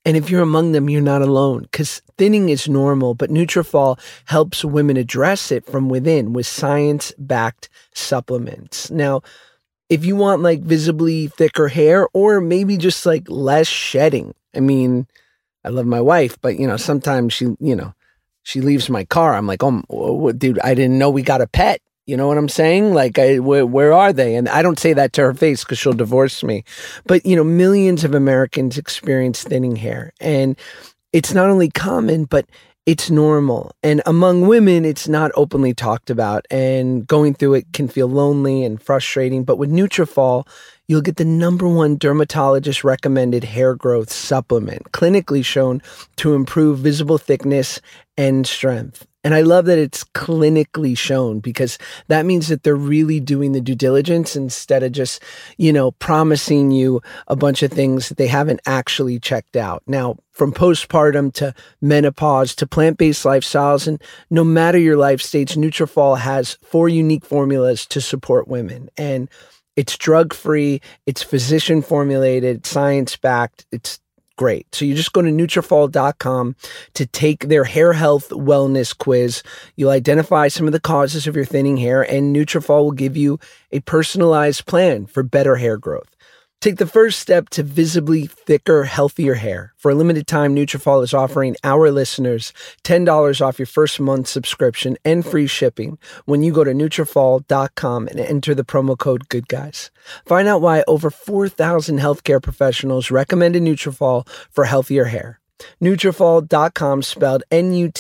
And 0.06 0.16
if 0.16 0.30
you're 0.30 0.44
among 0.44 0.72
them, 0.72 0.88
you're 0.88 1.02
not 1.02 1.24
alone 1.24 1.64
because 1.64 2.02
thinning 2.18 2.50
is 2.50 2.70
normal, 2.70 3.16
but 3.16 3.32
Nutrafol 3.32 4.00
helps 4.26 4.64
women 4.64 4.98
address 4.98 5.52
it 5.52 5.66
from 5.66 5.90
within 5.90 6.32
with 6.32 6.46
science 6.46 7.12
backed 7.18 7.70
supplements. 7.94 8.92
Now, 8.92 9.24
if 9.96 10.04
you 10.04 10.18
want 10.18 10.42
like 10.42 10.60
visibly 10.60 11.28
thicker 11.28 11.70
hair 11.70 12.10
or 12.12 12.42
maybe 12.42 12.76
just 12.76 13.06
like 13.06 13.24
less 13.30 13.66
shedding, 13.66 14.36
I 14.54 14.60
mean, 14.60 15.08
I 15.64 15.70
love 15.70 15.86
my 15.86 16.02
wife, 16.02 16.38
but 16.42 16.60
you 16.60 16.68
know, 16.68 16.76
sometimes 16.76 17.32
she, 17.32 17.46
you 17.62 17.78
know, 17.78 17.94
she 18.44 18.60
leaves 18.60 18.90
my 18.90 19.06
car. 19.06 19.34
I'm 19.34 19.48
like, 19.48 19.64
oh, 19.64 20.34
dude, 20.34 20.60
I 20.60 20.74
didn't 20.74 20.98
know 20.98 21.10
we 21.10 21.22
got 21.22 21.40
a 21.40 21.48
pet. 21.48 21.82
You 22.06 22.18
know 22.18 22.28
what 22.28 22.38
I'm 22.38 22.50
saying? 22.50 22.94
Like, 22.94 23.18
I, 23.18 23.40
where 23.40 23.94
are 23.94 24.12
they? 24.12 24.36
And 24.36 24.50
I 24.50 24.62
don't 24.62 24.78
say 24.78 24.92
that 24.92 25.14
to 25.14 25.22
her 25.22 25.34
face 25.34 25.64
because 25.64 25.80
she'll 25.80 25.94
divorce 25.94 26.44
me. 26.44 26.66
But, 27.06 27.26
you 27.26 27.38
know, 27.38 27.46
millions 27.46 28.04
of 28.04 28.14
Americans 28.14 28.78
experience 28.78 29.44
thinning 29.44 29.78
hair. 29.78 30.12
And 30.20 30.58
it's 31.14 31.34
not 31.34 31.50
only 31.50 31.72
common, 31.72 32.26
but 32.26 32.46
it's 32.86 33.10
normal. 33.10 33.72
And 33.82 34.02
among 34.06 34.48
women, 34.48 34.86
it's 34.86 35.08
not 35.08 35.32
openly 35.36 35.74
talked 35.74 36.10
about. 36.10 36.46
And 36.52 37.06
going 37.08 37.34
through 37.34 37.56
it 37.56 37.74
can 37.74 37.88
feel 37.88 38.08
lonely 38.08 38.64
and 38.64 38.82
frustrating. 38.82 39.44
But 39.44 39.58
with 39.58 39.72
Nutrafol, 39.72 40.48
you'll 40.88 41.02
get 41.02 41.18
the 41.18 41.26
number 41.26 41.68
one 41.68 41.98
dermatologist 41.98 42.84
recommended 42.84 43.44
hair 43.44 43.76
growth 43.76 44.12
supplement, 44.12 44.92
clinically 44.92 45.44
shown 45.44 45.82
to 46.18 46.36
improve 46.36 46.80
visible 46.80 47.18
thickness 47.18 47.82
and 48.18 48.46
strength. 48.46 49.08
And 49.26 49.34
I 49.34 49.42
love 49.42 49.66
that 49.66 49.80
it's 49.80 50.04
clinically 50.04 50.96
shown 50.96 51.40
because 51.40 51.80
that 52.10 52.28
means 52.28 52.48
that 52.48 52.62
they're 52.62 52.76
really 52.76 53.20
doing 53.20 53.54
the 53.54 53.60
due 53.60 53.74
diligence 53.74 54.36
instead 54.36 54.84
of 54.84 54.92
just, 54.92 55.20
you 55.58 55.74
know, 55.74 55.92
promising 55.92 56.70
you 56.70 57.02
a 57.28 57.36
bunch 57.36 57.64
of 57.64 57.72
things 57.72 58.08
that 58.08 58.20
they 58.20 58.28
haven't 58.28 58.62
actually 58.68 59.20
checked 59.20 59.56
out. 59.56 59.82
Now, 59.88 60.18
from 60.32 60.54
postpartum 60.54 61.34
to 61.34 61.56
menopause 61.82 62.54
to 62.56 62.68
plant-based 62.68 63.26
lifestyles 63.26 63.88
and 63.88 64.00
no 64.30 64.44
matter 64.44 64.78
your 64.78 64.96
life 64.96 65.22
stage, 65.22 65.56
Nutrafol 65.56 66.20
has 66.20 66.60
four 66.62 66.88
unique 66.88 67.26
formulas 67.26 67.88
to 67.88 68.02
support 68.02 68.48
women. 68.48 68.90
And 68.96 69.28
it's 69.76 69.98
drug-free, 69.98 70.82
it's 71.08 71.24
physician 71.24 71.82
formulated, 71.82 72.68
science-backed, 72.68 73.66
it's 73.72 74.00
great. 74.36 74.74
So 74.74 74.86
you 74.86 74.96
just 74.96 75.14
go 75.14 75.22
to 75.22 75.30
Nutrafol.com 75.30 76.56
to 76.94 77.06
take 77.06 77.48
their 77.48 77.64
hair 77.64 77.94
health 77.94 78.30
wellness 78.30 78.98
quiz. 78.98 79.44
You'll 79.76 79.92
identify 79.92 80.48
some 80.48 80.68
of 80.68 80.74
the 80.74 80.80
causes 80.80 81.28
of 81.28 81.36
your 81.36 81.46
thinning 81.46 81.78
hair, 81.78 82.02
and 82.02 82.36
Nutrafol 82.36 82.84
will 82.84 82.92
give 82.92 83.18
you 83.18 83.40
a 83.72 83.80
personalized 83.82 84.66
plan 84.66 85.06
for 85.06 85.24
better 85.24 85.56
hair 85.56 85.78
growth. 85.78 86.15
Take 86.66 86.78
the 86.78 86.88
first 86.88 87.20
step 87.20 87.50
to 87.50 87.62
visibly 87.62 88.26
thicker, 88.26 88.86
healthier 88.86 89.36
hair. 89.36 89.76
For 89.78 89.92
a 89.92 89.94
limited 89.94 90.26
time, 90.26 90.56
Nutrafol 90.56 91.04
is 91.04 91.14
offering 91.14 91.56
our 91.64 91.92
listeners 91.92 92.54
$10 92.84 93.40
off 93.40 93.60
your 93.60 93.68
first 93.68 94.00
month 94.00 94.26
subscription 94.26 94.98
and 95.06 95.24
free 95.24 95.46
shipping 95.46 96.00
when 96.26 96.42
you 96.42 96.52
go 96.52 96.64
to 96.64 96.72
Nutrafol.com 96.72 98.08
and 98.08 98.20
enter 98.20 98.56
the 98.56 98.64
promo 98.64 98.98
code 98.98 99.30
GOODGUYS. 99.30 99.92
Find 100.26 100.48
out 100.48 100.60
why 100.60 100.84
over 100.88 101.12
4,000 101.12 102.00
healthcare 102.00 102.42
professionals 102.42 103.12
recommended 103.12 103.62
Nutrafol 103.62 104.28
for 104.50 104.66
healthier 104.66 105.06
hair. 105.06 105.40
Nutrafol.com 105.80 107.04
spelled 107.04 107.44
N-U-T-R-A-F-O-L 107.52 107.92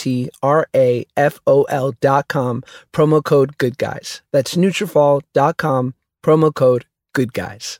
dot 2.01 2.27
com, 2.27 2.63
promo 2.91 3.23
code 3.23 3.59
good 3.59 3.77
guys. 3.77 4.23
That's 4.31 4.55
Nutrafol.com, 4.55 5.93
promo 6.23 6.51
code 6.51 6.85
good 7.13 7.31
guys. 7.31 7.79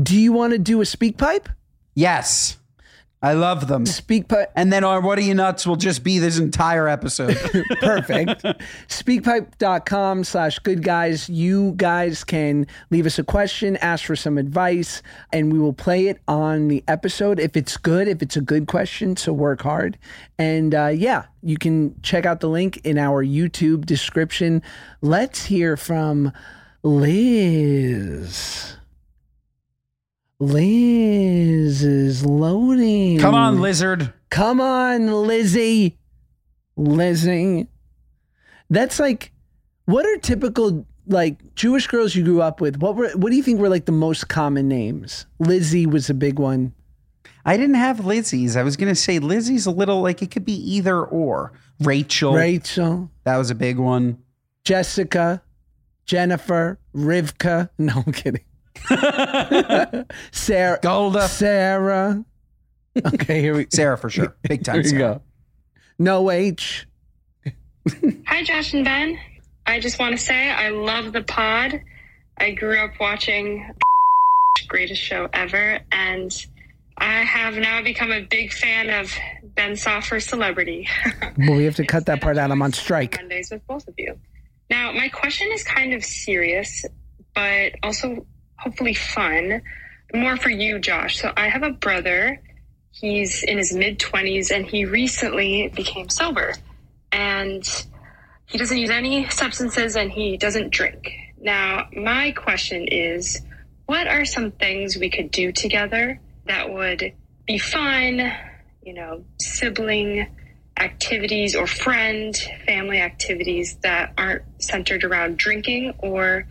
Do 0.00 0.18
you 0.18 0.32
want 0.32 0.52
to 0.52 0.58
do 0.58 0.80
a 0.80 0.86
speak 0.86 1.18
pipe? 1.18 1.48
Yes. 1.94 2.56
I 3.20 3.32
love 3.32 3.66
them. 3.66 3.84
Speak 3.84 4.28
pipe. 4.28 4.52
And 4.54 4.72
then 4.72 4.84
our 4.84 5.00
What 5.00 5.18
Are 5.18 5.22
You 5.22 5.34
Nuts 5.34 5.66
will 5.66 5.74
just 5.76 6.04
be 6.04 6.20
this 6.20 6.38
entire 6.38 6.86
episode. 6.86 7.36
Perfect. 7.80 8.44
Speakpipe.com 8.86 10.22
slash 10.22 10.60
good 10.60 10.84
guys. 10.84 11.28
You 11.28 11.74
guys 11.76 12.22
can 12.22 12.68
leave 12.90 13.06
us 13.06 13.18
a 13.18 13.24
question, 13.24 13.76
ask 13.78 14.04
for 14.04 14.14
some 14.14 14.38
advice, 14.38 15.02
and 15.32 15.52
we 15.52 15.58
will 15.58 15.72
play 15.72 16.06
it 16.06 16.20
on 16.28 16.68
the 16.68 16.84
episode 16.86 17.40
if 17.40 17.56
it's 17.56 17.76
good, 17.76 18.06
if 18.06 18.22
it's 18.22 18.36
a 18.36 18.40
good 18.40 18.68
question. 18.68 19.16
So 19.16 19.32
work 19.32 19.62
hard. 19.62 19.98
And 20.38 20.72
uh, 20.72 20.92
yeah, 20.94 21.24
you 21.42 21.58
can 21.58 22.00
check 22.02 22.24
out 22.24 22.38
the 22.38 22.48
link 22.48 22.80
in 22.84 22.98
our 22.98 23.24
YouTube 23.24 23.84
description. 23.84 24.62
Let's 25.00 25.44
hear 25.44 25.76
from 25.76 26.32
Liz. 26.82 28.76
Liz 30.40 31.82
is 31.82 32.24
loading. 32.24 33.18
Come 33.18 33.34
on, 33.34 33.60
lizard. 33.60 34.12
Come 34.30 34.60
on, 34.60 35.26
Lizzie. 35.26 35.98
Lizzie. 36.76 37.66
That's 38.70 39.00
like, 39.00 39.32
what 39.86 40.06
are 40.06 40.16
typical 40.18 40.86
like 41.08 41.54
Jewish 41.54 41.86
girls 41.86 42.14
you 42.14 42.22
grew 42.22 42.40
up 42.42 42.60
with? 42.60 42.76
What 42.76 42.94
were 42.94 43.08
what 43.10 43.30
do 43.30 43.36
you 43.36 43.42
think 43.42 43.58
were 43.58 43.68
like 43.68 43.86
the 43.86 43.92
most 43.92 44.28
common 44.28 44.68
names? 44.68 45.26
Lizzie 45.40 45.86
was 45.86 46.08
a 46.08 46.14
big 46.14 46.38
one. 46.38 46.72
I 47.44 47.56
didn't 47.56 47.76
have 47.76 48.04
Lizzie's. 48.04 48.56
I 48.56 48.62
was 48.62 48.76
going 48.76 48.90
to 48.90 48.94
say 48.94 49.18
Lizzie's 49.18 49.66
a 49.66 49.70
little 49.70 50.02
like 50.02 50.22
it 50.22 50.30
could 50.30 50.44
be 50.44 50.52
either 50.76 51.02
or. 51.02 51.52
Rachel. 51.80 52.34
Rachel, 52.34 53.10
That 53.24 53.38
was 53.38 53.50
a 53.50 53.54
big 53.54 53.78
one. 53.78 54.18
Jessica, 54.64 55.40
Jennifer, 56.08 56.78
Rivka. 56.94 57.68
No, 57.78 58.02
I'm 58.04 58.12
kidding. 58.12 58.42
Sarah, 60.32 60.78
Golda. 60.82 61.28
Sarah. 61.28 62.24
Okay, 63.14 63.40
here 63.40 63.54
we 63.54 63.66
Sarah 63.72 63.96
for 63.98 64.08
sure. 64.10 64.34
Big 64.42 64.50
Here 64.66 64.74
time 64.74 64.76
we 64.78 64.88
Sarah. 64.88 65.00
go. 65.00 65.22
No 65.98 66.30
H. 66.30 66.86
Hi, 68.26 68.42
Josh 68.42 68.74
and 68.74 68.84
Ben. 68.84 69.18
I 69.66 69.80
just 69.80 69.98
want 69.98 70.16
to 70.16 70.18
say 70.22 70.50
I 70.50 70.70
love 70.70 71.12
the 71.12 71.22
pod. 71.22 71.80
I 72.38 72.52
grew 72.52 72.78
up 72.78 72.92
watching 72.98 73.70
greatest 74.68 75.02
show 75.02 75.28
ever, 75.32 75.80
and 75.92 76.32
I 76.96 77.22
have 77.22 77.54
now 77.54 77.82
become 77.82 78.10
a 78.12 78.22
big 78.22 78.52
fan 78.52 78.88
of 78.90 79.12
Ben 79.54 79.76
Soffer 79.76 80.20
Celebrity. 80.20 80.88
Well, 81.36 81.56
we 81.56 81.64
have 81.64 81.76
to 81.76 81.86
cut 81.86 82.06
that 82.06 82.20
part 82.20 82.38
out. 82.38 82.50
I'm 82.50 82.62
on 82.62 82.72
strike. 82.72 83.16
Mondays 83.16 83.50
with 83.50 83.66
both 83.66 83.86
of 83.88 83.94
you. 83.98 84.18
Now, 84.70 84.92
my 84.92 85.08
question 85.08 85.48
is 85.52 85.62
kind 85.62 85.94
of 85.94 86.04
serious, 86.04 86.84
but 87.34 87.72
also 87.82 88.26
hopefully 88.56 88.94
fun. 88.94 89.62
More 90.14 90.36
for 90.36 90.50
you, 90.50 90.78
Josh. 90.78 91.20
So 91.20 91.32
I 91.36 91.48
have 91.48 91.62
a 91.62 91.70
brother. 91.70 92.40
He's 92.90 93.42
in 93.42 93.58
his 93.58 93.72
mid 93.72 93.98
20s 93.98 94.50
and 94.50 94.66
he 94.66 94.84
recently 94.84 95.68
became 95.74 96.08
sober. 96.08 96.54
And 97.12 97.64
he 98.46 98.58
doesn't 98.58 98.78
use 98.78 98.90
any 98.90 99.28
substances 99.30 99.96
and 99.96 100.10
he 100.10 100.36
doesn't 100.36 100.70
drink. 100.70 101.12
Now, 101.40 101.88
my 101.92 102.32
question 102.32 102.88
is 102.88 103.40
what 103.86 104.06
are 104.06 104.24
some 104.24 104.50
things 104.50 104.96
we 104.96 105.10
could 105.10 105.30
do 105.30 105.52
together 105.52 106.20
that 106.46 106.70
would 106.70 107.12
be 107.46 107.58
fun, 107.58 108.32
you 108.82 108.94
know, 108.94 109.24
sibling 109.40 110.26
activities 110.78 111.54
or 111.54 111.66
friend 111.66 112.36
family 112.66 113.00
activities 113.00 113.76
that 113.82 114.12
aren't 114.16 114.42
centered 114.62 115.04
around 115.04 115.36
drinking 115.36 115.94
or 115.98 116.46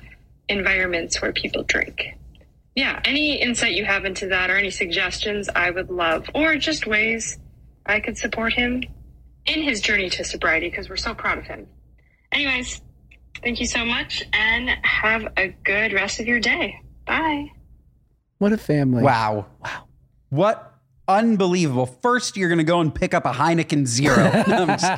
environments 0.48 1.22
where 1.22 1.34
people 1.34 1.64
drink? 1.64 2.02
Yeah, 2.76 3.00
any 3.06 3.42
insight 3.42 3.74
you 3.74 3.86
have 3.86 4.06
into 4.06 4.28
that 4.28 4.52
or 4.52 4.56
any 4.56 4.70
suggestions, 4.70 5.50
I 5.54 5.72
would 5.72 5.90
love. 5.90 6.30
Or 6.36 6.56
just 6.58 6.86
ways 6.86 7.40
I 7.86 8.00
could 8.00 8.18
support 8.18 8.54
him 8.54 8.84
in 9.48 9.64
his 9.64 9.82
journey 9.82 10.10
to 10.12 10.24
sobriety 10.24 10.70
because 10.70 10.90
we're 10.90 10.98
so 10.98 11.16
proud 11.16 11.40
of 11.40 11.46
him. 11.46 11.68
Anyways, 12.32 12.82
thank 13.42 13.60
you 13.60 13.66
so 13.66 13.84
much 13.84 14.22
and 14.34 14.70
have 14.84 15.34
a 15.38 15.48
good 15.48 15.94
rest 15.94 16.20
of 16.20 16.28
your 16.28 16.40
day. 16.40 16.80
Bye. 17.06 17.48
What 18.38 18.54
a 18.54 18.58
family. 18.58 19.02
Wow. 19.02 19.48
Wow. 19.64 19.88
What 20.30 20.77
unbelievable. 21.08 21.86
First, 21.86 22.38
you're 22.38 22.50
going 22.50 22.58
to 22.58 22.64
go 22.64 22.80
and 22.80 22.94
pick 22.94 23.14
up 23.14 23.26
a 23.26 23.32
Heineken 23.32 23.86
Zero. 23.86 24.16
No, 24.48 24.66
I'm 24.66 24.80
just 24.80 24.96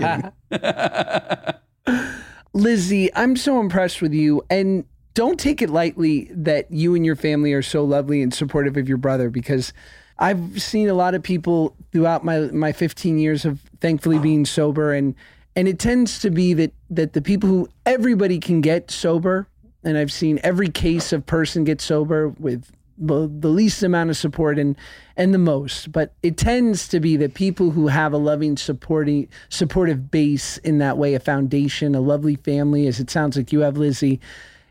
kidding. 0.51 2.05
Lizzie, 2.53 3.13
I'm 3.15 3.35
so 3.35 3.59
impressed 3.59 4.01
with 4.01 4.13
you. 4.13 4.43
And 4.49 4.85
don't 5.13 5.39
take 5.39 5.61
it 5.61 5.69
lightly 5.69 6.29
that 6.31 6.71
you 6.71 6.95
and 6.95 7.05
your 7.05 7.15
family 7.15 7.53
are 7.53 7.61
so 7.61 7.83
lovely 7.83 8.21
and 8.21 8.33
supportive 8.33 8.77
of 8.77 8.87
your 8.87 8.97
brother 8.97 9.29
because 9.29 9.73
I've 10.17 10.61
seen 10.61 10.89
a 10.89 10.93
lot 10.93 11.15
of 11.15 11.23
people 11.23 11.75
throughout 11.91 12.23
my, 12.23 12.39
my 12.51 12.71
15 12.71 13.17
years 13.17 13.45
of 13.45 13.61
thankfully 13.81 14.19
being 14.19 14.45
sober 14.45 14.93
and 14.93 15.15
and 15.55 15.67
it 15.67 15.79
tends 15.79 16.19
to 16.19 16.29
be 16.29 16.53
that 16.53 16.73
that 16.89 17.13
the 17.13 17.21
people 17.21 17.49
who 17.49 17.69
everybody 17.85 18.39
can 18.39 18.61
get 18.61 18.91
sober 18.91 19.47
and 19.83 19.97
I've 19.97 20.11
seen 20.11 20.39
every 20.43 20.69
case 20.69 21.11
of 21.11 21.25
person 21.25 21.63
get 21.63 21.81
sober 21.81 22.29
with 22.29 22.71
the, 22.99 23.31
the 23.39 23.47
least 23.47 23.81
amount 23.83 24.09
of 24.09 24.17
support 24.17 24.59
and 24.59 24.75
and 25.15 25.33
the 25.33 25.39
most 25.39 25.91
but 25.91 26.13
it 26.21 26.37
tends 26.37 26.87
to 26.87 26.99
be 26.99 27.15
that 27.17 27.33
people 27.33 27.71
who 27.71 27.87
have 27.87 28.13
a 28.13 28.17
loving 28.17 28.57
supporting 28.57 29.27
supportive 29.49 30.11
base 30.11 30.57
in 30.59 30.77
that 30.79 30.97
way 30.97 31.13
a 31.13 31.19
foundation 31.19 31.95
a 31.95 32.01
lovely 32.01 32.35
family 32.35 32.87
as 32.87 32.99
it 32.99 33.09
sounds 33.09 33.37
like 33.37 33.51
you 33.51 33.61
have 33.61 33.77
Lizzie 33.77 34.19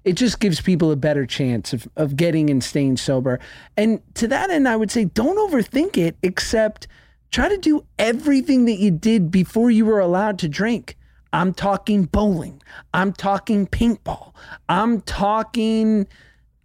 it 0.04 0.12
just 0.12 0.40
gives 0.40 0.60
people 0.60 0.90
a 0.90 0.96
better 0.96 1.26
chance 1.26 1.72
of, 1.72 1.88
of 1.96 2.16
getting 2.16 2.50
and 2.50 2.62
staying 2.62 2.96
sober 2.96 3.40
and 3.76 4.00
to 4.14 4.28
that 4.28 4.50
end 4.50 4.68
I 4.68 4.76
would 4.76 4.90
say 4.90 5.06
don't 5.06 5.50
overthink 5.50 5.96
it 5.96 6.16
except 6.22 6.86
try 7.30 7.48
to 7.48 7.58
do 7.58 7.84
everything 7.98 8.66
that 8.66 8.78
you 8.78 8.90
did 8.90 9.30
before 9.30 9.70
you 9.70 9.86
were 9.86 10.00
allowed 10.00 10.38
to 10.40 10.48
drink 10.48 10.96
I'm 11.32 11.52
talking 11.52 12.04
bowling. 12.04 12.62
I'm 12.94 13.12
talking 13.12 13.66
paintball. 13.66 14.32
I'm 14.68 15.02
talking, 15.02 16.06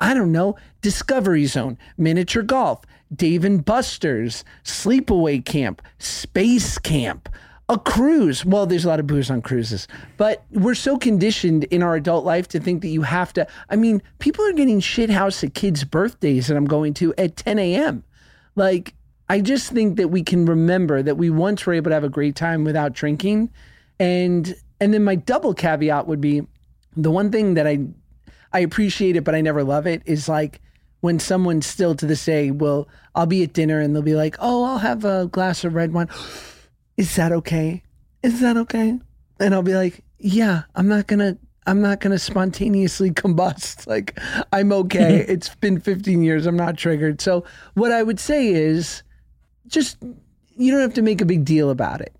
I 0.04 0.14
don't 0.14 0.34
know, 0.34 0.58
Discovery 0.82 1.46
Zone, 1.46 1.78
miniature 1.98 2.44
golf, 2.44 2.82
Dave 3.16 3.46
and 3.46 3.64
Buster's, 3.64 4.44
sleepaway 4.66 5.44
camp, 5.44 5.82
space 5.98 6.78
camp, 6.78 7.30
a 7.70 7.80
cruise. 7.80 8.44
Well, 8.44 8.66
there's 8.66 8.84
a 8.84 8.90
lot 8.90 9.00
of 9.00 9.08
booze 9.08 9.32
on 9.32 9.42
cruises, 9.42 9.88
but 10.18 10.44
we're 10.52 10.76
so 10.76 10.98
conditioned 10.98 11.64
in 11.66 11.82
our 11.82 11.96
adult 11.96 12.26
life 12.26 12.50
to 12.50 12.60
think 12.60 12.82
that 12.82 12.90
you 12.90 13.04
have 13.04 13.32
to. 13.34 13.48
I 13.70 13.78
mean, 13.78 14.04
people 14.20 14.46
are 14.46 14.52
getting 14.52 14.82
shit 14.82 15.10
house 15.10 15.42
at 15.42 15.54
kids' 15.54 15.86
birthdays 15.86 16.48
that 16.48 16.58
I'm 16.58 16.66
going 16.66 16.94
to 16.96 17.14
at 17.18 17.38
10 17.38 17.58
a.m. 17.58 18.04
Like, 18.58 18.96
I 19.30 19.40
just 19.40 19.72
think 19.72 19.96
that 19.96 20.10
we 20.10 20.22
can 20.22 20.46
remember 20.46 21.02
that 21.02 21.16
we 21.16 21.30
once 21.30 21.66
were 21.66 21.74
able 21.74 21.92
to 21.92 21.96
have 21.96 22.04
a 22.04 22.10
great 22.10 22.36
time 22.36 22.66
without 22.66 22.92
drinking. 22.92 23.52
And 24.02 24.54
and 24.82 24.94
then 24.94 25.06
my 25.06 25.16
double 25.16 25.54
caveat 25.54 26.08
would 26.08 26.20
be 26.20 26.46
the 26.98 27.10
one 27.10 27.32
thing 27.32 27.54
that 27.54 27.66
I 27.66 27.88
I 28.54 28.60
appreciate 28.60 29.16
it, 29.16 29.24
but 29.24 29.36
I 29.36 29.42
never 29.42 29.64
love 29.64 29.88
it 29.88 30.04
is 30.06 30.30
like 30.30 30.62
when 31.02 31.20
someone 31.20 31.62
still 31.62 31.96
to 31.96 32.06
this 32.06 32.24
day 32.24 32.52
will 32.52 32.88
I'll 33.16 33.26
be 33.26 33.44
at 33.44 33.54
dinner 33.54 33.80
and 33.82 33.94
they'll 33.94 34.02
be 34.02 34.16
like, 34.16 34.38
Oh, 34.40 34.64
I'll 34.64 34.78
have 34.78 35.04
a 35.04 35.28
glass 35.28 35.64
of 35.64 35.74
red 35.74 35.92
wine. 35.94 36.10
Is 36.98 37.16
that 37.16 37.32
okay? 37.32 37.82
Is 38.22 38.40
that 38.42 38.56
okay? 38.56 39.00
And 39.40 39.54
I'll 39.54 39.64
be 39.64 39.74
like, 39.74 40.04
Yeah, 40.20 40.64
I'm 40.76 40.88
not 40.88 41.08
gonna 41.08 41.38
I'm 41.66 41.82
not 41.82 42.00
gonna 42.00 42.20
spontaneously 42.20 43.12
combust. 43.12 43.88
Like 43.88 44.18
I'm 44.54 44.72
okay. 44.72 45.18
it's 45.28 45.54
been 45.56 45.80
15 45.80 46.22
years. 46.22 46.46
I'm 46.46 46.56
not 46.56 46.78
triggered. 46.78 47.20
So 47.20 47.44
what 47.74 47.92
I 47.92 48.04
would 48.04 48.20
say 48.20 48.48
is 48.50 49.04
just 49.68 49.98
you 50.56 50.72
don't 50.72 50.82
have 50.82 50.94
to 50.94 51.02
make 51.02 51.20
a 51.20 51.26
big 51.26 51.44
deal 51.44 51.70
about 51.70 52.00
it. 52.02 52.16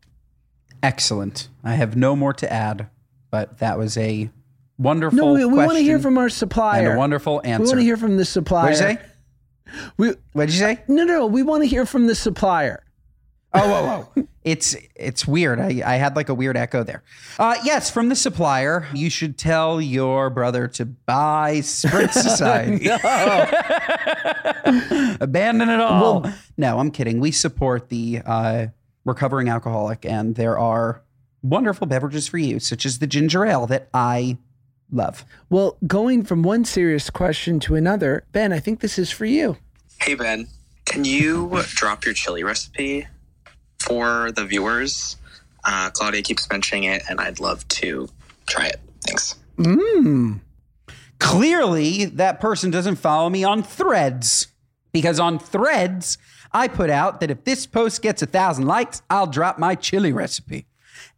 Excellent. 0.82 1.48
I 1.64 1.76
have 1.76 1.96
no 1.96 2.16
more 2.16 2.34
to 2.34 2.52
add, 2.52 2.90
but 3.32 3.60
that 3.60 3.78
was 3.78 3.96
a 3.96 4.30
wonderful 4.78 5.18
No, 5.18 5.34
we, 5.34 5.46
we 5.46 5.58
want 5.58 5.74
to 5.78 5.84
hear 5.84 6.00
from 6.00 6.18
our 6.18 6.30
supplier. 6.30 6.88
and 6.90 6.96
a 6.96 6.98
wonderful 6.98 7.42
answer. 7.44 7.64
we 7.64 7.68
want 7.70 7.80
to 7.80 7.84
hear 7.84 7.98
from 7.98 8.18
the 8.18 8.26
supplier. 8.26 8.72
What'd 8.72 8.80
you 8.80 8.96
say? 8.96 9.00
We, 9.98 10.14
What'd 10.34 10.54
you 10.54 10.60
say? 10.60 10.84
no, 10.88 11.04
no, 11.04 11.20
no. 11.20 11.26
We 11.26 11.44
want 11.44 11.64
to 11.64 11.68
hear 11.68 11.86
from 11.86 12.08
the 12.08 12.16
supplier. 12.16 12.84
Oh, 13.56 13.68
whoa, 13.70 14.08
whoa. 14.16 14.28
It's 14.44 14.76
it's 14.94 15.26
weird. 15.26 15.58
I, 15.62 15.82
I 15.86 15.96
had 15.96 16.18
like 16.18 16.28
a 16.28 16.34
weird 16.34 16.58
echo 16.58 16.84
there. 16.84 17.02
Uh, 17.40 17.56
yes, 17.64 17.90
from 17.90 18.10
the 18.10 18.16
supplier, 18.16 18.86
you 18.94 19.10
should 19.10 19.38
tell 19.38 19.80
your 19.80 20.30
brother 20.30 20.68
to 20.68 20.86
buy 20.86 21.60
Spritz 21.60 22.12
Society. 22.22 22.90
Abandon 25.22 25.70
it 25.70 25.80
all. 25.80 26.30
no, 26.58 26.78
I'm 26.80 26.92
kidding. 26.92 27.22
We 27.22 27.32
support 27.32 27.88
the 27.88 28.22
uh, 28.26 28.68
recovering 29.06 29.48
alcoholic, 29.48 30.04
and 30.06 30.36
there 30.36 30.60
are 30.60 31.02
wonderful 31.42 31.88
beverages 31.88 32.28
for 32.28 32.38
you, 32.38 32.60
such 32.60 32.86
as 32.86 33.00
the 33.00 33.08
ginger 33.08 33.46
ale 33.46 33.66
that 33.68 33.88
I 33.94 34.40
love. 34.94 35.26
Well, 35.50 35.78
going 35.88 36.24
from 36.24 36.44
one 36.44 36.66
serious 36.66 37.10
question 37.10 37.60
to 37.62 37.76
another, 37.76 38.24
Ben, 38.32 38.54
I 38.54 38.60
think 38.60 38.80
this 38.80 38.98
is 39.00 39.12
for 39.12 39.26
you. 39.26 39.58
Hey 40.02 40.16
Ben, 40.16 40.48
Can 40.86 41.06
you 41.06 41.62
drop 41.76 42.06
your 42.06 42.14
chili 42.14 42.44
recipe 42.44 43.08
for 43.80 44.32
the 44.32 44.46
viewers? 44.46 45.18
Uh, 45.64 45.90
Claudia 45.92 46.22
keeps 46.22 46.50
mentioning 46.50 46.84
it, 46.84 47.04
and 47.10 47.22
I'd 47.22 47.40
love 47.40 47.66
to 47.70 48.10
try 48.48 48.68
it. 48.68 48.82
Thanks. 49.06 49.36
Mmm. 49.58 50.42
Clearly, 51.20 52.06
that 52.06 52.42
person 52.42 52.70
doesn't 52.70 52.98
follow 52.98 53.30
me 53.30 53.44
on 53.46 53.64
threads 53.64 54.48
because 54.92 55.20
on 55.22 55.40
threads, 55.40 56.18
I 56.52 56.68
put 56.68 56.90
out 56.90 57.22
that 57.22 57.32
if 57.32 57.46
this 57.46 57.66
post 57.66 58.02
gets 58.02 58.22
a 58.22 58.26
thousand 58.26 58.66
likes, 58.66 59.02
I'll 59.10 59.28
drop 59.28 59.58
my 59.58 59.76
chili 59.76 60.12
recipe. 60.12 60.66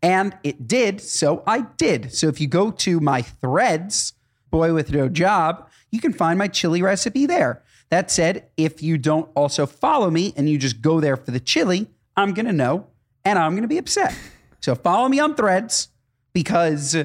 And 0.06 0.38
it 0.44 0.68
did, 0.68 1.02
so 1.02 1.42
I 1.48 1.62
did. 1.78 2.14
So 2.14 2.28
if 2.28 2.40
you 2.40 2.46
go 2.46 2.70
to 2.70 3.00
my 3.00 3.24
threads, 3.24 4.14
boy 4.52 4.72
with 4.72 4.92
no 4.92 5.10
job, 5.10 5.68
you 5.90 6.00
can 6.00 6.14
find 6.14 6.38
my 6.38 6.48
chili 6.48 6.84
recipe 6.84 7.26
there. 7.26 7.64
That 7.90 8.12
said, 8.12 8.46
if 8.56 8.84
you 8.84 9.00
don't 9.00 9.32
also 9.34 9.66
follow 9.66 10.12
me 10.12 10.32
and 10.38 10.48
you 10.48 10.60
just 10.60 10.80
go 10.80 11.00
there 11.00 11.18
for 11.18 11.32
the 11.32 11.40
chili, 11.40 11.88
I'm 12.16 12.36
gonna 12.36 12.54
know 12.54 12.86
and 13.24 13.40
I'm 13.40 13.56
gonna 13.56 13.68
be 13.68 13.80
upset. 13.80 14.16
So 14.60 14.76
follow 14.76 15.10
me 15.10 15.20
on 15.20 15.34
threads 15.34 15.88
because 16.34 16.96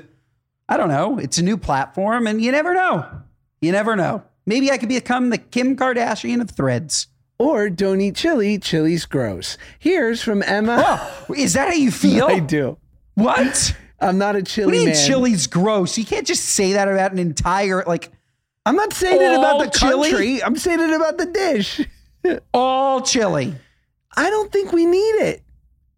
I 0.69 0.77
don't 0.77 0.89
know, 0.89 1.19
it's 1.19 1.39
a 1.39 1.43
new 1.43 1.57
platform 1.57 2.27
and 2.27 2.43
you 2.43 2.53
never 2.53 2.75
know. 2.75 3.07
You 3.63 3.73
never 3.73 3.97
know. 3.97 4.25
Maybe 4.45 4.71
I 4.71 4.77
could 4.77 4.91
become 4.91 5.31
the 5.31 5.39
Kim 5.39 5.75
Kardashian 5.75 6.43
of 6.43 6.51
threads. 6.51 7.07
Or 7.39 7.71
don't 7.71 8.03
eat 8.03 8.17
chili. 8.17 8.59
Chili's 8.59 9.07
gross. 9.07 9.57
Here's 9.79 10.23
from 10.23 10.43
Emma. 10.43 10.85
Oh, 10.87 11.33
is 11.33 11.55
that 11.55 11.69
how 11.69 11.75
you 11.75 11.91
feel? 11.91 12.27
I 12.29 12.39
do. 12.41 12.77
What? 13.21 13.77
I'm 14.01 14.19
not 14.19 14.35
a 14.35 14.39
What 14.39 14.47
chili 14.47 14.73
do 14.73 14.79
you 14.79 14.87
mean 14.87 14.95
man. 14.95 15.07
chili's 15.07 15.47
gross? 15.47 15.99
You 15.99 16.05
can't 16.07 16.27
just 16.27 16.45
say 16.45 16.73
that 16.73 16.89
about 16.89 17.13
an 17.13 17.19
entire 17.19 17.85
like 17.87 18.11
I'm 18.67 18.77
not 18.77 18.93
saying 18.93 19.21
it 19.21 19.39
about 19.39 19.59
the 19.73 19.79
chili? 19.79 20.11
country. 20.11 20.43
I'm 20.43 20.57
saying 20.57 20.81
it 20.81 20.91
about 20.91 21.19
the 21.19 21.27
dish. 21.27 21.81
all 22.55 23.01
chili. 23.03 23.55
I 24.17 24.29
don't 24.31 24.51
think 24.53 24.73
we 24.73 24.87
need 24.87 24.99
it. 24.99 25.43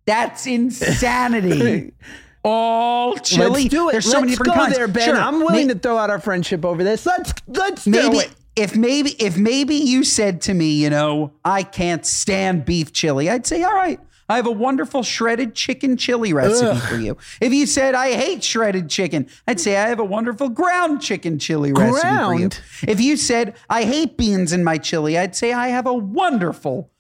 That's 0.05 0.47
insanity. 0.47 1.93
all 2.45 3.17
chili. 3.17 3.63
Let's 3.63 3.65
do 3.69 3.89
it. 3.89 3.93
There's 3.93 4.05
so 4.05 4.19
let's 4.19 4.21
many 4.23 4.31
different 4.33 4.55
go 4.55 4.61
kinds. 4.61 4.77
there, 4.77 4.89
Ben. 4.89 5.05
Sure. 5.09 5.17
I'm 5.17 5.41
willing 5.41 5.69
to 5.69 5.75
throw 5.75 5.97
out 5.97 6.11
our 6.11 6.21
friendship 6.21 6.65
over 6.65 6.83
this. 6.83 7.07
Let's 7.07 7.33
let's 7.47 7.87
maybe 7.87 8.15
do 8.15 8.21
it. 8.21 8.31
if 8.57 8.77
maybe 8.77 9.11
if 9.23 9.37
maybe 9.37 9.75
you 9.77 10.03
said 10.05 10.41
to 10.43 10.55
me, 10.55 10.73
you 10.73 10.91
know, 10.91 11.33
I 11.45 11.63
can't 11.63 12.05
stand 12.05 12.65
beef 12.65 12.93
chili, 12.93 13.31
I'd 13.31 13.47
say, 13.47 13.63
all 13.63 13.75
right. 13.75 14.01
I 14.33 14.37
have 14.37 14.47
a 14.47 14.51
wonderful 14.51 15.03
shredded 15.03 15.55
chicken 15.55 15.99
chili 15.99 16.33
recipe 16.33 16.71
Ugh. 16.71 16.83
for 16.89 16.97
you. 16.97 17.19
If 17.41 17.53
you 17.53 17.67
said 17.67 17.95
I 17.95 18.13
hate 18.13 18.43
shredded 18.43 18.89
chicken, 18.89 19.29
I'd 19.47 19.61
say 19.61 19.77
I 19.77 19.89
have 19.89 20.01
a 20.01 20.05
wonderful 20.05 20.49
ground 20.49 21.03
chicken 21.03 21.39
chili 21.39 21.73
recipe 21.73 22.09
for 22.09 22.35
you. 22.35 22.49
If 22.89 22.99
you 23.01 23.19
said 23.19 23.55
I 23.69 23.85
hate 23.85 24.17
beans 24.17 24.53
in 24.55 24.65
my 24.65 24.79
chili, 24.79 25.19
I'd 25.19 25.37
say 25.37 25.53
I 25.53 25.69
have 25.69 25.87
a 25.87 25.93
wonderful 25.93 26.91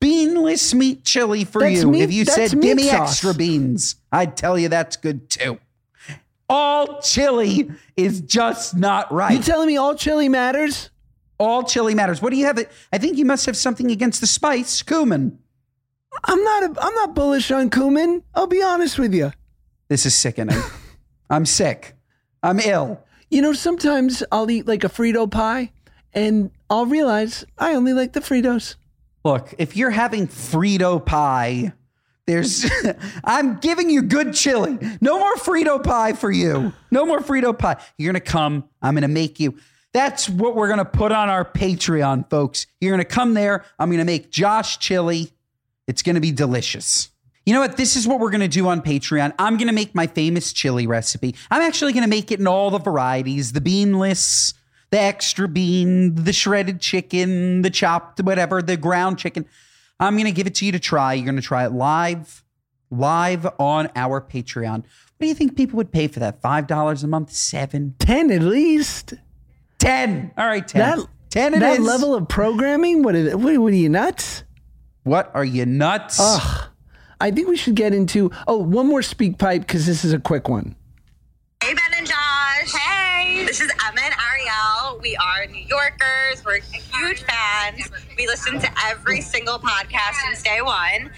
beanless 0.00 0.74
meat 0.74 1.04
chili 1.04 1.44
for 1.44 1.62
That's 1.62 1.80
you. 1.80 1.90
meat- 1.90 2.02
if 2.02 2.12
you 2.12 2.26
said 2.26 2.50
give 2.60 2.76
me 2.76 2.88
sauce." 2.88 3.08
extra 3.12 3.32
beans, 3.32 3.96
I'd 4.12 4.36
tell 4.36 4.58
you 4.58 4.68
that's 4.68 4.96
good 4.96 5.30
too. 5.30 5.58
All 6.48 7.00
chili 7.00 7.70
is 7.96 8.20
just 8.20 8.76
not 8.76 9.10
right. 9.10 9.32
You 9.34 9.42
telling 9.42 9.68
me 9.68 9.78
all 9.78 9.94
chili 9.94 10.28
matters? 10.28 10.90
All 11.38 11.62
chili 11.62 11.94
matters. 11.94 12.20
What 12.20 12.30
do 12.30 12.36
you 12.36 12.44
have? 12.44 12.58
I 12.92 12.98
think 12.98 13.16
you 13.16 13.24
must 13.24 13.46
have 13.46 13.56
something 13.56 13.90
against 13.90 14.20
the 14.20 14.26
spice, 14.26 14.82
cumin. 14.82 15.38
I'm 16.24 16.42
not 16.42 16.62
a, 16.62 16.84
I'm 16.84 16.94
not 16.94 17.14
bullish 17.14 17.50
on 17.50 17.70
cumin. 17.70 18.22
I'll 18.34 18.46
be 18.46 18.62
honest 18.62 18.98
with 18.98 19.14
you. 19.14 19.32
This 19.88 20.06
is 20.06 20.14
sickening. 20.14 20.60
I'm 21.30 21.46
sick. 21.46 21.94
I'm 22.42 22.60
ill. 22.60 23.02
You 23.30 23.40
know, 23.42 23.52
sometimes 23.52 24.22
I'll 24.30 24.50
eat 24.50 24.66
like 24.66 24.84
a 24.84 24.88
Frito 24.88 25.30
pie 25.30 25.72
and 26.12 26.50
I'll 26.68 26.86
realize 26.86 27.44
I 27.58 27.74
only 27.74 27.92
like 27.92 28.12
the 28.12 28.20
Fritos. 28.20 28.74
Look, 29.24 29.54
if 29.58 29.76
you're 29.76 29.90
having 29.90 30.26
Frito 30.26 31.04
pie, 31.04 31.72
there's 32.26 32.70
I'm 33.24 33.58
giving 33.60 33.88
you 33.90 34.02
good 34.02 34.34
chili. 34.34 34.78
No 35.00 35.18
more 35.18 35.34
Frito 35.36 35.82
pie 35.82 36.12
for 36.12 36.30
you. 36.30 36.72
No 36.90 37.06
more 37.06 37.20
Frito 37.20 37.56
pie. 37.56 37.76
You're 37.98 38.12
gonna 38.12 38.20
come. 38.20 38.64
I'm 38.80 38.94
gonna 38.94 39.08
make 39.08 39.40
you. 39.40 39.56
That's 39.92 40.28
what 40.28 40.54
we're 40.54 40.68
gonna 40.68 40.84
put 40.84 41.12
on 41.12 41.28
our 41.28 41.44
Patreon, 41.44 42.28
folks. 42.30 42.66
You're 42.80 42.92
gonna 42.92 43.04
come 43.04 43.34
there. 43.34 43.64
I'm 43.78 43.90
gonna 43.90 44.04
make 44.04 44.30
Josh 44.30 44.78
chili. 44.78 45.32
It's 45.86 46.02
gonna 46.02 46.20
be 46.20 46.32
delicious. 46.32 47.10
You 47.44 47.54
know 47.54 47.60
what? 47.60 47.76
This 47.76 47.96
is 47.96 48.06
what 48.06 48.20
we're 48.20 48.30
gonna 48.30 48.48
do 48.48 48.68
on 48.68 48.82
Patreon. 48.82 49.34
I'm 49.38 49.56
gonna 49.56 49.72
make 49.72 49.94
my 49.94 50.06
famous 50.06 50.52
chili 50.52 50.86
recipe. 50.86 51.34
I'm 51.50 51.62
actually 51.62 51.92
gonna 51.92 52.06
make 52.06 52.30
it 52.30 52.40
in 52.40 52.46
all 52.46 52.70
the 52.70 52.78
varieties: 52.78 53.52
the 53.52 53.60
beanless, 53.60 54.54
the 54.92 55.00
extra 55.00 55.48
bean, 55.48 56.14
the 56.14 56.32
shredded 56.32 56.80
chicken, 56.80 57.62
the 57.62 57.70
chopped, 57.70 58.20
whatever, 58.20 58.62
the 58.62 58.76
ground 58.76 59.18
chicken. 59.18 59.46
I'm 59.98 60.14
going 60.14 60.26
to 60.26 60.32
give 60.32 60.46
it 60.46 60.54
to 60.56 60.66
you 60.66 60.72
to 60.72 60.78
try. 60.78 61.14
You're 61.14 61.24
going 61.24 61.36
to 61.36 61.42
try 61.42 61.64
it 61.64 61.72
live, 61.72 62.44
live 62.90 63.46
on 63.58 63.88
our 63.96 64.20
Patreon. 64.20 64.82
What 64.82 65.20
do 65.20 65.26
you 65.26 65.34
think 65.34 65.56
people 65.56 65.78
would 65.78 65.92
pay 65.92 66.08
for 66.08 66.20
that? 66.20 66.42
$5 66.42 67.04
a 67.04 67.06
month? 67.06 67.32
Seven? 67.32 67.94
10 68.00 68.30
at 68.30 68.42
least. 68.42 69.14
10. 69.78 70.32
All 70.36 70.46
right, 70.46 70.66
10. 70.66 70.78
That, 70.80 71.06
10 71.30 71.54
it 71.54 71.60
that 71.60 71.78
is. 71.78 71.86
level 71.86 72.14
of 72.14 72.28
programming? 72.28 73.02
What, 73.02 73.14
is, 73.14 73.34
what, 73.34 73.56
what 73.58 73.72
are 73.72 73.76
you 73.76 73.88
nuts? 73.88 74.44
What 75.04 75.30
are 75.34 75.44
you 75.44 75.66
nuts? 75.66 76.18
Ugh. 76.20 76.68
I 77.20 77.30
think 77.30 77.48
we 77.48 77.56
should 77.56 77.74
get 77.74 77.92
into. 77.92 78.30
Oh, 78.46 78.58
one 78.58 78.86
more 78.86 79.02
speak 79.02 79.38
pipe 79.38 79.62
because 79.62 79.86
this 79.86 80.04
is 80.04 80.12
a 80.12 80.20
quick 80.20 80.48
one. 80.48 80.76
Hey, 81.62 81.74
Ben 81.74 81.84
and 81.96 82.06
Josh. 82.06 82.72
Hey. 82.72 83.44
This 83.44 83.60
is 83.60 83.70
Emma 83.84 84.00
and 84.00 84.14
Ariel. 84.14 85.00
We 85.00 85.16
are 85.16 85.46
New 85.46 85.64
Yorkers. 85.66 86.44
We're 86.44 86.60
huge 86.60 87.24
fans. 87.24 87.90
We 88.16 88.26
listen 88.26 88.60
to 88.60 88.68
every 88.84 89.20
single 89.20 89.58
podcast 89.58 90.14
since 90.24 90.42
day 90.42 90.62
one. 90.62 91.10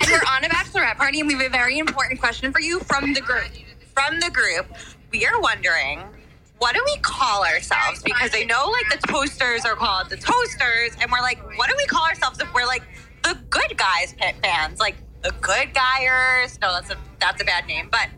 And 0.00 0.10
we're 0.10 0.22
on 0.28 0.44
a 0.44 0.48
bachelorette 0.48 0.96
party, 0.96 1.20
and 1.20 1.28
we 1.28 1.34
have 1.34 1.46
a 1.46 1.50
very 1.50 1.78
important 1.78 2.20
question 2.20 2.52
for 2.52 2.60
you 2.60 2.80
from 2.80 3.12
the 3.12 3.20
group. 3.20 3.50
From 3.94 4.20
the 4.20 4.30
group, 4.30 4.66
we 5.10 5.26
are 5.26 5.40
wondering 5.40 6.02
what 6.58 6.74
do 6.74 6.82
we 6.86 6.96
call 7.02 7.44
ourselves? 7.44 8.02
Because 8.02 8.30
I 8.34 8.44
know 8.44 8.70
like 8.70 9.00
the 9.00 9.06
toasters 9.08 9.66
are 9.66 9.74
called 9.74 10.08
the 10.08 10.16
toasters, 10.16 10.96
and 11.00 11.10
we're 11.12 11.20
like, 11.20 11.38
what 11.58 11.68
do 11.68 11.74
we 11.76 11.84
call 11.84 12.04
ourselves 12.06 12.40
if 12.40 12.52
we're 12.54 12.66
like 12.66 12.82
the 13.26 13.38
good 13.50 13.76
guys 13.76 14.14
pit 14.18 14.36
fans? 14.42 14.78
Like 14.80 14.96
the 15.22 15.32
good 15.40 15.74
guyers. 15.74 16.58
No, 16.60 16.72
that's 16.72 16.90
a 16.90 16.96
that's 17.20 17.42
a 17.42 17.44
bad 17.44 17.66
name, 17.66 17.88
but 17.90 18.08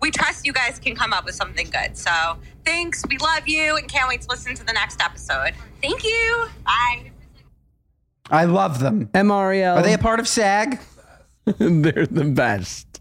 we 0.00 0.10
trust 0.10 0.46
you 0.46 0.52
guys 0.52 0.78
can 0.78 0.94
come 0.94 1.12
up 1.12 1.24
with 1.24 1.34
something 1.34 1.68
good. 1.70 1.96
So 1.96 2.10
thanks. 2.64 3.02
We 3.08 3.18
love 3.18 3.46
you 3.46 3.76
and 3.76 3.88
can't 3.88 4.08
wait 4.08 4.22
to 4.22 4.28
listen 4.28 4.54
to 4.54 4.64
the 4.64 4.72
next 4.72 5.00
episode. 5.00 5.52
Thank 5.80 6.04
you. 6.04 6.46
Bye. 6.64 7.12
I 8.30 8.44
love 8.44 8.80
them. 8.80 9.06
MREL. 9.14 9.76
Are 9.76 9.82
they 9.82 9.94
a 9.94 9.98
part 9.98 10.18
of 10.18 10.26
SAG? 10.26 10.80
They're 11.44 12.06
the 12.06 12.24
best. 12.24 13.00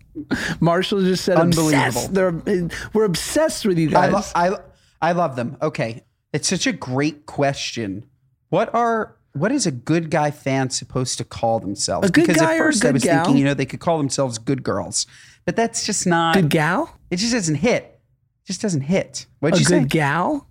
Marshall 0.59 1.01
just 1.01 1.26
said 1.26 1.38
Unbelievable. 1.38 2.07
They're, 2.09 2.70
we're 2.93 3.05
obsessed 3.05 3.66
with 3.66 3.78
you 3.80 3.89
I, 3.89 4.09
guys. 4.09 4.13
lo- 4.36 4.59
I, 5.01 5.09
I 5.09 5.11
love 5.13 5.36
them. 5.36 5.57
Okay. 5.61 6.03
It's 6.32 6.47
such 6.47 6.68
a 6.68 6.72
great 6.72 7.26
question. 7.26 8.05
What 8.49 8.74
are 8.76 9.18
what 9.36 9.51
is 9.51 9.67
a 9.67 9.71
good 9.71 10.09
guy 10.09 10.31
fan 10.31 10.69
supposed 10.69 11.17
to 11.17 11.23
call 11.23 11.59
themselves? 11.59 12.09
A 12.09 12.11
good 12.11 12.27
because 12.27 12.41
guy 12.41 12.55
at 12.55 12.59
or 12.59 12.63
a 12.63 12.65
first 12.67 12.83
I 12.83 12.88
good 12.88 12.93
was 12.93 13.03
gal? 13.03 13.25
thinking, 13.25 13.38
you 13.39 13.45
know, 13.45 13.53
they 13.53 13.65
could 13.65 13.81
call 13.81 13.97
themselves 13.97 14.38
good 14.38 14.63
girls. 14.63 15.05
But 15.45 15.55
that's 15.55 15.86
just 15.86 16.07
not 16.07 16.36
good 16.36 16.49
gal? 16.49 16.97
it 17.11 17.17
just 17.17 17.33
doesn't 17.33 17.55
hit. 17.55 17.83
It 17.83 18.47
just 18.47 18.61
doesn't 18.61 18.81
hit. 18.81 19.25
What'd 19.39 19.59
you 19.59 19.65
say? 19.65 19.75
a 19.75 19.77
you 19.79 19.83
good 19.83 19.91
say? 19.91 19.99
gal? 19.99 20.47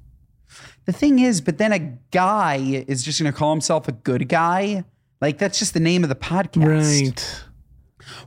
The 0.85 0.93
thing 0.93 1.19
is, 1.19 1.41
but 1.41 1.57
then 1.57 1.73
a 1.73 1.79
guy 2.11 2.85
is 2.87 3.03
just 3.03 3.21
going 3.21 3.33
to 3.33 3.37
call 3.37 3.53
himself 3.53 3.89
a 3.89 3.93
good 3.93 4.29
guy. 4.29 4.85
Like 5.21 5.39
that's 5.39 5.59
just 5.59 5.73
the 5.73 5.81
name 5.81 6.03
of 6.03 6.11
the 6.11 6.15
podcast. 6.15 7.03
Right. 7.03 7.45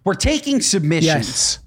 We're 0.03 0.15
taking 0.15 0.61
submissions. 0.61 1.27
Yes. 1.27 1.59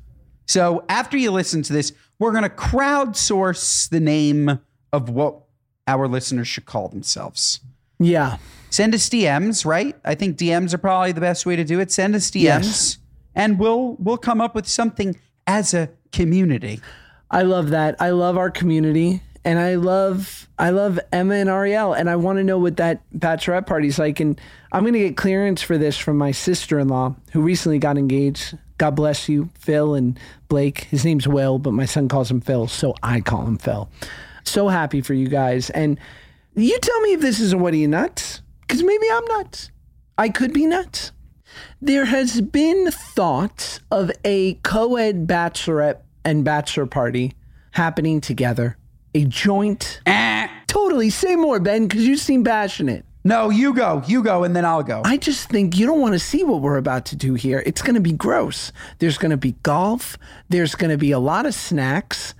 So 0.46 0.84
after 0.88 1.16
you 1.16 1.30
listen 1.30 1.62
to 1.62 1.72
this, 1.72 1.92
we're 2.18 2.32
going 2.32 2.42
to 2.42 2.48
crowdsource 2.48 3.88
the 3.88 4.00
name 4.00 4.58
of 4.92 5.08
what 5.08 5.42
our 5.86 6.08
listeners 6.08 6.48
should 6.48 6.66
call 6.66 6.88
themselves. 6.88 7.60
Yeah. 8.00 8.38
Send 8.70 8.94
us 8.94 9.08
DMs, 9.08 9.64
right? 9.66 9.96
I 10.04 10.14
think 10.14 10.36
DMs 10.38 10.72
are 10.74 10.78
probably 10.78 11.12
the 11.12 11.20
best 11.20 11.44
way 11.44 11.56
to 11.56 11.64
do 11.64 11.80
it. 11.80 11.90
Send 11.90 12.14
us 12.14 12.30
DMs 12.30 12.42
Yes. 12.42 12.98
and 13.34 13.58
we'll 13.58 13.96
we'll 13.98 14.16
come 14.18 14.40
up 14.40 14.54
with 14.54 14.66
something 14.68 15.16
as 15.46 15.74
a 15.74 15.90
community. 16.12 16.80
I 17.30 17.42
love 17.42 17.70
that. 17.70 17.96
I 18.00 18.10
love 18.10 18.36
our 18.36 18.50
community. 18.50 19.22
And 19.42 19.58
I 19.58 19.76
love 19.76 20.48
I 20.58 20.68
love 20.70 21.00
Emma 21.12 21.34
and 21.34 21.48
Ariel. 21.48 21.94
And 21.94 22.10
I 22.10 22.16
want 22.16 22.36
to 22.38 22.44
know 22.44 22.58
what 22.58 22.76
that 22.76 23.00
bachelorette 23.16 23.66
party's 23.66 23.98
like. 23.98 24.20
And 24.20 24.38
I'm 24.70 24.84
gonna 24.84 24.98
get 24.98 25.16
clearance 25.16 25.62
for 25.62 25.78
this 25.78 25.96
from 25.96 26.18
my 26.18 26.30
sister 26.30 26.78
in 26.78 26.88
law 26.88 27.16
who 27.32 27.40
recently 27.40 27.78
got 27.78 27.96
engaged. 27.96 28.58
God 28.76 28.90
bless 28.96 29.28
you, 29.28 29.48
Phil 29.58 29.94
and 29.94 30.18
Blake. 30.48 30.84
His 30.84 31.04
name's 31.06 31.26
Will, 31.26 31.58
but 31.58 31.72
my 31.72 31.86
son 31.86 32.06
calls 32.08 32.30
him 32.30 32.40
Phil, 32.42 32.66
so 32.68 32.94
I 33.02 33.20
call 33.22 33.46
him 33.46 33.56
Phil. 33.58 33.90
So 34.44 34.68
happy 34.68 35.00
for 35.00 35.14
you 35.14 35.28
guys. 35.28 35.70
And 35.70 35.98
you 36.54 36.78
tell 36.78 37.00
me 37.00 37.14
if 37.14 37.20
this 37.20 37.40
is 37.40 37.52
a 37.54 37.58
what 37.58 37.72
are 37.72 37.78
you 37.78 37.88
nuts? 37.88 38.42
Because 38.70 38.84
maybe 38.84 39.06
I'm 39.10 39.24
nuts. 39.24 39.72
I 40.16 40.28
could 40.28 40.52
be 40.52 40.64
nuts. 40.64 41.10
There 41.82 42.04
has 42.04 42.40
been 42.40 42.92
thought 42.92 43.80
of 43.90 44.12
a 44.24 44.54
co 44.62 44.94
ed 44.94 45.26
bachelorette 45.26 46.02
and 46.24 46.44
bachelor 46.44 46.86
party 46.86 47.32
happening 47.72 48.20
together, 48.20 48.76
a 49.12 49.24
joint. 49.24 50.00
Eh. 50.06 50.46
Totally. 50.68 51.10
Say 51.10 51.34
more, 51.34 51.58
Ben, 51.58 51.88
because 51.88 52.06
you 52.06 52.16
seem 52.16 52.44
passionate. 52.44 53.04
No, 53.24 53.50
you 53.50 53.74
go. 53.74 54.04
You 54.06 54.22
go, 54.22 54.44
and 54.44 54.54
then 54.54 54.64
I'll 54.64 54.84
go. 54.84 55.02
I 55.04 55.16
just 55.16 55.48
think 55.48 55.76
you 55.76 55.84
don't 55.84 56.00
want 56.00 56.12
to 56.12 56.20
see 56.20 56.44
what 56.44 56.60
we're 56.60 56.78
about 56.78 57.06
to 57.06 57.16
do 57.16 57.34
here. 57.34 57.64
It's 57.66 57.82
going 57.82 57.96
to 57.96 58.00
be 58.00 58.12
gross. 58.12 58.70
There's 59.00 59.18
going 59.18 59.32
to 59.32 59.36
be 59.36 59.56
golf. 59.64 60.16
There's 60.48 60.76
going 60.76 60.92
to 60.92 60.96
be 60.96 61.10
a 61.10 61.18
lot 61.18 61.44
of 61.44 61.54
snacks, 61.54 62.34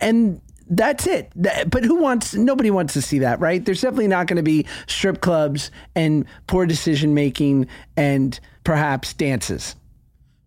and 0.00 0.40
that's 0.68 1.06
it. 1.06 1.30
That- 1.36 1.70
But 1.70 1.84
who 1.84 1.96
wants? 1.96 2.34
Nobody 2.34 2.70
wants 2.70 2.92
to 2.94 3.02
see 3.02 3.18
that, 3.20 3.40
right? 3.40 3.64
There's 3.64 3.80
definitely 3.80 4.08
not 4.08 4.26
going 4.26 4.36
to 4.36 4.42
be 4.42 4.66
strip 4.86 5.20
clubs 5.20 5.70
and 5.94 6.24
poor 6.46 6.66
decision 6.66 7.14
making 7.14 7.66
and 7.96 8.38
perhaps 8.64 9.12
dances. 9.12 9.76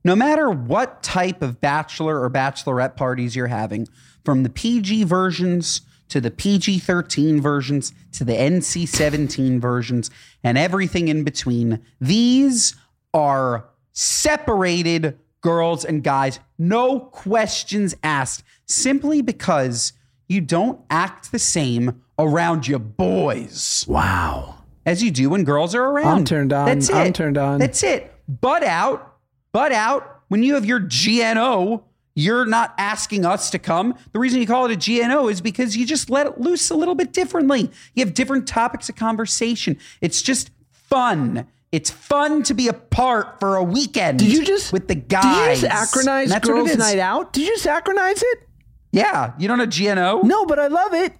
no 0.05 0.15
matter 0.15 0.49
what 0.49 1.03
type 1.03 1.41
of 1.41 1.59
bachelor 1.59 2.21
or 2.23 2.29
bachelorette 2.29 2.95
parties 2.95 3.35
you're 3.35 3.47
having, 3.47 3.85
from 4.23 4.43
the 4.43 4.49
PG 4.49 5.03
versions 5.03 5.81
to 6.07 6.21
the 6.21 6.31
PG 6.31 6.79
13 6.79 7.41
versions 7.41 7.93
to 8.13 8.23
the 8.23 8.31
NC 8.33 8.87
17 8.87 9.59
versions 9.59 10.09
and 10.41 10.57
everything 10.57 11.09
in 11.09 11.23
between, 11.25 11.79
these 11.99 12.75
are 13.13 13.65
separated 13.91 15.17
girls 15.41 15.83
and 15.85 16.03
guys, 16.03 16.39
no 16.57 16.99
questions 16.99 17.93
asked, 18.01 18.43
simply 18.67 19.21
because 19.21 19.91
you 20.29 20.39
don't 20.39 20.79
act 20.89 21.31
the 21.33 21.39
same 21.39 22.01
around 22.17 22.67
your 22.67 22.79
boys 22.79 23.83
Wow. 23.87 24.55
as 24.85 25.03
you 25.03 25.11
do 25.11 25.29
when 25.31 25.43
girls 25.43 25.75
are 25.75 25.83
around. 25.83 26.19
I'm 26.19 26.23
turned 26.25 26.53
on. 26.53 26.65
That's 26.67 26.89
it. 26.89 26.95
I'm 26.95 27.11
turned 27.13 27.37
on. 27.37 27.59
That's 27.59 27.83
it. 27.83 28.13
Butt 28.27 28.63
out. 28.63 29.15
Butt 29.51 29.71
out. 29.73 30.21
When 30.29 30.43
you 30.43 30.53
have 30.53 30.65
your 30.65 30.79
GNO, 30.79 31.83
you're 32.15 32.45
not 32.45 32.75
asking 32.77 33.25
us 33.25 33.49
to 33.51 33.59
come. 33.59 33.95
The 34.11 34.19
reason 34.19 34.39
you 34.39 34.45
call 34.47 34.69
it 34.69 34.87
a 34.87 34.91
GNO 35.07 35.27
is 35.29 35.41
because 35.41 35.75
you 35.75 35.85
just 35.85 36.09
let 36.09 36.27
it 36.27 36.39
loose 36.39 36.69
a 36.69 36.75
little 36.75 36.95
bit 36.95 37.13
differently. 37.13 37.71
You 37.95 38.05
have 38.05 38.13
different 38.13 38.47
topics 38.47 38.89
of 38.89 38.95
conversation. 38.95 39.77
It's 40.01 40.21
just 40.21 40.51
fun. 40.71 41.47
It's 41.71 41.89
fun 41.89 42.43
to 42.43 42.53
be 42.53 42.67
a 42.67 42.73
part 42.73 43.39
for 43.39 43.55
a 43.55 43.63
weekend. 43.63 44.19
Did 44.19 44.31
you 44.33 44.43
just 44.43 44.73
with 44.73 44.87
the 44.87 44.95
guys? 44.95 45.61
Did 45.61 45.61
guys? 45.61 45.61
you 45.63 45.69
just 45.69 45.93
acronize 45.95 46.21
And 46.23 46.31
that's 46.31 46.49
what 46.49 46.57
it 46.59 46.65
Girls. 46.65 46.77
Night 46.77 46.99
Out? 46.99 47.31
Did 47.33 47.45
you 47.47 47.53
just 47.55 47.65
acronize 47.65 48.21
it? 48.23 48.48
Yeah, 48.91 49.33
you 49.37 49.47
don't 49.47 49.57
know 49.57 49.65
GNO? 49.65 50.21
No, 50.21 50.45
but 50.45 50.59
I 50.59 50.67
love 50.67 50.93
it. 50.93 51.13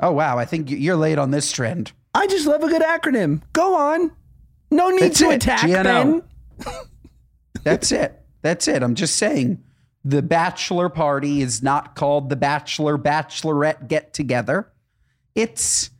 Oh 0.00 0.12
wow, 0.12 0.38
I 0.38 0.44
think 0.44 0.70
you're 0.70 0.96
late 0.96 1.18
on 1.18 1.30
this 1.30 1.50
trend. 1.50 1.92
I 2.14 2.26
just 2.26 2.46
love 2.46 2.62
a 2.62 2.68
good 2.68 2.82
acronym. 2.82 3.42
Go 3.52 3.76
on. 3.76 4.12
No 4.70 4.90
need 4.90 5.02
That's 5.02 5.18
to 5.18 5.30
it, 5.30 5.36
attack 5.36 5.68
GNO. 5.68 5.82
Ben. 5.82 6.22
That's 7.64 7.92
it. 7.92 8.20
That's 8.42 8.68
it. 8.68 8.82
I'm 8.82 8.94
just 8.94 9.16
saying 9.16 9.62
the 10.04 10.22
bachelor 10.22 10.88
party 10.88 11.42
is 11.42 11.62
not 11.62 11.94
called 11.94 12.28
the 12.28 12.36
bachelor 12.36 12.98
bachelorette 12.98 13.88
get 13.88 14.12
together. 14.12 14.70
It's 15.34 15.90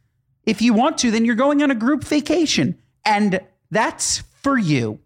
if 0.44 0.62
you 0.62 0.72
want 0.72 0.98
to, 0.98 1.10
then 1.10 1.24
you're 1.24 1.34
going 1.34 1.62
on 1.62 1.70
a 1.70 1.74
group 1.74 2.04
vacation. 2.04 2.78
And 3.04 3.40
that's 3.70 4.18
for 4.42 4.56
you. 4.56 5.00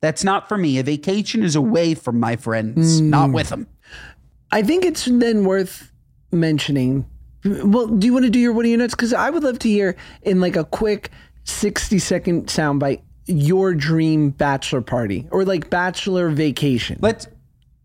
That's 0.00 0.24
not 0.24 0.48
for 0.48 0.56
me. 0.56 0.78
A 0.78 0.82
vacation 0.82 1.44
is 1.44 1.54
away 1.54 1.94
from 1.94 2.18
my 2.18 2.36
friends, 2.36 3.00
not 3.00 3.30
mm. 3.30 3.34
with 3.34 3.50
them. 3.50 3.66
I 4.52 4.62
think 4.62 4.84
it's 4.84 5.04
then 5.04 5.44
worth 5.44 5.92
mentioning. 6.32 7.06
Well, 7.44 7.86
do 7.86 8.06
you 8.06 8.12
want 8.12 8.24
to 8.26 8.30
do 8.30 8.38
your 8.38 8.52
what 8.52 8.64
are 8.64 8.68
your 8.68 8.78
nuts? 8.78 8.94
Because 8.94 9.14
I 9.14 9.30
would 9.30 9.42
love 9.42 9.58
to 9.60 9.68
hear 9.68 9.96
in 10.22 10.40
like 10.40 10.56
a 10.56 10.64
quick 10.64 11.10
60 11.44 11.98
second 11.98 12.46
soundbite 12.46 13.00
your 13.26 13.74
dream 13.74 14.30
bachelor 14.30 14.80
party 14.82 15.26
or 15.30 15.44
like 15.44 15.70
bachelor 15.70 16.28
vacation. 16.30 16.98
Let's 17.00 17.28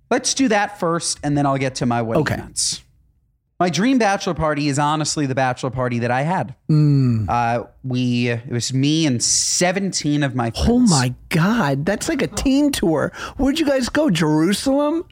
let's 0.09 0.33
do 0.33 0.47
that 0.49 0.79
first, 0.79 1.19
and 1.23 1.37
then 1.37 1.45
I'll 1.45 1.57
get 1.57 1.75
to 1.75 1.85
my 1.85 2.01
wedding 2.01 2.21
Okay. 2.21 2.37
nuts. 2.37 2.81
My 3.57 3.69
dream 3.69 3.97
bachelor 3.99 4.33
party 4.33 4.67
is 4.67 4.77
honestly 4.77 5.25
the 5.27 5.35
bachelor 5.35 5.69
party 5.69 5.99
that 5.99 6.11
I 6.11 6.23
had. 6.23 6.55
Mm. 6.69 7.29
Uh, 7.29 7.63
we 7.83 8.27
it 8.29 8.49
was 8.51 8.73
me 8.73 9.05
and 9.05 9.23
17 9.23 10.23
of 10.23 10.35
my 10.35 10.51
friends. 10.51 10.67
Oh 10.69 10.79
my 10.79 11.13
God. 11.29 11.85
That's 11.85 12.09
like 12.09 12.21
a 12.21 12.27
team 12.27 12.71
tour. 12.71 13.13
Where'd 13.37 13.57
you 13.59 13.65
guys 13.65 13.87
go? 13.87 14.09
Jerusalem? 14.09 15.05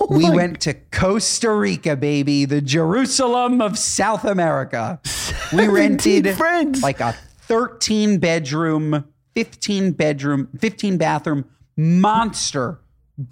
Oh 0.00 0.06
We 0.10 0.30
went 0.30 0.60
to 0.62 0.74
Costa 0.74 1.52
Rica, 1.52 1.96
baby, 1.96 2.44
the 2.44 2.60
Jerusalem 2.60 3.60
of 3.60 3.78
South 3.78 4.24
America. 4.24 5.00
We 5.52 5.66
rented 5.68 6.34
friends. 6.34 6.82
like 6.82 7.00
a 7.00 7.12
13 7.42 8.18
bedroom, 8.18 9.04
15 9.34 9.92
bedroom, 9.92 10.48
15 10.58 10.96
bathroom, 10.96 11.44
monster, 11.76 12.80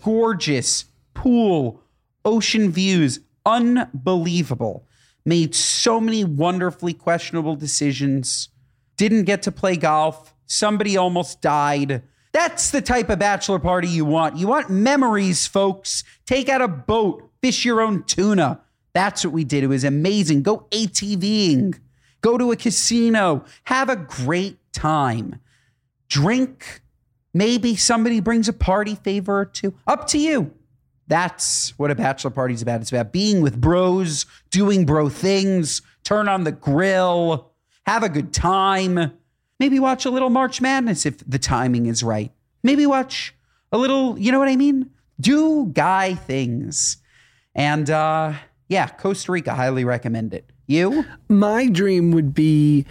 gorgeous 0.03 0.85
pool, 1.15 1.83
ocean 2.27 2.71
views, 2.71 3.21
unbelievable. 3.47 4.87
Made 5.25 5.55
so 5.55 5.99
many 5.99 6.25
wonderfully 6.25 6.93
questionable 6.93 7.57
decisions. 7.57 8.51
Didn't 8.99 9.25
get 9.25 9.43
to 9.43 9.53
play 9.53 9.77
golf. 9.77 10.35
Somebody 10.47 10.97
almost 10.99 11.41
died. 11.41 12.03
That's 12.33 12.71
the 12.71 12.81
type 12.81 13.11
of 13.11 13.19
bachelor 13.19 13.59
party 13.59 13.89
you 13.89 14.05
want. 14.05 14.37
You 14.37 14.47
want 14.47 14.71
memories, 14.71 15.47
folks. 15.47 16.05
Take 16.27 16.49
out 16.49 16.63
a 16.63 16.69
boat, 16.69 17.31
fish 17.43 17.65
your 17.65 17.81
own 17.81 18.05
tuna. 18.05 18.61
That's 18.93 19.25
what 19.25 19.33
we 19.33 19.45
did. 19.45 19.65
It 19.65 19.69
was 19.69 19.85
amazing. 19.85 20.43
Go 20.43 20.67
ATVing, 20.71 21.79
go 22.21 22.39
to 22.39 22.53
a 22.53 22.57
casino, 22.57 23.45
have 23.65 23.89
a 23.89 23.97
great 23.97 24.59
time. 24.73 25.41
Drink. 26.09 26.83
Maybe 27.33 27.77
somebody 27.77 28.19
brings 28.21 28.49
a 28.49 28.53
party 28.53 28.97
favor 28.97 29.41
or 29.41 29.45
two. 29.45 29.75
Up 29.87 30.09
to 30.09 30.19
you. 30.19 30.53
That's 31.07 31.77
what 31.79 31.91
a 31.91 31.95
bachelor 31.95 32.31
party 32.31 32.55
is 32.55 32.63
about. 32.63 32.81
It's 32.81 32.93
about 32.93 33.13
being 33.13 33.41
with 33.41 33.61
bros, 33.61 34.27
doing 34.51 34.85
bro 34.85 35.09
things, 35.09 35.83
turn 36.05 36.29
on 36.29 36.45
the 36.45 36.53
grill, 36.53 37.51
have 37.87 38.03
a 38.03 38.09
good 38.09 38.33
time. 38.33 39.13
Maybe 39.61 39.79
watch 39.79 40.05
a 40.07 40.11
little 40.11 40.31
March 40.31 40.61
Madness 40.61 41.07
if 41.07 41.19
the 41.19 41.39
timing 41.39 41.87
is 41.87 42.03
right. 42.03 42.33
Maybe 42.63 42.87
watch 42.87 43.35
a 43.71 43.79
little, 43.79 44.19
you 44.19 44.33
know 44.33 44.39
what 44.41 44.49
I 44.49 44.57
mean? 44.57 44.91
Do 45.21 45.67
guy 45.67 46.15
things. 46.15 46.97
And 47.55 47.89
uh 47.89 48.33
yeah, 48.69 48.89
Costa 48.89 49.33
Rica, 49.33 49.55
highly 49.55 49.85
recommend 49.85 50.33
it. 50.33 50.51
You? 50.67 51.05
my 51.29 51.69
dream 51.69 52.13
would 52.13 52.33
be 52.33 52.87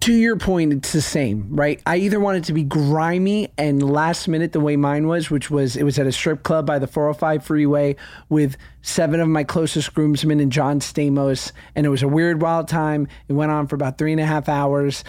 to 0.00 0.12
your 0.12 0.36
point 0.36 0.72
it's 0.72 0.92
the 0.92 1.00
same 1.00 1.46
right 1.50 1.80
i 1.86 1.96
either 1.96 2.20
want 2.20 2.36
it 2.36 2.44
to 2.44 2.52
be 2.52 2.62
grimy 2.62 3.48
and 3.56 3.82
last 3.82 4.28
minute 4.28 4.52
the 4.52 4.60
way 4.60 4.76
mine 4.76 5.06
was 5.06 5.30
which 5.30 5.50
was 5.50 5.74
it 5.74 5.84
was 5.84 5.98
at 5.98 6.06
a 6.06 6.12
strip 6.12 6.42
club 6.42 6.66
by 6.66 6.78
the 6.78 6.86
405 6.86 7.44
freeway 7.44 7.96
with 8.28 8.56
seven 8.82 9.20
of 9.20 9.28
my 9.28 9.42
closest 9.42 9.94
groomsmen 9.94 10.38
and 10.38 10.52
john 10.52 10.80
stamos 10.80 11.52
and 11.74 11.86
it 11.86 11.88
was 11.88 12.02
a 12.02 12.08
weird 12.08 12.42
wild 12.42 12.68
time 12.68 13.08
it 13.28 13.32
went 13.32 13.50
on 13.50 13.66
for 13.66 13.74
about 13.74 13.96
three 13.96 14.12
and 14.12 14.20
a 14.20 14.26
half 14.26 14.48
hours 14.48 15.02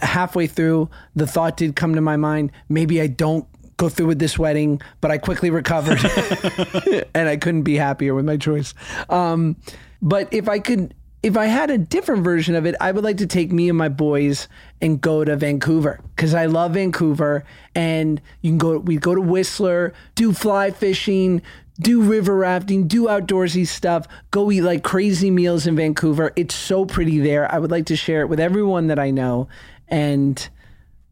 halfway 0.00 0.46
through 0.46 0.88
the 1.14 1.26
thought 1.26 1.56
did 1.56 1.76
come 1.76 1.94
to 1.94 2.00
my 2.00 2.16
mind 2.16 2.50
maybe 2.68 3.00
i 3.00 3.06
don't 3.06 3.46
go 3.76 3.88
through 3.88 4.06
with 4.06 4.18
this 4.18 4.38
wedding 4.38 4.80
but 5.00 5.10
i 5.10 5.18
quickly 5.18 5.50
recovered 5.50 5.98
and 7.14 7.28
I 7.28 7.36
couldn't 7.36 7.62
be 7.62 7.76
happier 7.76 8.14
with 8.14 8.24
my 8.24 8.36
choice. 8.36 8.74
Um, 9.08 9.56
but 10.00 10.32
if 10.32 10.48
I 10.48 10.58
could, 10.58 10.94
if 11.22 11.36
I 11.36 11.46
had 11.46 11.70
a 11.70 11.78
different 11.78 12.24
version 12.24 12.54
of 12.54 12.66
it, 12.66 12.74
I 12.80 12.92
would 12.92 13.04
like 13.04 13.18
to 13.18 13.26
take 13.26 13.52
me 13.52 13.68
and 13.68 13.78
my 13.78 13.88
boys 13.88 14.48
and 14.80 15.00
go 15.00 15.24
to 15.24 15.36
Vancouver 15.36 16.00
because 16.16 16.34
I 16.34 16.46
love 16.46 16.72
Vancouver. 16.72 17.44
And 17.74 18.20
you 18.40 18.50
can 18.50 18.58
go, 18.58 18.78
we 18.78 18.96
go 18.96 19.14
to 19.14 19.20
Whistler, 19.20 19.92
do 20.14 20.32
fly 20.32 20.70
fishing, 20.72 21.42
do 21.80 22.02
river 22.02 22.36
rafting, 22.36 22.88
do 22.88 23.04
outdoorsy 23.04 23.66
stuff, 23.66 24.06
go 24.30 24.50
eat 24.50 24.62
like 24.62 24.82
crazy 24.82 25.30
meals 25.30 25.66
in 25.66 25.76
Vancouver. 25.76 26.32
It's 26.34 26.54
so 26.54 26.84
pretty 26.84 27.20
there. 27.20 27.50
I 27.52 27.58
would 27.58 27.70
like 27.70 27.86
to 27.86 27.96
share 27.96 28.22
it 28.22 28.28
with 28.28 28.40
everyone 28.40 28.88
that 28.88 28.98
I 28.98 29.10
know. 29.10 29.48
And 29.92 30.48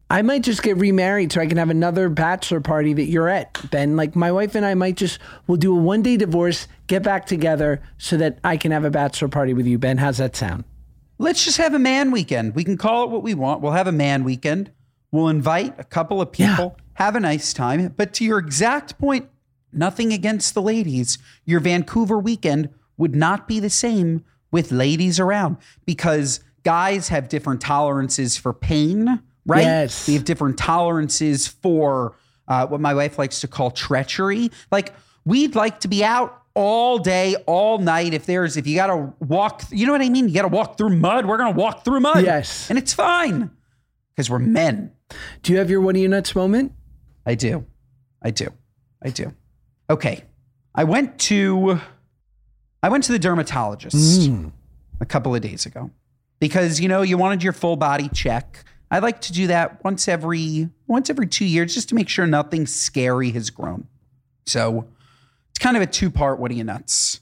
I 0.09 0.23
might 0.23 0.41
just 0.41 0.63
get 0.63 0.75
remarried 0.75 1.31
so 1.31 1.39
I 1.39 1.45
can 1.45 1.57
have 1.57 1.69
another 1.69 2.09
bachelor 2.09 2.59
party 2.59 2.93
that 2.93 3.05
you're 3.05 3.29
at, 3.29 3.69
Ben. 3.69 3.95
Like 3.95 4.15
my 4.15 4.31
wife 4.31 4.55
and 4.55 4.65
I 4.65 4.73
might 4.73 4.97
just 4.97 5.19
we'll 5.47 5.55
do 5.57 5.77
a 5.77 5.79
one 5.79 6.01
day 6.01 6.17
divorce, 6.17 6.67
get 6.87 7.03
back 7.03 7.27
together 7.27 7.81
so 7.99 8.17
that 8.17 8.39
I 8.43 8.57
can 8.57 8.71
have 8.71 8.83
a 8.83 8.89
bachelor 8.89 9.29
party 9.29 9.53
with 9.53 9.67
you, 9.67 9.77
Ben. 9.77 9.99
How's 9.99 10.17
that 10.17 10.35
sound? 10.35 10.65
Let's 11.19 11.45
just 11.45 11.59
have 11.59 11.75
a 11.75 11.79
man 11.79 12.09
weekend. 12.09 12.55
We 12.55 12.63
can 12.63 12.75
call 12.75 13.03
it 13.03 13.11
what 13.11 13.21
we 13.21 13.35
want. 13.35 13.61
We'll 13.61 13.73
have 13.73 13.87
a 13.87 13.91
man 13.93 14.23
weekend. 14.23 14.71
We'll 15.11 15.29
invite 15.29 15.79
a 15.79 15.83
couple 15.83 16.19
of 16.19 16.31
people, 16.31 16.75
have 16.95 17.15
a 17.15 17.19
nice 17.19 17.53
time. 17.53 17.93
But 17.95 18.13
to 18.15 18.25
your 18.25 18.39
exact 18.39 18.97
point, 18.97 19.29
nothing 19.71 20.11
against 20.11 20.55
the 20.55 20.61
ladies. 20.61 21.19
Your 21.45 21.59
Vancouver 21.59 22.17
weekend 22.17 22.69
would 22.97 23.15
not 23.15 23.47
be 23.47 23.59
the 23.59 23.69
same 23.69 24.25
with 24.51 24.71
ladies 24.71 25.19
around 25.19 25.57
because 25.85 26.39
guys 26.63 27.09
have 27.09 27.29
different 27.29 27.61
tolerances 27.61 28.37
for 28.37 28.53
pain, 28.53 29.21
right? 29.45 29.63
Yes. 29.63 30.05
They 30.05 30.13
have 30.13 30.25
different 30.25 30.57
tolerances 30.57 31.47
for 31.47 32.15
uh, 32.47 32.67
what 32.67 32.81
my 32.81 32.93
wife 32.93 33.17
likes 33.17 33.41
to 33.41 33.47
call 33.47 33.71
treachery. 33.71 34.49
Like, 34.71 34.93
we'd 35.25 35.55
like 35.55 35.79
to 35.81 35.87
be 35.87 36.03
out 36.03 36.43
all 36.53 36.97
day, 36.97 37.35
all 37.47 37.77
night. 37.77 38.13
If 38.13 38.25
there's, 38.25 38.57
if 38.57 38.67
you 38.67 38.75
got 38.75 38.87
to 38.87 39.13
walk, 39.19 39.63
you 39.71 39.85
know 39.85 39.93
what 39.93 40.01
I 40.01 40.09
mean? 40.09 40.27
You 40.27 40.33
got 40.33 40.41
to 40.43 40.47
walk 40.49 40.77
through 40.77 40.95
mud. 40.97 41.25
We're 41.25 41.37
going 41.37 41.53
to 41.53 41.59
walk 41.59 41.85
through 41.85 42.01
mud. 42.01 42.23
Yes. 42.23 42.69
And 42.69 42.77
it's 42.77 42.93
fine 42.93 43.51
because 44.15 44.29
we're 44.29 44.39
men. 44.39 44.91
Do 45.43 45.53
you 45.53 45.59
have 45.59 45.69
your 45.69 45.81
what 45.81 45.95
are 45.95 45.99
your 45.99 46.09
nuts 46.09 46.35
moment? 46.35 46.73
I 47.25 47.35
do. 47.35 47.65
I 48.21 48.31
do. 48.31 48.47
I 49.03 49.09
do. 49.09 49.33
Okay. 49.89 50.23
I 50.73 50.83
went 50.83 51.19
to 51.19 51.79
I 52.83 52.89
went 52.89 53.03
to 53.05 53.11
the 53.11 53.19
dermatologist 53.19 54.29
a 54.99 55.05
couple 55.05 55.35
of 55.35 55.41
days 55.41 55.65
ago 55.65 55.91
because 56.41 56.81
you 56.81 56.89
know 56.89 57.03
you 57.03 57.17
wanted 57.17 57.41
your 57.41 57.53
full 57.53 57.77
body 57.77 58.09
check. 58.09 58.65
I 58.89 58.99
like 58.99 59.21
to 59.21 59.31
do 59.31 59.47
that 59.47 59.81
once 59.85 60.09
every 60.09 60.67
once 60.87 61.09
every 61.09 61.27
two 61.27 61.45
years 61.45 61.73
just 61.73 61.87
to 61.89 61.95
make 61.95 62.09
sure 62.09 62.27
nothing 62.27 62.65
scary 62.65 63.31
has 63.31 63.49
grown. 63.49 63.87
So 64.45 64.87
it's 65.51 65.59
kind 65.59 65.77
of 65.77 65.83
a 65.83 65.85
two 65.85 66.11
part. 66.11 66.39
What 66.39 66.51
are 66.51 66.55
you 66.55 66.65
nuts? 66.65 67.21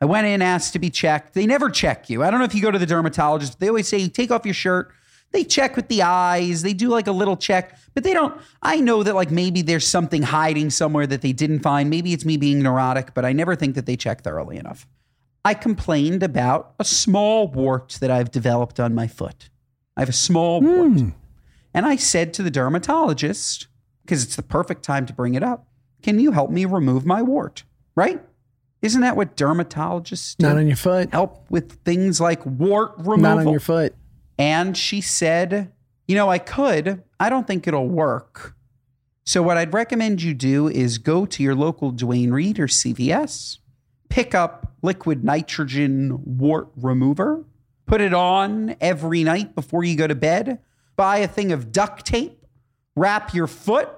I 0.00 0.06
went 0.06 0.26
in, 0.26 0.40
asked 0.40 0.72
to 0.72 0.78
be 0.78 0.88
checked. 0.88 1.34
They 1.34 1.44
never 1.44 1.68
check 1.68 2.08
you. 2.08 2.22
I 2.22 2.30
don't 2.30 2.38
know 2.38 2.46
if 2.46 2.54
you 2.54 2.62
go 2.62 2.70
to 2.70 2.78
the 2.78 2.86
dermatologist. 2.86 3.60
They 3.60 3.68
always 3.68 3.86
say, 3.86 4.08
take 4.08 4.30
off 4.30 4.46
your 4.46 4.54
shirt. 4.54 4.92
They 5.32 5.44
check 5.44 5.76
with 5.76 5.88
the 5.88 6.02
eyes. 6.02 6.62
They 6.62 6.72
do 6.72 6.88
like 6.88 7.06
a 7.06 7.12
little 7.12 7.36
check, 7.36 7.78
but 7.92 8.02
they 8.02 8.14
don't. 8.14 8.40
I 8.62 8.80
know 8.80 9.02
that 9.02 9.14
like 9.14 9.30
maybe 9.30 9.60
there's 9.62 9.86
something 9.86 10.22
hiding 10.22 10.70
somewhere 10.70 11.06
that 11.06 11.20
they 11.20 11.32
didn't 11.32 11.60
find. 11.60 11.90
Maybe 11.90 12.14
it's 12.14 12.24
me 12.24 12.36
being 12.36 12.60
neurotic, 12.60 13.12
but 13.14 13.24
I 13.24 13.32
never 13.32 13.54
think 13.54 13.74
that 13.74 13.84
they 13.84 13.96
check 13.96 14.22
thoroughly 14.22 14.56
enough. 14.56 14.86
I 15.44 15.54
complained 15.54 16.22
about 16.22 16.74
a 16.78 16.84
small 16.84 17.48
wart 17.48 17.98
that 18.00 18.10
I've 18.10 18.30
developed 18.30 18.78
on 18.78 18.94
my 18.94 19.06
foot. 19.06 19.48
I 19.96 20.00
have 20.00 20.08
a 20.08 20.12
small 20.12 20.60
wart. 20.60 20.92
Hmm. 20.92 21.08
And 21.72 21.86
I 21.86 21.96
said 21.96 22.34
to 22.34 22.42
the 22.42 22.50
dermatologist, 22.50 23.68
because 24.02 24.22
it's 24.24 24.36
the 24.36 24.42
perfect 24.42 24.82
time 24.82 25.06
to 25.06 25.12
bring 25.12 25.34
it 25.34 25.42
up, 25.42 25.66
can 26.02 26.18
you 26.18 26.32
help 26.32 26.50
me 26.50 26.64
remove 26.64 27.06
my 27.06 27.22
wart? 27.22 27.64
Right? 27.94 28.22
Isn't 28.82 29.02
that 29.02 29.16
what 29.16 29.36
dermatologists 29.36 30.36
do? 30.36 30.46
Not 30.46 30.56
on 30.56 30.66
your 30.66 30.76
foot. 30.76 31.10
help 31.10 31.50
with 31.50 31.72
things 31.84 32.20
like 32.20 32.44
wart 32.44 32.94
removal. 32.96 33.18
Not 33.18 33.38
on 33.38 33.48
your 33.48 33.60
foot. 33.60 33.94
And 34.38 34.76
she 34.76 35.00
said, 35.00 35.70
You 36.08 36.16
know, 36.16 36.30
I 36.30 36.38
could. 36.38 37.02
I 37.18 37.28
don't 37.28 37.46
think 37.46 37.66
it'll 37.66 37.88
work. 37.88 38.54
So, 39.24 39.42
what 39.42 39.58
I'd 39.58 39.74
recommend 39.74 40.22
you 40.22 40.32
do 40.34 40.66
is 40.66 40.98
go 40.98 41.26
to 41.26 41.42
your 41.42 41.54
local 41.54 41.90
Duane 41.92 42.30
Reade 42.30 42.58
or 42.58 42.66
CVS, 42.66 43.58
pick 44.10 44.34
up 44.34 44.74
liquid 44.82 45.24
nitrogen 45.24 46.36
wart 46.38 46.68
remover, 46.76 47.44
put 47.86 48.02
it 48.02 48.12
on 48.12 48.76
every 48.80 49.24
night 49.24 49.54
before 49.54 49.82
you 49.84 49.96
go 49.96 50.06
to 50.06 50.14
bed, 50.14 50.58
buy 50.96 51.18
a 51.18 51.28
thing 51.28 51.52
of 51.52 51.72
duct 51.72 52.04
tape, 52.04 52.44
wrap 52.94 53.32
your 53.32 53.46
foot. 53.46 53.88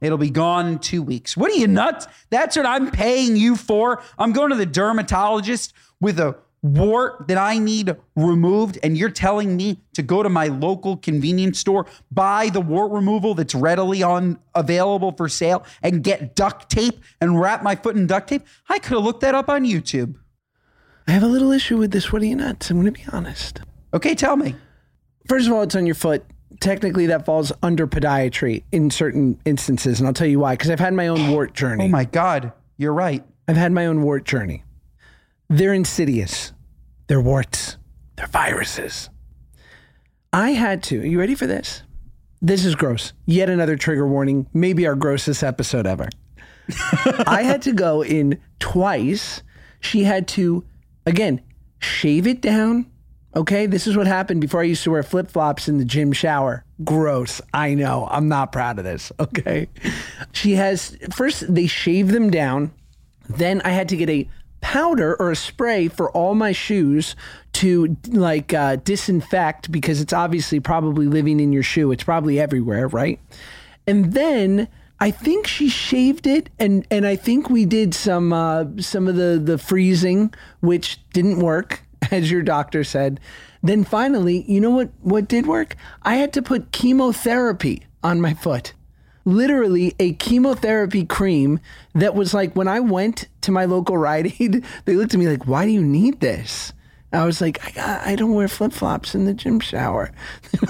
It'll 0.00 0.18
be 0.18 0.30
gone 0.30 0.78
two 0.78 1.02
weeks. 1.02 1.36
What 1.36 1.50
are 1.50 1.56
you 1.56 1.66
nuts? 1.66 2.06
That's 2.30 2.56
what 2.56 2.66
I'm 2.66 2.90
paying 2.90 3.36
you 3.36 3.56
for. 3.56 4.02
I'm 4.18 4.32
going 4.32 4.50
to 4.50 4.56
the 4.56 4.66
dermatologist 4.66 5.72
with 6.00 6.18
a 6.18 6.36
wart 6.64 7.28
that 7.28 7.36
I 7.36 7.58
need 7.58 7.94
removed, 8.16 8.78
and 8.82 8.96
you're 8.96 9.10
telling 9.10 9.54
me 9.54 9.78
to 9.92 10.02
go 10.02 10.22
to 10.22 10.30
my 10.30 10.46
local 10.46 10.96
convenience 10.96 11.58
store, 11.58 11.86
buy 12.10 12.48
the 12.48 12.60
wart 12.60 12.90
removal 12.90 13.34
that's 13.34 13.54
readily 13.54 14.02
on 14.02 14.38
available 14.54 15.12
for 15.12 15.28
sale, 15.28 15.64
and 15.82 16.02
get 16.02 16.34
duct 16.34 16.70
tape 16.70 17.00
and 17.20 17.38
wrap 17.38 17.62
my 17.62 17.76
foot 17.76 17.96
in 17.96 18.06
duct 18.06 18.30
tape. 18.30 18.42
I 18.68 18.78
could 18.78 18.94
have 18.94 19.04
looked 19.04 19.20
that 19.20 19.34
up 19.34 19.50
on 19.50 19.64
YouTube. 19.64 20.16
I 21.06 21.12
have 21.12 21.22
a 21.22 21.28
little 21.28 21.52
issue 21.52 21.76
with 21.76 21.90
this. 21.90 22.10
What 22.10 22.22
are 22.22 22.24
you 22.24 22.36
nuts? 22.36 22.70
I'm 22.70 22.80
going 22.80 22.92
to 22.92 22.92
be 22.92 23.04
honest. 23.12 23.60
Okay, 23.92 24.14
tell 24.14 24.36
me. 24.36 24.54
First 25.28 25.46
of 25.46 25.52
all, 25.52 25.62
it's 25.62 25.76
on 25.76 25.84
your 25.84 25.94
foot. 25.94 26.24
Technically, 26.60 27.06
that 27.06 27.26
falls 27.26 27.52
under 27.62 27.86
podiatry 27.86 28.62
in 28.72 28.90
certain 28.90 29.38
instances, 29.44 30.00
and 30.00 30.06
I'll 30.06 30.14
tell 30.14 30.26
you 30.26 30.38
why. 30.38 30.54
Because 30.54 30.70
I've 30.70 30.80
had 30.80 30.94
my 30.94 31.08
own 31.08 31.30
wart 31.30 31.52
journey. 31.52 31.84
Oh 31.84 31.88
my 31.88 32.06
God, 32.06 32.52
you're 32.78 32.94
right. 32.94 33.22
I've 33.46 33.56
had 33.58 33.70
my 33.70 33.84
own 33.84 34.02
wart 34.02 34.24
journey. 34.24 34.64
They're 35.50 35.74
insidious. 35.74 36.53
They're 37.06 37.20
warts. 37.20 37.76
They're 38.16 38.26
viruses. 38.26 39.10
I 40.32 40.50
had 40.50 40.82
to. 40.84 41.00
Are 41.00 41.06
you 41.06 41.18
ready 41.18 41.34
for 41.34 41.46
this? 41.46 41.82
This 42.40 42.64
is 42.64 42.74
gross. 42.74 43.12
Yet 43.26 43.48
another 43.50 43.76
trigger 43.76 44.06
warning. 44.06 44.46
Maybe 44.52 44.86
our 44.86 44.94
grossest 44.94 45.42
episode 45.42 45.86
ever. 45.86 46.08
I 47.26 47.42
had 47.42 47.62
to 47.62 47.72
go 47.72 48.02
in 48.02 48.40
twice. 48.58 49.42
She 49.80 50.04
had 50.04 50.26
to, 50.28 50.64
again, 51.06 51.42
shave 51.78 52.26
it 52.26 52.40
down. 52.40 52.90
Okay, 53.36 53.66
this 53.66 53.86
is 53.86 53.96
what 53.96 54.06
happened 54.06 54.40
before 54.40 54.60
I 54.60 54.64
used 54.64 54.84
to 54.84 54.90
wear 54.90 55.02
flip 55.02 55.30
flops 55.30 55.68
in 55.68 55.78
the 55.78 55.84
gym 55.84 56.12
shower. 56.12 56.64
Gross. 56.84 57.40
I 57.52 57.74
know. 57.74 58.06
I'm 58.10 58.28
not 58.28 58.52
proud 58.52 58.78
of 58.78 58.84
this. 58.84 59.10
Okay. 59.18 59.68
She 60.32 60.52
has, 60.52 60.96
first, 61.12 61.52
they 61.52 61.66
shave 61.66 62.08
them 62.12 62.30
down. 62.30 62.72
Then 63.28 63.60
I 63.62 63.70
had 63.70 63.88
to 63.90 63.96
get 63.96 64.08
a 64.08 64.28
powder 64.64 65.14
or 65.20 65.30
a 65.30 65.36
spray 65.36 65.88
for 65.88 66.10
all 66.12 66.34
my 66.34 66.50
shoes 66.50 67.14
to 67.52 67.98
like 68.08 68.54
uh, 68.54 68.76
disinfect 68.76 69.70
because 69.70 70.00
it's 70.00 70.14
obviously 70.14 70.58
probably 70.58 71.06
living 71.06 71.38
in 71.38 71.52
your 71.52 71.62
shoe. 71.62 71.92
It's 71.92 72.02
probably 72.02 72.40
everywhere, 72.40 72.88
right? 72.88 73.20
And 73.86 74.14
then 74.14 74.68
I 74.98 75.10
think 75.10 75.46
she 75.46 75.68
shaved 75.68 76.26
it, 76.26 76.48
and 76.58 76.86
and 76.90 77.06
I 77.06 77.14
think 77.14 77.50
we 77.50 77.66
did 77.66 77.92
some 77.92 78.32
uh, 78.32 78.64
some 78.78 79.06
of 79.06 79.16
the 79.16 79.38
the 79.38 79.58
freezing, 79.58 80.32
which 80.60 80.98
didn't 81.10 81.40
work, 81.40 81.84
as 82.10 82.30
your 82.30 82.42
doctor 82.42 82.84
said. 82.84 83.20
Then 83.62 83.84
finally, 83.84 84.50
you 84.50 84.62
know 84.62 84.70
what 84.70 84.88
what 85.02 85.28
did 85.28 85.46
work? 85.46 85.76
I 86.04 86.16
had 86.16 86.32
to 86.32 86.42
put 86.42 86.72
chemotherapy 86.72 87.84
on 88.02 88.18
my 88.18 88.32
foot. 88.32 88.72
Literally 89.24 89.94
a 89.98 90.12
chemotherapy 90.14 91.04
cream 91.04 91.60
that 91.94 92.14
was 92.14 92.34
like 92.34 92.54
when 92.54 92.68
I 92.68 92.80
went 92.80 93.28
to 93.42 93.52
my 93.52 93.64
local 93.64 93.96
Rite 94.04 94.40
Aid, 94.40 94.64
they 94.84 94.94
looked 94.94 95.14
at 95.14 95.20
me 95.20 95.28
like, 95.28 95.46
"Why 95.46 95.64
do 95.64 95.70
you 95.70 95.82
need 95.82 96.20
this?" 96.20 96.72
I 97.14 97.24
was 97.24 97.40
like, 97.40 97.64
I, 97.64 97.70
got, 97.70 98.06
I 98.06 98.16
don't 98.16 98.34
wear 98.34 98.48
flip 98.48 98.72
flops 98.72 99.14
in 99.14 99.24
the 99.24 99.34
gym 99.34 99.60
shower. 99.60 100.10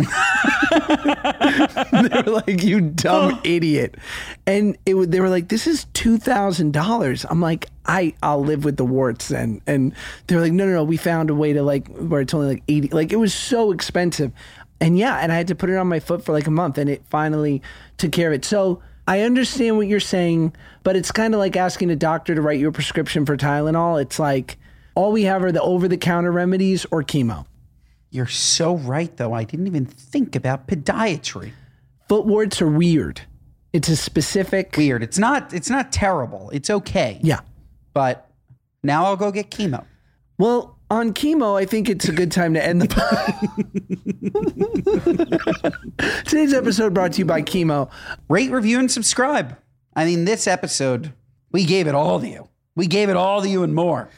they 1.92 2.22
were 2.22 2.42
like, 2.46 2.62
you 2.62 2.82
dumb 2.82 3.34
oh. 3.36 3.40
idiot. 3.44 3.94
And 4.46 4.76
it, 4.84 4.94
they 5.10 5.20
were 5.20 5.30
like, 5.30 5.48
this 5.48 5.66
is 5.66 5.86
$2,000. 5.94 7.26
I'm 7.30 7.40
like, 7.40 7.70
I, 7.86 8.12
I'll 8.22 8.44
live 8.44 8.64
with 8.64 8.76
the 8.76 8.84
warts 8.84 9.28
then. 9.28 9.62
And 9.66 9.94
they 10.26 10.36
were 10.36 10.42
like, 10.42 10.52
no, 10.52 10.66
no, 10.66 10.74
no. 10.74 10.84
We 10.84 10.98
found 10.98 11.30
a 11.30 11.34
way 11.34 11.54
to 11.54 11.62
like, 11.62 11.88
where 11.88 12.20
it's 12.20 12.34
only 12.34 12.48
like 12.48 12.62
80. 12.68 12.88
Like 12.88 13.10
it 13.12 13.16
was 13.16 13.32
so 13.32 13.72
expensive. 13.72 14.30
And 14.80 14.98
yeah, 14.98 15.20
and 15.20 15.32
I 15.32 15.36
had 15.36 15.48
to 15.48 15.54
put 15.54 15.70
it 15.70 15.76
on 15.76 15.88
my 15.88 16.00
foot 16.00 16.24
for 16.24 16.32
like 16.32 16.46
a 16.46 16.50
month 16.50 16.76
and 16.76 16.90
it 16.90 17.02
finally 17.08 17.62
took 17.96 18.12
care 18.12 18.28
of 18.28 18.34
it. 18.34 18.44
So 18.44 18.82
I 19.06 19.20
understand 19.20 19.76
what 19.76 19.86
you're 19.86 20.00
saying, 20.00 20.54
but 20.82 20.96
it's 20.96 21.12
kind 21.12 21.34
of 21.34 21.38
like 21.38 21.56
asking 21.56 21.90
a 21.90 21.96
doctor 21.96 22.34
to 22.34 22.42
write 22.42 22.58
you 22.58 22.68
a 22.68 22.72
prescription 22.72 23.26
for 23.26 23.36
Tylenol. 23.36 24.00
It's 24.00 24.18
like, 24.18 24.58
all 24.94 25.12
we 25.12 25.24
have 25.24 25.42
are 25.42 25.52
the 25.52 25.62
over 25.62 25.88
the 25.88 25.96
counter 25.96 26.32
remedies 26.32 26.86
or 26.90 27.02
chemo. 27.02 27.46
You're 28.10 28.26
so 28.26 28.76
right, 28.76 29.14
though. 29.16 29.32
I 29.32 29.44
didn't 29.44 29.66
even 29.66 29.86
think 29.86 30.36
about 30.36 30.68
podiatry. 30.68 31.52
Foot 32.08 32.26
warts 32.26 32.62
are 32.62 32.70
weird. 32.70 33.22
It's 33.72 33.88
a 33.88 33.96
specific. 33.96 34.76
Weird. 34.76 35.02
It's 35.02 35.18
not. 35.18 35.52
It's 35.52 35.68
not 35.68 35.90
terrible. 35.90 36.48
It's 36.50 36.70
okay. 36.70 37.18
Yeah. 37.22 37.40
But 37.92 38.30
now 38.84 39.06
I'll 39.06 39.16
go 39.16 39.32
get 39.32 39.50
chemo. 39.50 39.84
Well, 40.38 40.73
on 40.90 41.12
chemo, 41.14 41.58
I 41.60 41.64
think 41.64 41.88
it's 41.88 42.08
a 42.08 42.12
good 42.12 42.30
time 42.30 42.54
to 42.54 42.64
end 42.64 42.82
the 42.82 42.88
pod. 42.88 43.34
Today's 46.26 46.52
episode 46.54 46.94
brought 46.94 47.12
to 47.14 47.18
you 47.18 47.24
by 47.24 47.42
chemo. 47.42 47.90
Rate, 48.28 48.50
review, 48.50 48.78
and 48.78 48.90
subscribe. 48.90 49.56
I 49.96 50.04
mean, 50.04 50.24
this 50.24 50.46
episode, 50.46 51.12
we 51.52 51.64
gave 51.64 51.86
it 51.86 51.94
all 51.94 52.20
to 52.20 52.28
you. 52.28 52.48
We 52.76 52.86
gave 52.86 53.08
it 53.08 53.16
all 53.16 53.40
to 53.42 53.48
you 53.48 53.62
and 53.62 53.74
more. 53.74 54.08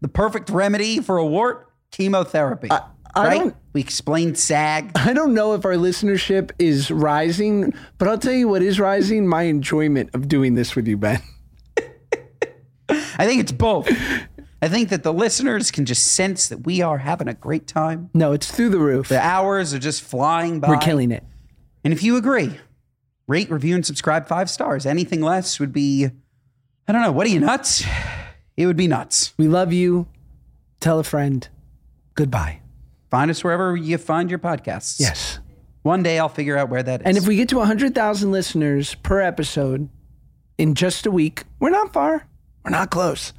The 0.00 0.08
perfect 0.08 0.50
remedy 0.50 1.00
for 1.00 1.16
a 1.18 1.26
wart: 1.26 1.68
chemotherapy. 1.92 2.68
I 2.70 2.82
right? 3.16 3.38
don't- 3.38 3.56
We 3.72 3.80
explained 3.80 4.38
SAG. 4.38 4.92
I 4.96 5.12
don't 5.12 5.34
know 5.34 5.54
if 5.54 5.64
our 5.64 5.74
listenership 5.74 6.50
is 6.58 6.90
rising, 6.90 7.72
but 7.98 8.08
I'll 8.08 8.18
tell 8.18 8.32
you 8.32 8.48
what 8.48 8.62
is 8.62 8.78
rising 8.80 9.26
my 9.26 9.42
enjoyment 9.44 10.10
of 10.14 10.28
doing 10.28 10.54
this 10.54 10.74
with 10.76 10.86
you, 10.88 10.96
Ben. 10.96 11.20
I 12.88 13.26
think 13.26 13.40
it's 13.40 13.52
both. 13.52 13.88
I 14.62 14.68
think 14.68 14.90
that 14.90 15.02
the 15.02 15.12
listeners 15.12 15.70
can 15.70 15.86
just 15.86 16.06
sense 16.06 16.48
that 16.48 16.66
we 16.66 16.82
are 16.82 16.98
having 16.98 17.28
a 17.28 17.34
great 17.34 17.66
time. 17.66 18.10
No, 18.12 18.32
it's 18.32 18.50
through 18.50 18.68
the 18.70 18.78
roof. 18.78 19.08
The 19.08 19.18
hours 19.20 19.72
are 19.72 19.78
just 19.78 20.02
flying 20.02 20.60
by. 20.60 20.68
We're 20.68 20.76
killing 20.78 21.10
it. 21.10 21.24
And 21.82 21.92
if 21.94 22.02
you 22.02 22.16
agree, 22.16 22.58
rate, 23.26 23.50
review, 23.50 23.74
and 23.74 23.86
subscribe 23.86 24.26
five 24.26 24.50
stars. 24.50 24.84
Anything 24.84 25.22
less 25.22 25.58
would 25.58 25.72
be, 25.72 26.10
I 26.86 26.92
don't 26.92 27.00
know, 27.02 27.12
what 27.12 27.26
are 27.26 27.30
you 27.30 27.40
nuts? 27.40 27.84
It 28.56 28.66
would 28.66 28.76
be 28.76 28.86
nuts. 28.86 29.32
We 29.38 29.48
love 29.48 29.72
you. 29.72 30.06
Tell 30.80 30.98
a 30.98 31.04
friend. 31.04 31.48
Goodbye. 32.14 32.60
Find 33.10 33.30
us 33.30 33.42
wherever 33.42 33.74
you 33.76 33.96
find 33.96 34.28
your 34.28 34.38
podcasts. 34.38 35.00
Yes. 35.00 35.38
One 35.82 36.02
day 36.02 36.18
I'll 36.18 36.28
figure 36.28 36.58
out 36.58 36.68
where 36.68 36.82
that 36.82 37.00
is. 37.00 37.06
And 37.06 37.16
if 37.16 37.26
we 37.26 37.36
get 37.36 37.48
to 37.48 37.56
100,000 37.56 38.30
listeners 38.30 38.94
per 38.96 39.20
episode 39.20 39.88
in 40.58 40.74
just 40.74 41.06
a 41.06 41.10
week, 41.10 41.44
we're 41.58 41.70
not 41.70 41.94
far. 41.94 42.26
We're 42.64 42.70
not 42.72 42.90
close. 42.90 43.32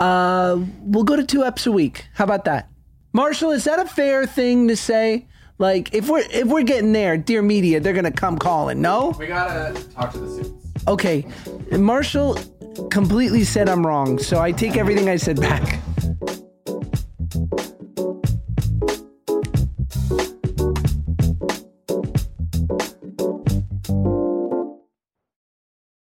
Uh, 0.00 0.58
we'll 0.80 1.04
go 1.04 1.16
to 1.16 1.24
two 1.24 1.40
eps 1.40 1.66
a 1.66 1.72
week. 1.72 2.06
How 2.14 2.24
about 2.24 2.44
that? 2.46 2.68
Marshall, 3.12 3.50
is 3.52 3.64
that 3.64 3.78
a 3.78 3.84
fair 3.86 4.26
thing 4.26 4.68
to 4.68 4.76
say? 4.76 5.26
Like, 5.58 5.94
if 5.94 6.08
we're 6.08 6.24
if 6.30 6.46
we're 6.48 6.64
getting 6.64 6.92
there, 6.92 7.16
dear 7.16 7.40
media, 7.40 7.78
they're 7.78 7.92
gonna 7.92 8.10
come 8.10 8.38
calling. 8.38 8.80
No, 8.82 9.14
We 9.18 9.28
gotta 9.28 9.80
talk 9.94 10.12
to 10.12 10.18
the 10.18 10.28
suits. 10.28 10.66
okay. 10.88 11.24
Marshall 11.70 12.36
completely 12.90 13.44
said 13.44 13.68
I'm 13.68 13.86
wrong, 13.86 14.18
so 14.18 14.40
I 14.40 14.50
take 14.50 14.76
everything 14.76 15.08
I 15.08 15.14
said 15.16 15.40
back. 15.40 15.80